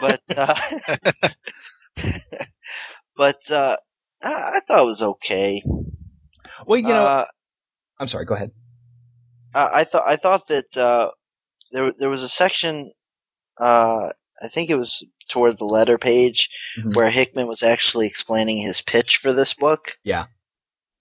[0.00, 0.54] but uh,
[3.16, 3.76] but uh,
[4.22, 5.62] I, thought it was okay.
[6.66, 7.24] well, you know, uh,
[7.98, 8.24] I'm sorry.
[8.24, 8.50] Go ahead.
[9.54, 11.10] I, I thought I thought that uh,
[11.72, 12.92] there there was a section.
[13.58, 14.10] Uh,
[14.42, 16.48] I think it was toward the letter page
[16.78, 16.94] Mhm.
[16.96, 19.96] where Hickman was actually explaining his pitch for this book.
[20.02, 20.26] Yeah.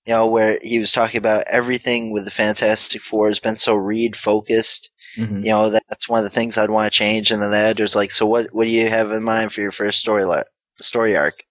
[0.05, 3.73] You know, where he was talking about everything with the Fantastic Four has been so
[3.75, 4.89] Reed focused.
[5.17, 5.39] Mhm.
[5.39, 7.31] You know, that's one of the things I'd want to change.
[7.31, 8.53] And then the editor's like, "So what?
[8.53, 10.43] What do you have in mind for your first story li-
[10.79, 11.43] story arc?"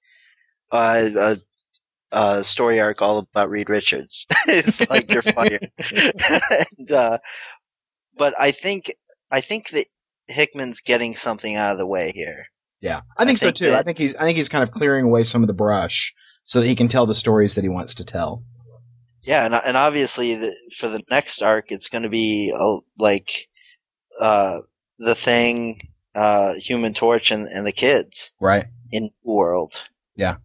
[0.72, 1.38] Uh, a,
[2.12, 4.26] a story arc all about Reed Richards.
[4.46, 5.70] it's like you're fired.
[6.78, 7.18] and, uh,
[8.16, 8.92] but I think
[9.30, 9.86] I think that
[10.26, 12.46] Hickman's getting something out of the way here.
[12.80, 13.74] Yeah, I think, I think so too.
[13.74, 16.14] I think he's I think he's kind of clearing away some of the brush
[16.44, 18.42] so that he can tell the stories that he wants to tell.
[19.22, 23.48] Yeah, and and obviously the, for the next arc, it's going to be uh, like
[24.20, 24.60] uh,
[24.98, 28.66] the thing, uh, Human Torch, and, and the kids Right.
[28.92, 29.72] in World.
[30.16, 30.36] Yeah.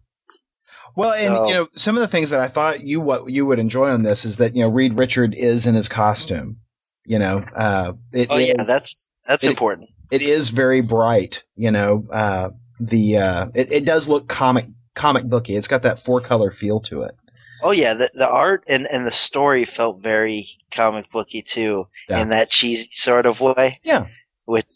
[0.94, 3.44] Well, and So- you know, some of the things that I thought you what you
[3.46, 6.58] would enjoy on this is that you know Reed Richard is in his costume.
[7.04, 9.90] You know, uh, it, Oh yeah, it- that's that's it- important.
[10.10, 11.42] it is very bright.
[11.54, 12.50] You know, uh,
[12.80, 15.54] the uh, it, it does look comic comic booky.
[15.54, 17.14] It's got that four color feel to it.
[17.62, 22.20] Oh yeah, the the art and, and the story felt very comic booky too, Yeah.
[22.20, 23.80] in that cheesy sort of way.
[23.84, 24.06] Yeah.
[24.44, 24.66] Which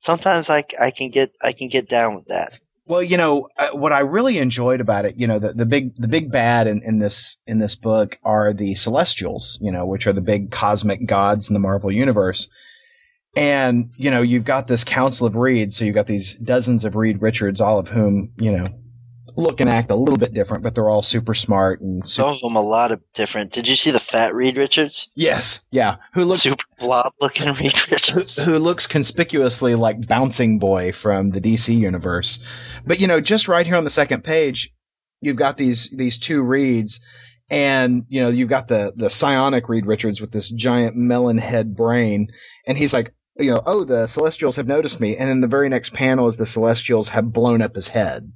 [0.00, 2.58] sometimes I, I can get I can get down with that.
[2.86, 5.94] Well, you know uh, what I really enjoyed about it, you know, the, the big
[5.96, 10.06] the big bad in, in this in this book are the Celestials, you know, which
[10.06, 12.48] are the big cosmic gods in the Marvel universe.
[13.36, 16.96] And you know, you've got this Council of Reed, so you've got these dozens of
[16.96, 18.66] Reed Richards, all of whom you know
[19.38, 22.34] look and act a little bit different, but they're all super smart and Some super,
[22.34, 23.52] of them a lot of different.
[23.52, 25.08] Did you see the fat Reed Richards?
[25.14, 28.36] yes, yeah, who looks Super blob looking Reed Richards.
[28.36, 32.42] who looks conspicuously like Bouncing Boy from the DC universe.
[32.84, 34.70] But you know, just right here on the second page,
[35.20, 37.00] you've got these these two reads,
[37.48, 41.74] and you know, you've got the the psionic Reed Richards with this giant melon head
[41.76, 42.28] brain,
[42.66, 43.14] and he's like.
[43.38, 46.36] You know, oh, the Celestials have noticed me, and then the very next panel is
[46.36, 48.32] the Celestials have blown up his head,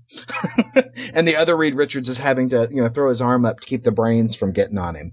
[1.14, 3.66] and the other Reed Richards is having to, you know, throw his arm up to
[3.66, 5.12] keep the brains from getting on him.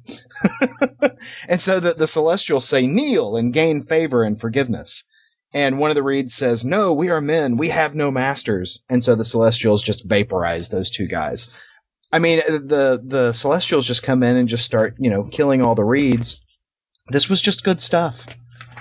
[1.48, 5.06] and so the, the Celestials say, kneel and gain favor and forgiveness.
[5.54, 7.58] And one of the reeds says, no, we are men.
[7.58, 8.84] We have no masters.
[8.90, 11.50] And so the Celestials just vaporize those two guys.
[12.12, 15.76] I mean, the, the Celestials just come in and just start, you know, killing all
[15.76, 16.40] the reeds.
[17.10, 18.28] This was just good stuff.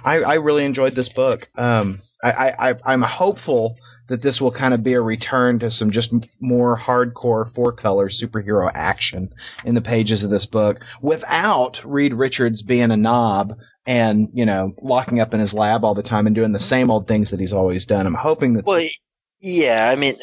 [0.05, 1.49] I, I really enjoyed this book.
[1.57, 3.77] Um, I, I, I, I'm hopeful
[4.09, 8.09] that this will kind of be a return to some just more hardcore four color
[8.09, 9.33] superhero action
[9.65, 14.75] in the pages of this book without Reed Richards being a knob and, you know,
[14.81, 17.41] locking up in his lab all the time and doing the same old things that
[17.41, 18.07] he's always done.
[18.07, 19.03] I'm hoping that Well, this-
[19.41, 19.89] yeah.
[19.93, 20.17] I mean,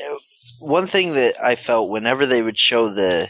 [0.59, 3.29] one thing that I felt whenever they would show the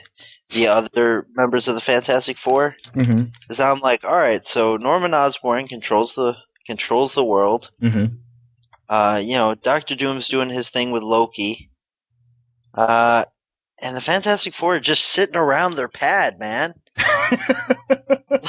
[0.49, 5.13] the other members of the Fantastic Four Mhm, is I'm like, all right, so Norman
[5.13, 6.35] Osborn controls the
[6.67, 7.71] controls the world.
[7.81, 8.17] mhm.
[8.87, 11.71] Uh, you know, Doctor Doom's doing his thing with Loki.
[12.73, 13.25] Uh,
[13.79, 16.73] and the Fantastic Four are just sitting around their pad, man.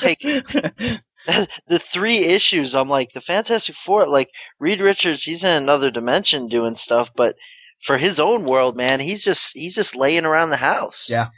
[0.02, 0.20] Like
[1.66, 4.06] the three issues, I'm like the Fantastic Four.
[4.06, 4.28] Like
[4.58, 7.34] Reed Richards, he's in another dimension doing stuff, but
[7.82, 11.06] for his own world, man, he's just he's just laying around the house.
[11.08, 11.28] Yeah.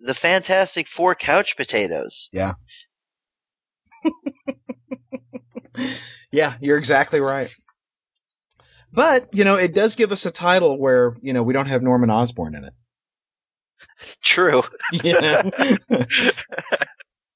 [0.00, 2.28] The Fantastic Four couch potatoes.
[2.32, 2.54] Yeah.
[6.32, 7.52] yeah, you're exactly right.
[8.92, 11.82] But, you know, it does give us a title where, you know, we don't have
[11.82, 12.72] Norman Osborn in it.
[14.22, 14.62] True.
[14.92, 15.42] you know?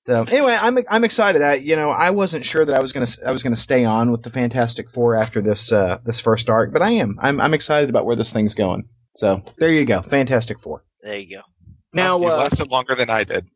[0.06, 1.42] so anyway, I'm I'm excited.
[1.42, 4.10] I you know I wasn't sure that I was gonna I was gonna stay on
[4.10, 7.18] with the Fantastic Four after this uh, this first arc, but I am.
[7.20, 8.88] I'm I'm excited about where this thing's going.
[9.16, 10.84] So there you go, Fantastic Four.
[11.02, 11.42] There you go.
[11.94, 13.46] Now, you uh, lasted longer than I did.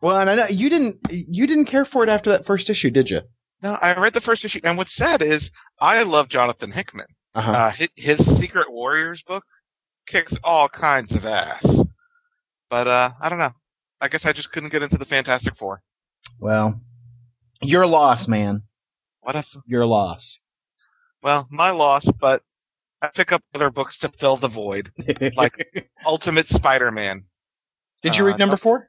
[0.00, 2.90] well, and I know you didn't you didn't care for it after that first issue,
[2.90, 3.22] did you?
[3.62, 5.50] No, I read the first issue, and what's sad is
[5.80, 7.06] I love Jonathan Hickman.
[7.34, 7.50] Uh-huh.
[7.50, 9.44] Uh, his, his Secret Warriors book
[10.06, 11.84] kicks all kinds of ass.
[12.70, 13.52] But uh, I don't know.
[14.00, 15.82] I guess I just couldn't get into the Fantastic Four.
[16.38, 16.80] well,
[17.60, 18.62] your loss, man.
[19.20, 19.56] What if?
[19.66, 20.40] Your loss.
[21.22, 22.42] Well, my loss, but
[23.00, 24.90] I pick up other books to fill the void.
[25.36, 27.24] Like- Ultimate Spider-Man.
[28.02, 28.88] did you uh, read number four?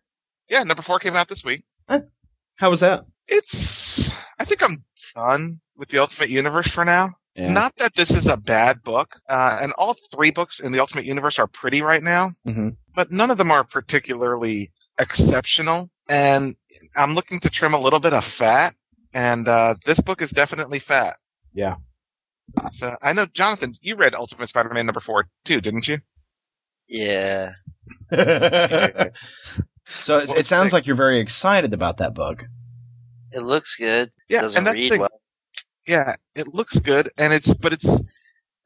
[0.49, 1.63] Yeah, number four came out this week.
[1.87, 3.05] How was that?
[3.27, 4.09] It's.
[4.39, 4.83] I think I'm
[5.15, 7.11] done with the Ultimate Universe for now.
[7.35, 7.53] Yeah.
[7.53, 11.05] Not that this is a bad book, uh, and all three books in the Ultimate
[11.05, 12.75] Universe are pretty right now, Mhm.
[12.93, 15.89] but none of them are particularly exceptional.
[16.09, 16.55] And
[16.95, 18.73] I'm looking to trim a little bit of fat,
[19.13, 21.15] and uh, this book is definitely fat.
[21.53, 21.75] Yeah.
[22.71, 25.99] So I know, Jonathan, you read Ultimate Spider-Man number four too, didn't you?
[26.87, 27.51] Yeah.
[28.11, 28.17] so
[30.17, 32.45] it, it sounds like you're very excited about that book.
[33.31, 34.11] It looks good.
[34.27, 34.99] Yeah, Doesn't and that's read the thing.
[35.01, 35.21] well.
[35.87, 37.87] Yeah, it looks good, and it's but it's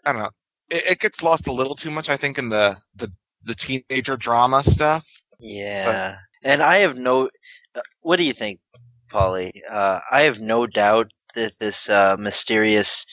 [0.05, 0.29] I don't know.
[0.69, 3.11] It, it gets lost a little too much, I think, in the the
[3.43, 5.07] the teenager drama stuff.
[5.39, 6.17] Yeah.
[6.43, 7.29] And I have no.
[7.75, 8.59] uh, What do you think,
[9.11, 9.61] Polly?
[9.69, 13.05] Uh, I have no doubt that this uh, mysterious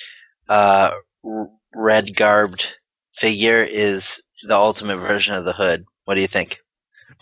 [0.51, 0.91] uh,
[1.75, 2.69] red garbed
[3.15, 5.85] figure is the ultimate version of the hood.
[6.05, 6.59] What do you think?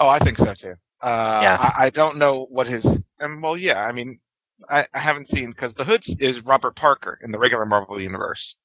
[0.01, 0.75] Oh, I think so too.
[1.01, 1.57] Uh, Yeah.
[1.61, 2.85] I, I don't know what his.
[3.21, 3.87] And well, yeah.
[3.87, 4.19] I mean,
[4.69, 8.57] I, I haven't seen because the Hood is Robert Parker in the regular Marvel universe.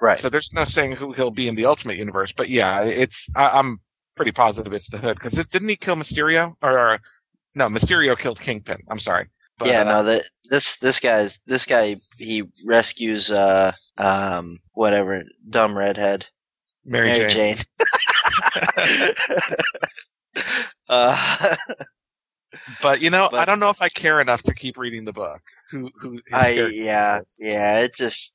[0.00, 0.18] Right.
[0.18, 2.32] So there's no saying who he'll be in the Ultimate universe.
[2.32, 3.28] But yeah, it's.
[3.36, 3.80] I, I'm
[4.16, 7.00] pretty positive it's the Hood because didn't he kill Mysterio or, or
[7.54, 8.82] no Mysterio killed Kingpin?
[8.88, 9.28] I'm sorry.
[9.60, 15.22] But, yeah, uh, no, the, this this guy's this guy he rescues uh um whatever
[15.48, 16.26] dumb redhead
[16.84, 17.56] Mary, Mary Jane.
[17.58, 19.14] Jane.
[20.88, 21.56] uh,
[22.82, 25.40] But you know, I don't know if I care enough to keep reading the book.
[25.70, 26.20] Who who?
[26.32, 27.36] I yeah is.
[27.38, 28.32] yeah it just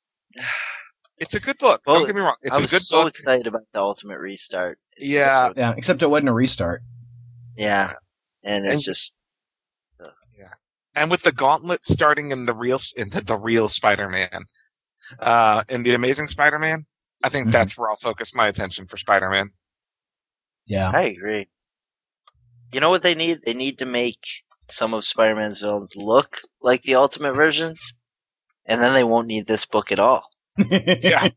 [1.18, 1.82] It's a good book.
[1.86, 2.36] Well, don't get me wrong.
[2.42, 3.08] It's I a was good so book.
[3.10, 4.78] excited about the ultimate restart.
[4.96, 5.52] It's Yeah.
[5.54, 6.82] Yeah, except it wasn't a restart.
[7.56, 7.92] yeah,
[8.42, 9.12] and it's And- just
[10.96, 14.46] and with the gauntlet starting in the real in the, the real Spider-Man,
[15.20, 16.86] uh, in the Amazing Spider-Man,
[17.22, 17.52] I think Mhm.
[17.52, 19.50] that's where I'll focus my attention for Spider-Man.
[20.66, 20.90] Yeah.
[20.92, 21.48] I agree.
[22.72, 23.40] You know what they need?
[23.46, 24.18] They need to make
[24.68, 27.78] some of Spider-Man's villains look like the ultimate versions,
[28.66, 30.24] and then they won't need this book at all.
[30.68, 31.28] Yeah.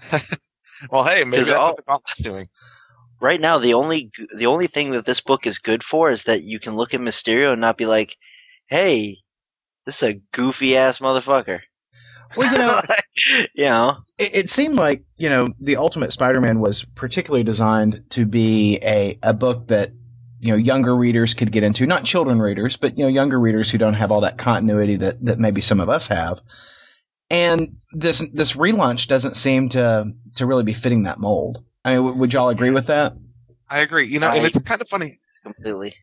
[0.90, 2.48] well, hey, maybe that's all- what the gauntlet's doing.
[3.20, 6.44] Right now, the only the only thing that this book is good for is that
[6.44, 8.16] you can look at Mysterio and not be like,
[8.68, 9.18] "Hey,
[9.86, 11.60] this is a goofy ass motherfucker."
[12.36, 12.80] Well, you know,
[13.54, 18.26] you know, it, it seemed like you know the Ultimate Spider-Man was particularly designed to
[18.26, 19.92] be a a book that
[20.40, 23.70] you know younger readers could get into, not children readers, but you know younger readers
[23.70, 26.40] who don't have all that continuity that that maybe some of us have.
[27.30, 31.62] And this this relaunch doesn't seem to to really be fitting that mold.
[31.84, 33.14] I mean, w- would y'all agree with that?
[33.68, 34.06] I agree.
[34.06, 35.18] You know, and it's kind of funny.
[35.42, 35.94] completely.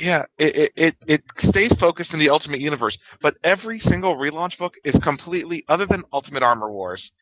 [0.00, 4.76] Yeah, it, it, it, stays focused in the Ultimate Universe, but every single relaunch book
[4.82, 7.12] is completely, other than Ultimate Armor Wars,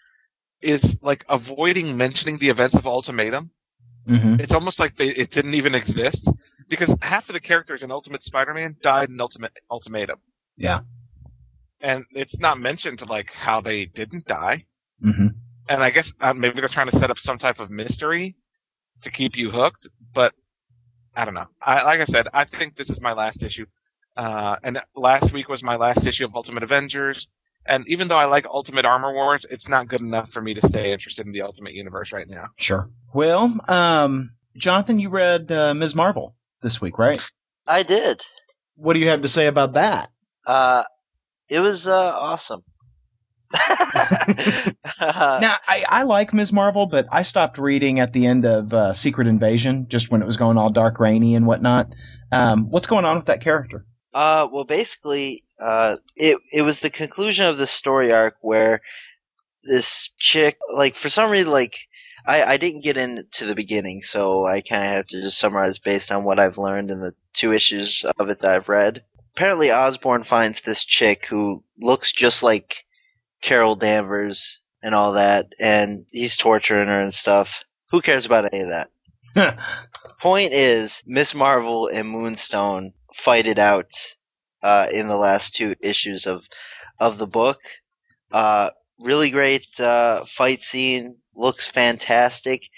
[0.61, 3.51] is like avoiding mentioning the events of Ultimatum.
[4.07, 4.41] Mm-hmm.
[4.41, 6.31] It's almost like they, it didn't even exist
[6.69, 10.21] because half of the characters in Ultimate Spider-Man died in Ultimate Ultimatum.
[10.57, 10.81] Yeah.
[11.81, 14.67] And it's not mentioned like how they didn't die.
[15.05, 15.29] Mm-hmm.
[15.69, 18.37] And I guess uh, maybe they're trying to set up some type of mystery
[19.03, 20.33] to keep you hooked, but
[21.15, 21.47] I don't know.
[21.61, 23.67] I, like I said, I think this is my last issue.
[24.17, 27.29] Uh, and last week was my last issue of Ultimate Avengers.
[27.65, 30.67] And even though I like Ultimate Armor Wars, it's not good enough for me to
[30.67, 32.49] stay interested in the Ultimate Universe right now.
[32.57, 32.89] Sure.
[33.13, 35.95] Well, um, Jonathan, you read uh, Ms.
[35.95, 37.23] Marvel this week, right?
[37.67, 38.23] I did.
[38.77, 40.11] What do you have to say about that?
[40.47, 40.85] Uh,
[41.49, 42.63] it was uh, awesome.
[45.01, 46.53] Now, I, I like Ms.
[46.53, 50.27] Marvel, but I stopped reading at the end of uh, Secret Invasion, just when it
[50.27, 51.95] was going all dark, rainy, and whatnot.
[52.33, 53.87] Um, what's going on with that character?
[54.13, 58.81] Uh, well, basically, uh, it it was the conclusion of the story arc where
[59.63, 61.79] this chick, like, for some reason, like,
[62.27, 65.79] I I didn't get into the beginning, so I kind of have to just summarize
[65.79, 69.05] based on what I've learned in the two issues of it that I've read.
[69.37, 72.85] Apparently, Osborn finds this chick who looks just like
[73.43, 77.63] Carol Danvers and all that, and he's torturing her and stuff.
[77.91, 78.91] Who cares about any of that?
[80.21, 83.93] point is, Miss Marvel and Moonstone fight it out
[84.63, 86.43] uh, in the last two issues of
[86.99, 87.61] of the book.
[88.33, 92.69] Uh, really great uh, fight scene, looks fantastic,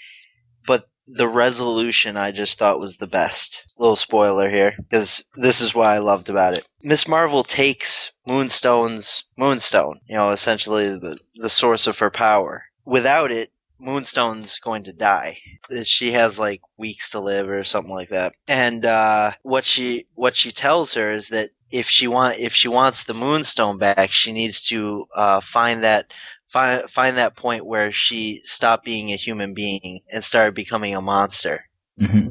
[1.13, 3.63] the resolution I just thought was the best.
[3.77, 6.65] Little spoiler here, because this is what I loved about it.
[6.83, 12.65] Miss Marvel takes Moonstone's Moonstone, you know, essentially the the source of her power.
[12.85, 15.39] Without it, Moonstone's going to die.
[15.83, 18.33] She has like weeks to live or something like that.
[18.47, 22.67] And uh, what she what she tells her is that if she want if she
[22.67, 26.11] wants the Moonstone back, she needs to uh, find that
[26.51, 31.01] find find that point where she stopped being a human being and started becoming a
[31.01, 31.65] monster.
[31.99, 32.29] hmm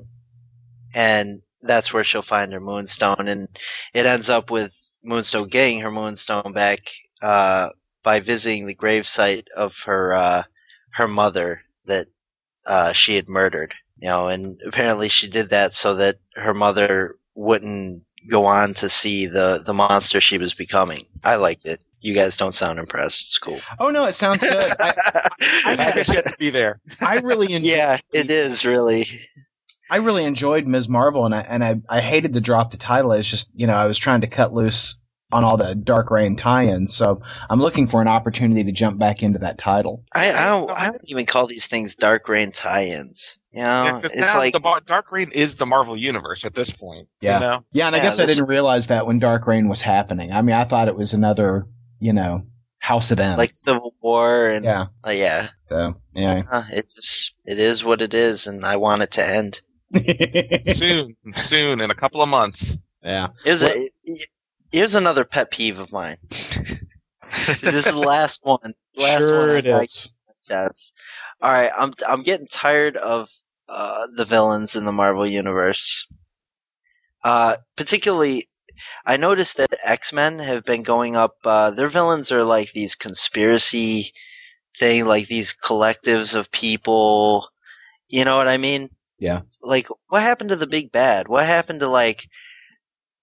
[0.95, 3.29] And that's where she'll find her Moonstone.
[3.29, 3.49] And
[3.95, 4.73] it ends up with
[5.03, 6.81] Moonstone getting her Moonstone back
[7.23, 7.71] uh,
[8.03, 10.43] by visiting the gravesite of her uh,
[10.93, 12.09] her mother that
[12.67, 13.75] uh, she had murdered.
[13.99, 18.89] You know, and apparently she did that so that her mother wouldn't go on to
[18.89, 21.07] see the the monster she was becoming.
[21.25, 21.81] I liked it.
[22.01, 23.27] You guys don't sound impressed.
[23.29, 23.61] It's cool.
[23.79, 24.55] Oh no, it sounds good.
[24.81, 24.95] I,
[25.67, 26.81] I think I should be there.
[27.01, 27.71] I really enjoyed.
[27.71, 29.21] yeah, it is really.
[29.91, 30.89] I really enjoyed Ms.
[30.89, 33.13] Marvel, and I and I, I hated to drop the title.
[33.13, 35.01] It's just you know I was trying to cut loose
[35.33, 39.23] on all the Dark Reign tie-ins, so I'm looking for an opportunity to jump back
[39.23, 40.05] into that title.
[40.13, 43.37] I I don't, I don't even call these things Dark Reign tie-ins.
[43.53, 46.55] You know, Yeah, 'cause it's now like the Dark Reign is the Marvel Universe at
[46.55, 47.09] this point.
[47.21, 47.35] Yeah.
[47.35, 47.65] You know?
[47.73, 50.31] Yeah, and I Yeah, guess I didn't realize that when Dark Reign was happening.
[50.33, 51.67] I mean, I thought it was another
[52.01, 52.47] you know
[52.81, 53.39] House of M.
[53.39, 55.49] like Civil War and yeah, uh, yeah.
[55.69, 56.43] so yeah.
[56.51, 59.61] Uh, it just it is what it is, and I want it to end.
[60.75, 62.79] soon, soon, in a couple of months.
[63.03, 63.29] yeah.
[63.45, 63.91] Here's a
[64.73, 66.17] here's another pet peeve of mine.
[66.31, 68.75] this is the last one.
[68.97, 70.11] Last sure one it I- is.
[70.49, 70.93] Yes.
[71.43, 73.29] All right, I'm I'm getting tired of
[73.69, 76.07] uh, the villains in the Marvel universe.
[77.23, 78.49] Uh, particularly,
[79.07, 81.37] I noticed that X Men have been going up.
[81.45, 84.13] Uh, their villains are like these conspiracy
[84.79, 87.49] thing, like these collectives of people.
[88.09, 88.91] You know what I mean?
[89.19, 89.43] Yeah.
[89.63, 91.29] Like, what happened to the big bad?
[91.29, 92.27] What happened to like,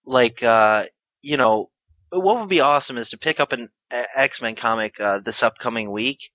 [0.05, 0.85] like, uh,
[1.21, 1.69] you know,
[2.09, 5.91] what would be awesome is to pick up an X Men comic uh, this upcoming
[5.91, 6.29] week,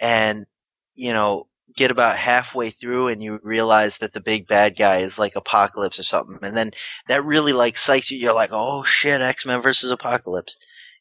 [0.00, 0.46] and
[0.94, 5.18] you know, get about halfway through and you realize that the big bad guy is
[5.18, 6.72] like Apocalypse or something, and then
[7.08, 8.18] that really like psychs you.
[8.18, 10.56] You're like, oh shit, X Men versus Apocalypse.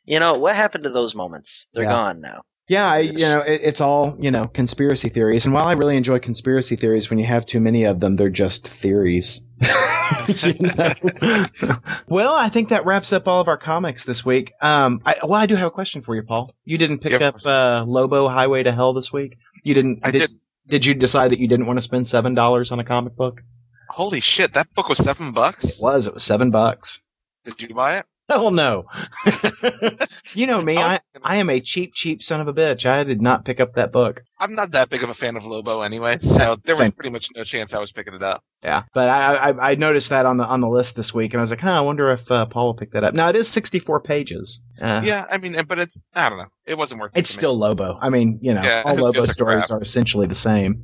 [0.06, 1.68] You know what happened to those moments?
[1.74, 1.90] They're Yeah.
[1.90, 2.42] gone now.
[2.70, 5.46] Yeah, I, you know, it, it's all, you know, conspiracy theories.
[5.46, 8.30] And while I really enjoy conspiracy theories, when you have too many of them, they're
[8.30, 9.40] just theories.
[10.44, 10.94] You know?
[12.10, 14.52] well, I think that wraps up all of our comics this week.
[14.62, 16.50] Um, I, well, I do have a question for you, Paul.
[16.66, 19.38] You didn't pick Yeah, up uh, Lobo Highway to Hell this week?
[19.64, 20.00] You didn't?
[20.04, 20.32] I did, did.
[20.68, 23.42] Did you decide that you didn't want to spend seven dollars on a comic book?
[23.90, 25.66] Holy shit, that book was seven bucks.
[25.66, 26.08] It was.
[26.08, 27.02] It was seven bucks.
[27.46, 28.06] Did you buy it?
[28.30, 28.86] Hell no.
[30.34, 30.78] you know me.
[30.78, 32.86] I I, am a cheap, cheap son of a bitch.
[32.86, 34.22] I did not pick up that book.
[34.38, 37.30] I'm not that big of a fan of Lobo anyway, so there was pretty much
[37.36, 38.44] no chance I was picking it up.
[38.62, 41.40] Yeah, but I, I I noticed that on the on the list this week, and
[41.40, 43.14] I was like, huh, I wonder if uh, Paul will pick that up.
[43.14, 44.62] Now it is sixty four pages.
[44.82, 46.50] Uh, Yeah, I mean, but it's I don't know.
[46.66, 47.20] It wasn't worth it.
[47.20, 47.98] it's still Lobo.
[48.02, 49.80] I mean, you know, Yeah, all Lobo stories crap?
[49.80, 50.84] are essentially the same.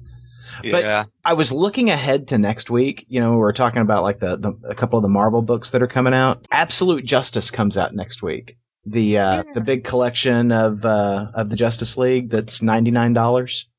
[0.61, 1.03] But- yeah.
[1.25, 3.05] I was looking ahead to next week.
[3.09, 5.71] You know, we are talking about like the, the a couple of the Marvel books
[5.71, 6.45] that are coming out.
[6.51, 8.57] Absolute Justice comes out next week.
[8.85, 9.53] The uh, Yeah.
[9.53, 13.69] the big collection of uh, of the Justice League that's ninety nine dollars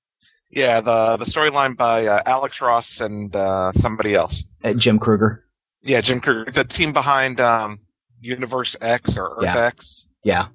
[0.50, 4.44] Yeah, the the storyline by uh, Alex Ross and uh, somebody else.
[4.62, 5.44] at Jim Krueger.
[5.82, 7.80] Yeah, Jim Krueger, the team behind um,
[8.20, 9.58] Universe X or Earth Yeah.
[9.66, 10.08] X.
[10.22, 10.46] Yeah.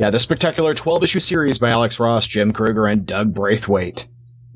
[0.00, 4.06] Yeah, the spectacular 12 issue series by Alex Ross, Jim Krueger, and Doug Braithwaite.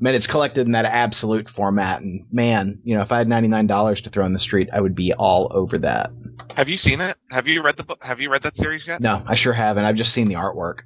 [0.03, 2.03] Man, it's collected in that absolute format.
[2.03, 4.97] And man, you know, if I had $99 to throw in the street, I would
[4.97, 6.11] be all over that.
[6.57, 7.17] Have you seen it?
[7.31, 8.03] Have you read the book?
[8.03, 9.01] Have you read that series yet?
[9.01, 9.85] No, I sure haven't.
[9.85, 10.81] I've just seen the artwork.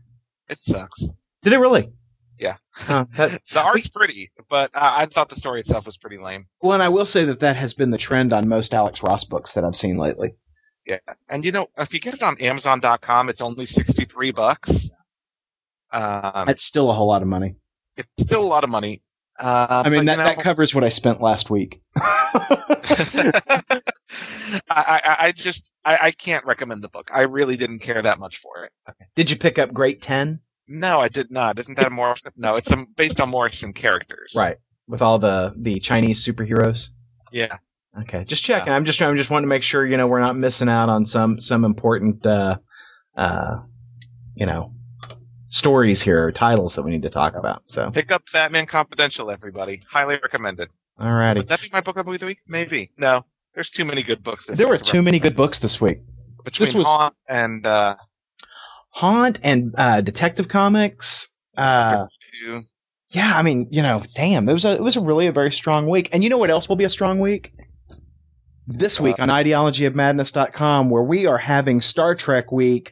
[0.51, 1.01] It sucks.
[1.43, 1.91] Did it really?
[2.39, 2.57] Yeah.
[2.75, 6.47] Huh, that, The art's pretty, but uh, I thought the story itself was pretty lame.
[6.61, 9.25] well, and I will say that that has been the trend on most Alex Ross
[9.25, 10.35] books that I've seen lately.
[10.85, 10.99] Yeah,
[11.31, 14.91] and you know, if you get it on Amazon.com, it's only sixty three bucks.
[15.91, 17.57] Um, That's still a whole lot of money.
[17.97, 19.01] it's still a lot of money.
[19.39, 21.83] Uh, I mean, but, that, you know, that covers what I spent last week.
[24.71, 27.11] I, I, I just I, I can't recommend the book.
[27.13, 28.73] I really didn't care that much for it.
[29.15, 30.41] Did you pick up Great 10?
[30.69, 31.59] No, I did not.
[31.59, 32.33] Isn't that a Morrison?
[32.37, 34.33] No, it's um based on Morrison characters.
[34.35, 34.57] Right.
[34.89, 36.91] With all the, the Chinese superheroes?
[37.33, 37.59] Yeah.
[38.01, 38.73] Okay, just checking.
[38.73, 41.07] I'm just I'm just wanting to make sure you know we're not missing out on
[41.07, 42.59] some some important uh,
[43.17, 43.61] uh,
[44.35, 44.75] you know
[45.49, 47.63] stories here or titles that we need to talk about.
[47.67, 49.83] So, Pick up Batman Confidential, everybody.
[49.89, 50.69] Highly recommended.
[51.01, 51.37] alrighty.
[51.37, 52.41] Would that be my book of the week?
[52.47, 52.91] Maybe.
[52.97, 53.25] No.
[53.55, 54.47] There's too many good books.
[54.47, 56.01] This There were to too many good books this week.
[56.45, 57.97] between this was- Haunt and uh,
[58.91, 61.29] Haunt and uh, Detective Comics.
[61.57, 62.07] Uh,
[63.11, 65.53] yeah, I mean, you know, damn, it was a it was a really a very
[65.53, 66.11] strong week.
[66.13, 67.53] And you know what else will be a strong week?
[68.67, 72.91] This week on ideologyofmadness.com, where we are having Star Trek week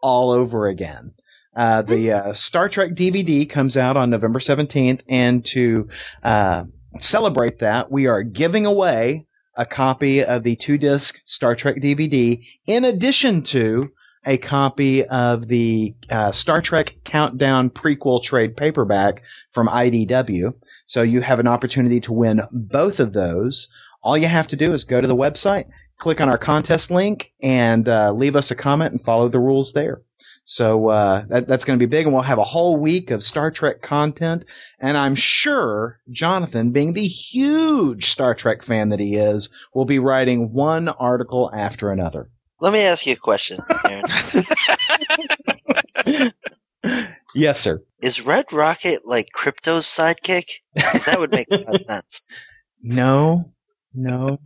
[0.00, 1.12] all over again.
[1.56, 5.88] Uh, the uh, Star Trek DVD comes out on November 17th, and to
[6.22, 6.64] uh,
[7.00, 9.26] celebrate that, we are giving away
[9.56, 13.90] a copy of the two disc Star Trek DVD, in addition to
[14.26, 19.22] a copy of the uh, Star Trek Countdown prequel trade paperback
[19.52, 20.52] from IDW.
[20.86, 23.72] So you have an opportunity to win both of those.
[24.02, 25.66] All you have to do is go to the website,
[25.98, 29.72] click on our contest link, and uh, leave us a comment and follow the rules
[29.72, 30.02] there.
[30.46, 33.22] So uh, that, that's going to be big, and we'll have a whole week of
[33.22, 34.44] Star Trek content.
[34.78, 39.98] And I'm sure Jonathan, being the huge Star Trek fan that he is, will be
[39.98, 42.30] writing one article after another.
[42.60, 44.04] Let me ask you a question, Aaron.
[47.36, 47.82] Yes, sir.
[48.00, 50.60] Is Red Rocket like Krypto's sidekick?
[50.74, 52.24] That would make a lot of sense.
[52.82, 53.52] No,
[53.92, 54.38] no.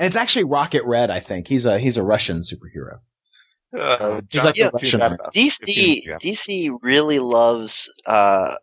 [0.00, 1.10] it's actually Rocket Red.
[1.10, 2.98] I think he's a he's a Russian superhero.
[3.72, 5.20] Uh, He's like John- the Russian that one.
[5.20, 5.32] enough.
[5.34, 6.18] DC Yeah.
[6.18, 8.56] DC really loves uh,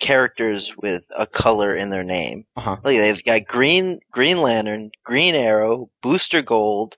[0.00, 2.44] characters with a color in their name.
[2.56, 2.76] Uh-huh.
[2.84, 6.96] Like they've got Green Green Lantern, Green Arrow, Booster Gold,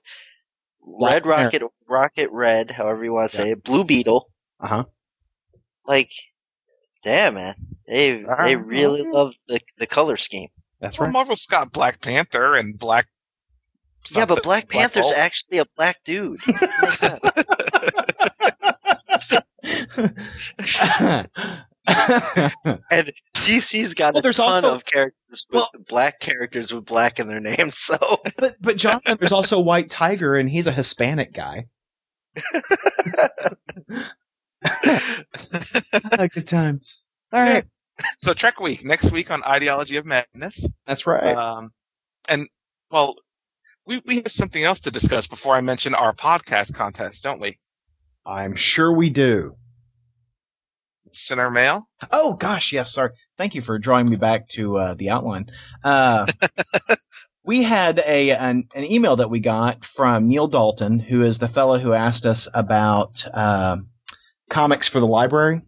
[0.81, 3.43] Red Rocket Rocket, Rocket Red, however you want to Yeah.
[3.43, 4.29] say it, Blue Beetle.
[4.59, 4.83] Uh huh.
[5.87, 6.11] Like,
[7.03, 7.55] damn man,
[7.87, 10.49] they Uh, they really love the the color scheme.
[10.79, 11.13] That's Well, right.
[11.13, 13.07] Marvel's got Black Panther and Black.
[14.11, 15.17] Yeah, but Black Panther's Bolt.
[15.17, 16.39] actually a black dude.
[16.47, 17.21] Makes sense.
[21.87, 26.85] And DC's got Well, a there's ton also- of characters with Well- black characters with
[26.85, 27.77] black in their names.
[27.85, 27.97] So
[28.37, 31.65] But but Jonathan, there's also White Tiger, and he's a Hispanic guy.
[36.33, 37.01] Good times.
[37.31, 37.63] All right,
[38.21, 40.67] so Trek Week next week on Ideology of Madness.
[40.85, 41.35] that's right.
[41.35, 41.71] Um,
[42.27, 42.47] and
[42.91, 43.15] well,
[43.85, 47.57] we we have something else to discuss before I mention our podcast contest, don't we?
[48.25, 49.55] I'm sure we do.
[51.11, 51.87] Center mail.
[52.11, 52.93] Oh gosh, yes.
[52.93, 53.11] Sorry.
[53.37, 55.45] Thank you for drawing me back to uh, the outline.
[55.83, 56.25] Uh,
[57.45, 61.47] we had a an, an email that we got from Neil Dalton, who is the
[61.47, 63.77] fellow who asked us about uh,
[64.49, 65.61] comics for the library.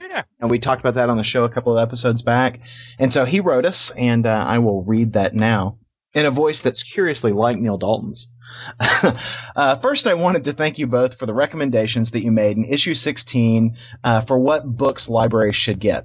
[0.00, 0.22] Yeah.
[0.40, 2.60] And we talked about that on the show a couple of episodes back.
[2.98, 5.78] And so he wrote us, and uh, I will read that now
[6.14, 8.32] in a voice that's curiously like Neil Dalton's.
[8.80, 12.64] uh, first, I wanted to thank you both for the recommendations that you made in
[12.64, 16.04] issue 16 uh, for what books libraries should get.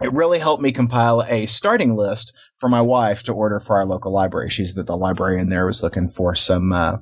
[0.00, 3.86] It really helped me compile a starting list for my wife to order for our
[3.86, 4.50] local library.
[4.50, 6.96] She's the, the librarian there was looking for some uh,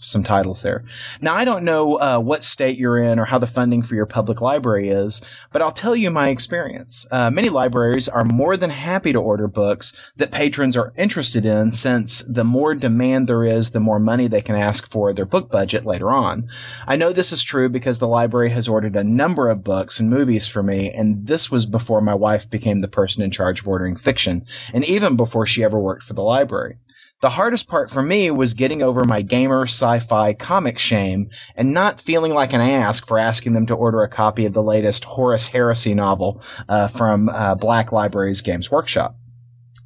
[0.00, 0.84] some titles there.
[1.20, 4.06] Now I don't know uh, what state you're in or how the funding for your
[4.06, 5.22] public library is,
[5.52, 7.06] but I'll tell you my experience.
[7.10, 11.72] Uh, many libraries are more than happy to order books that patrons are interested in,
[11.72, 15.50] since the more demand there is, the more money they can ask for their book
[15.50, 16.48] budget later on.
[16.86, 20.10] I know this is true because the library has ordered a number of books and
[20.10, 23.68] movies for me, and this was before my wife became the person in charge of
[23.68, 26.76] ordering fiction, and even before she ever worked for the library.
[27.24, 31.98] The hardest part for me was getting over my gamer sci-fi comic shame and not
[31.98, 35.48] feeling like an ass for asking them to order a copy of the latest Horus
[35.48, 39.16] Heresy novel uh, from uh, Black Library's Games Workshop.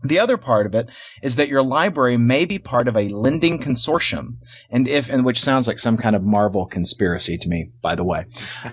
[0.03, 0.89] The other part of it
[1.23, 4.37] is that your library may be part of a lending consortium,
[4.71, 8.05] and if and which sounds like some kind of Marvel conspiracy to me, by the
[8.05, 8.27] way.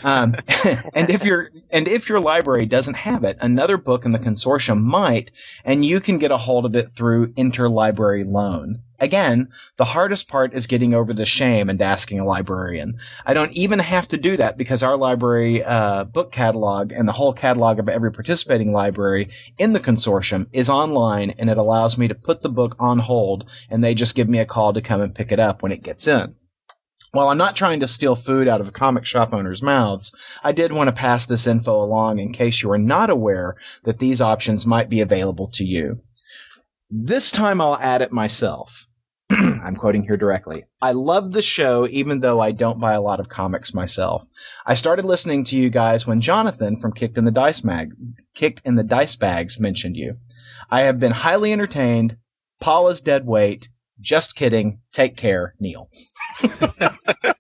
[0.04, 0.36] Um,
[0.94, 4.84] and if your and if your library doesn't have it, another book in the consortium
[4.84, 5.32] might,
[5.64, 8.82] and you can get a hold of it through interlibrary loan.
[9.00, 12.98] Again, the hardest part is getting over the shame and asking a librarian.
[13.26, 17.14] I don't even have to do that because our library uh, book catalog and the
[17.14, 22.08] whole catalog of every participating library in the consortium is online and it allows me
[22.08, 25.02] to put the book on hold and they just give me a call to come
[25.02, 26.36] and pick it up when it gets in.
[27.16, 30.14] While I'm not trying to steal food out of comic shop owners' mouths,
[30.44, 34.00] I did want to pass this info along in case you are not aware that
[34.00, 36.02] these options might be available to you.
[36.92, 38.85] This time I'll add it myself.
[39.30, 40.66] I'm quoting here directly.
[40.82, 44.28] I love the show even though I don't buy a lot of comics myself.
[44.66, 47.94] I started listening to you guys when Jonathan from Kicked in the Dice Mag
[48.36, 50.18] Kicked in the Dice Bags mentioned you.
[50.70, 52.18] I have been highly entertained.
[52.60, 53.70] Paul is dead weight.
[54.00, 54.82] Just kidding.
[54.94, 55.90] Take care, Neil.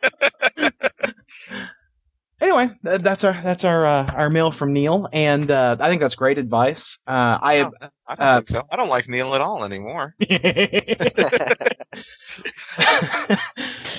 [2.45, 6.01] anyway, th- that's our that's our uh, our mail from Neil, and uh, I think
[6.01, 6.99] that's great advice.
[7.07, 8.63] Uh, I have Oh, I don't uh, think so.
[8.71, 10.15] I don't like Neil at all anymore.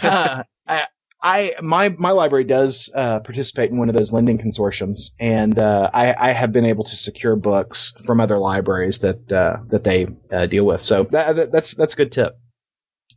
[0.02, 0.86] uh, I,
[1.23, 5.90] I my my library does uh, participate in one of those lending consortiums, and uh,
[5.93, 10.06] I, I have been able to secure books from other libraries that uh, that they
[10.31, 10.82] uh, deal with.
[10.82, 12.39] So that, that, that's that's a good tip.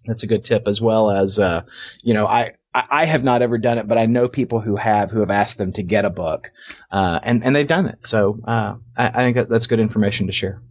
[0.06, 1.64] That's a good tip, as well as uh,
[2.02, 2.54] you know I.
[2.74, 5.32] I I have not ever done it, but I know people who have who have
[5.32, 6.52] asked them to get a book,
[6.92, 8.06] uh, and and they've done it.
[8.06, 10.62] So uh, I, I think that that's good information to share.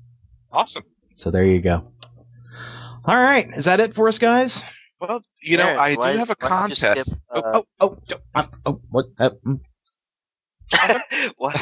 [0.52, 0.84] Awesome.
[1.16, 1.90] So there you go.
[3.04, 4.64] All right, is that it for us, guys?
[5.00, 7.10] Well, you know, Aaron, I why- do have a why don't you contest.
[7.10, 9.06] skip, Oh, uh, oh, oh, don't- uh, oh, what?
[9.18, 9.60] Uh, mm.
[11.38, 11.54] why,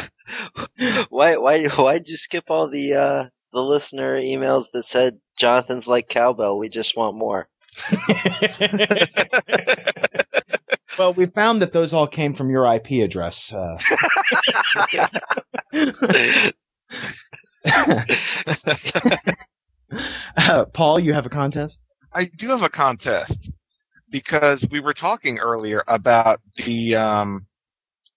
[1.08, 6.08] why, why, why'd you skip all the uh, the listener emails that said Jonathan's like
[6.08, 6.58] cowbell?
[6.58, 7.48] We just want more.
[10.98, 13.52] well, we found that those all came from your IP address.
[13.52, 13.78] Uh,
[20.36, 21.80] uh, Paul, you have a contest?
[22.12, 23.52] I do have a contest
[24.10, 27.46] because we were talking earlier about the um,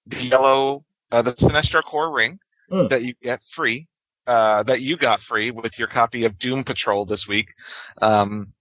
[0.07, 2.39] the yellow, uh, the Sinestro Corps ring
[2.71, 2.89] Mm.
[2.89, 3.87] that you get free,
[4.27, 7.53] uh, that you got free with your copy of Doom Patrol this week.
[7.99, 8.53] Um,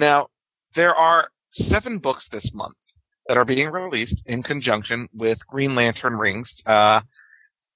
[0.00, 0.28] now
[0.74, 2.76] there are seven books this month
[3.28, 6.62] that are being released in conjunction with Green Lantern rings.
[6.66, 7.00] Uh,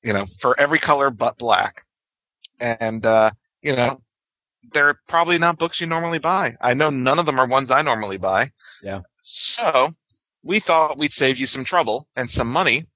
[0.02, 1.84] you know, for every color but black,
[2.60, 3.30] and uh,
[3.62, 4.02] you know,
[4.72, 6.56] they're probably not books you normally buy.
[6.60, 8.50] I know none of them are ones I normally buy.
[8.82, 9.00] Yeah.
[9.16, 9.94] So
[10.42, 12.86] we thought we'd save you some trouble and some money.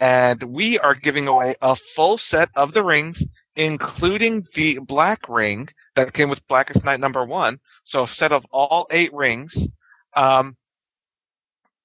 [0.00, 5.68] And we are giving away a full set of the rings, including the black ring
[5.98, 7.58] that came with Blackest Night number one.
[7.82, 9.68] So a set of all eight rings.
[10.14, 10.56] Um,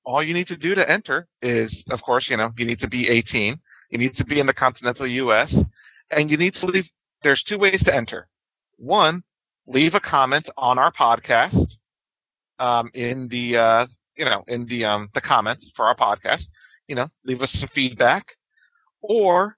[0.05, 2.89] all you need to do to enter is, of course, you know, you need to
[2.89, 3.59] be 18.
[3.89, 5.63] You need to be in the continental U.S.
[6.11, 6.91] and you need to leave.
[7.23, 8.27] There's two ways to enter.
[8.77, 9.23] One,
[9.65, 11.77] leave a comment on our podcast
[12.59, 13.85] um, in the uh,
[14.15, 16.49] you know in the um, the comments for our podcast.
[16.87, 18.35] You know, leave us some feedback,
[19.01, 19.57] or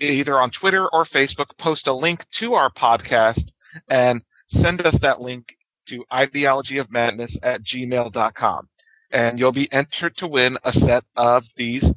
[0.00, 3.52] either on Twitter or Facebook, post a link to our podcast
[3.88, 5.56] and send us that link
[5.86, 8.68] to ideologyofmadness at gmail.com.
[9.12, 11.92] And you'll be entered to win a set of these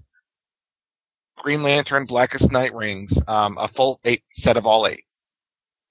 [1.37, 5.03] Green Lantern Blackest Night rings, um, a full eight set of all eight.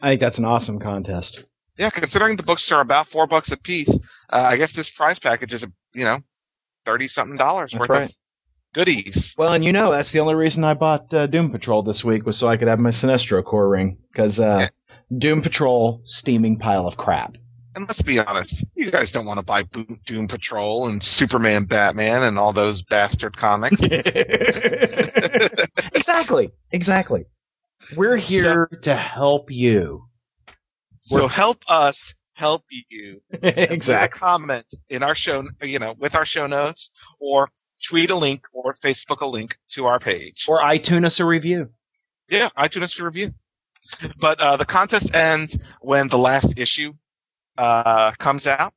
[0.01, 1.45] I think that's an awesome contest.
[1.79, 3.89] Yeah, considering the books are about four bucks a piece,
[4.31, 6.21] uh, I guess this prize package is, you know,
[6.85, 8.05] thirty something dollars worth right.
[8.05, 8.17] of
[8.73, 9.35] goodies.
[9.37, 12.25] Well, and you know that's the only reason I bought uh, Doom Patrol this week
[12.27, 14.69] was so I could have my Sinestro Corps ring because uh,
[15.17, 17.37] Doom Patrol steaming pile of crap.
[17.75, 22.23] And let's be honest, you guys don't want to buy Doom Patrol and Superman, Batman,
[22.23, 23.81] and all those bastard comics.
[25.95, 27.25] exactly, exactly.
[27.97, 30.05] We're here to help you.
[31.01, 31.99] so We're- help us
[32.35, 33.21] help you.
[33.43, 34.19] Exactly.
[34.19, 36.91] comment in our show, you know, with our show notes,
[37.21, 37.49] or
[37.83, 40.47] tweet a link or Facebook a link to our page.
[40.49, 41.71] Or iTunes us a review.
[42.29, 43.35] Yeah, iTunes a review.
[44.19, 46.93] But uh, the contest ends when the last issue
[47.59, 48.73] uh, comes out.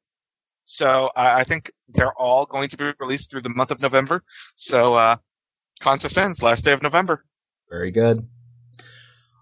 [0.65, 4.23] So I I think they're all going to be released through the month of November.
[4.55, 5.17] So uh,
[5.79, 7.23] contest ends last day of November.
[7.69, 8.27] Very good.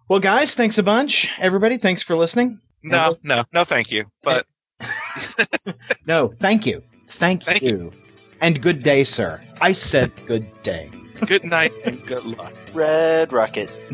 [0.09, 1.29] Well, guys, thanks a bunch.
[1.39, 2.59] Everybody, thanks for listening.
[2.83, 4.05] No, no, no, thank you.
[4.21, 4.45] But
[6.05, 6.83] No, thank you.
[7.07, 7.91] Thank, Thank you.
[8.43, 9.41] And good day, sir.
[9.61, 10.89] I said good day.
[11.25, 12.53] good night and good luck.
[12.73, 13.69] Red Rocket.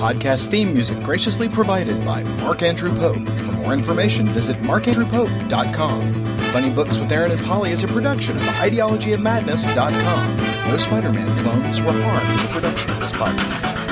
[0.00, 3.16] Podcast theme music graciously provided by Mark Andrew Pope.
[3.16, 6.38] For more information, visit markandrewpope.com.
[6.54, 10.36] Funny Books with Aaron and Polly is a production of the ideologyofmadness.com.
[10.66, 13.83] No Spider-Man clones were harmed in the production of this podcast.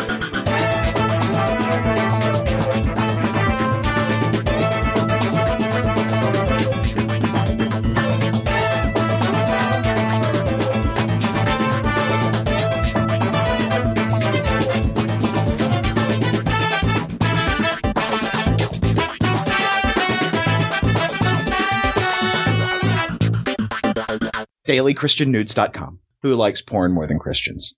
[24.72, 25.98] DailyChristianNudes.com.
[26.22, 27.70] Who likes porn more than Christians?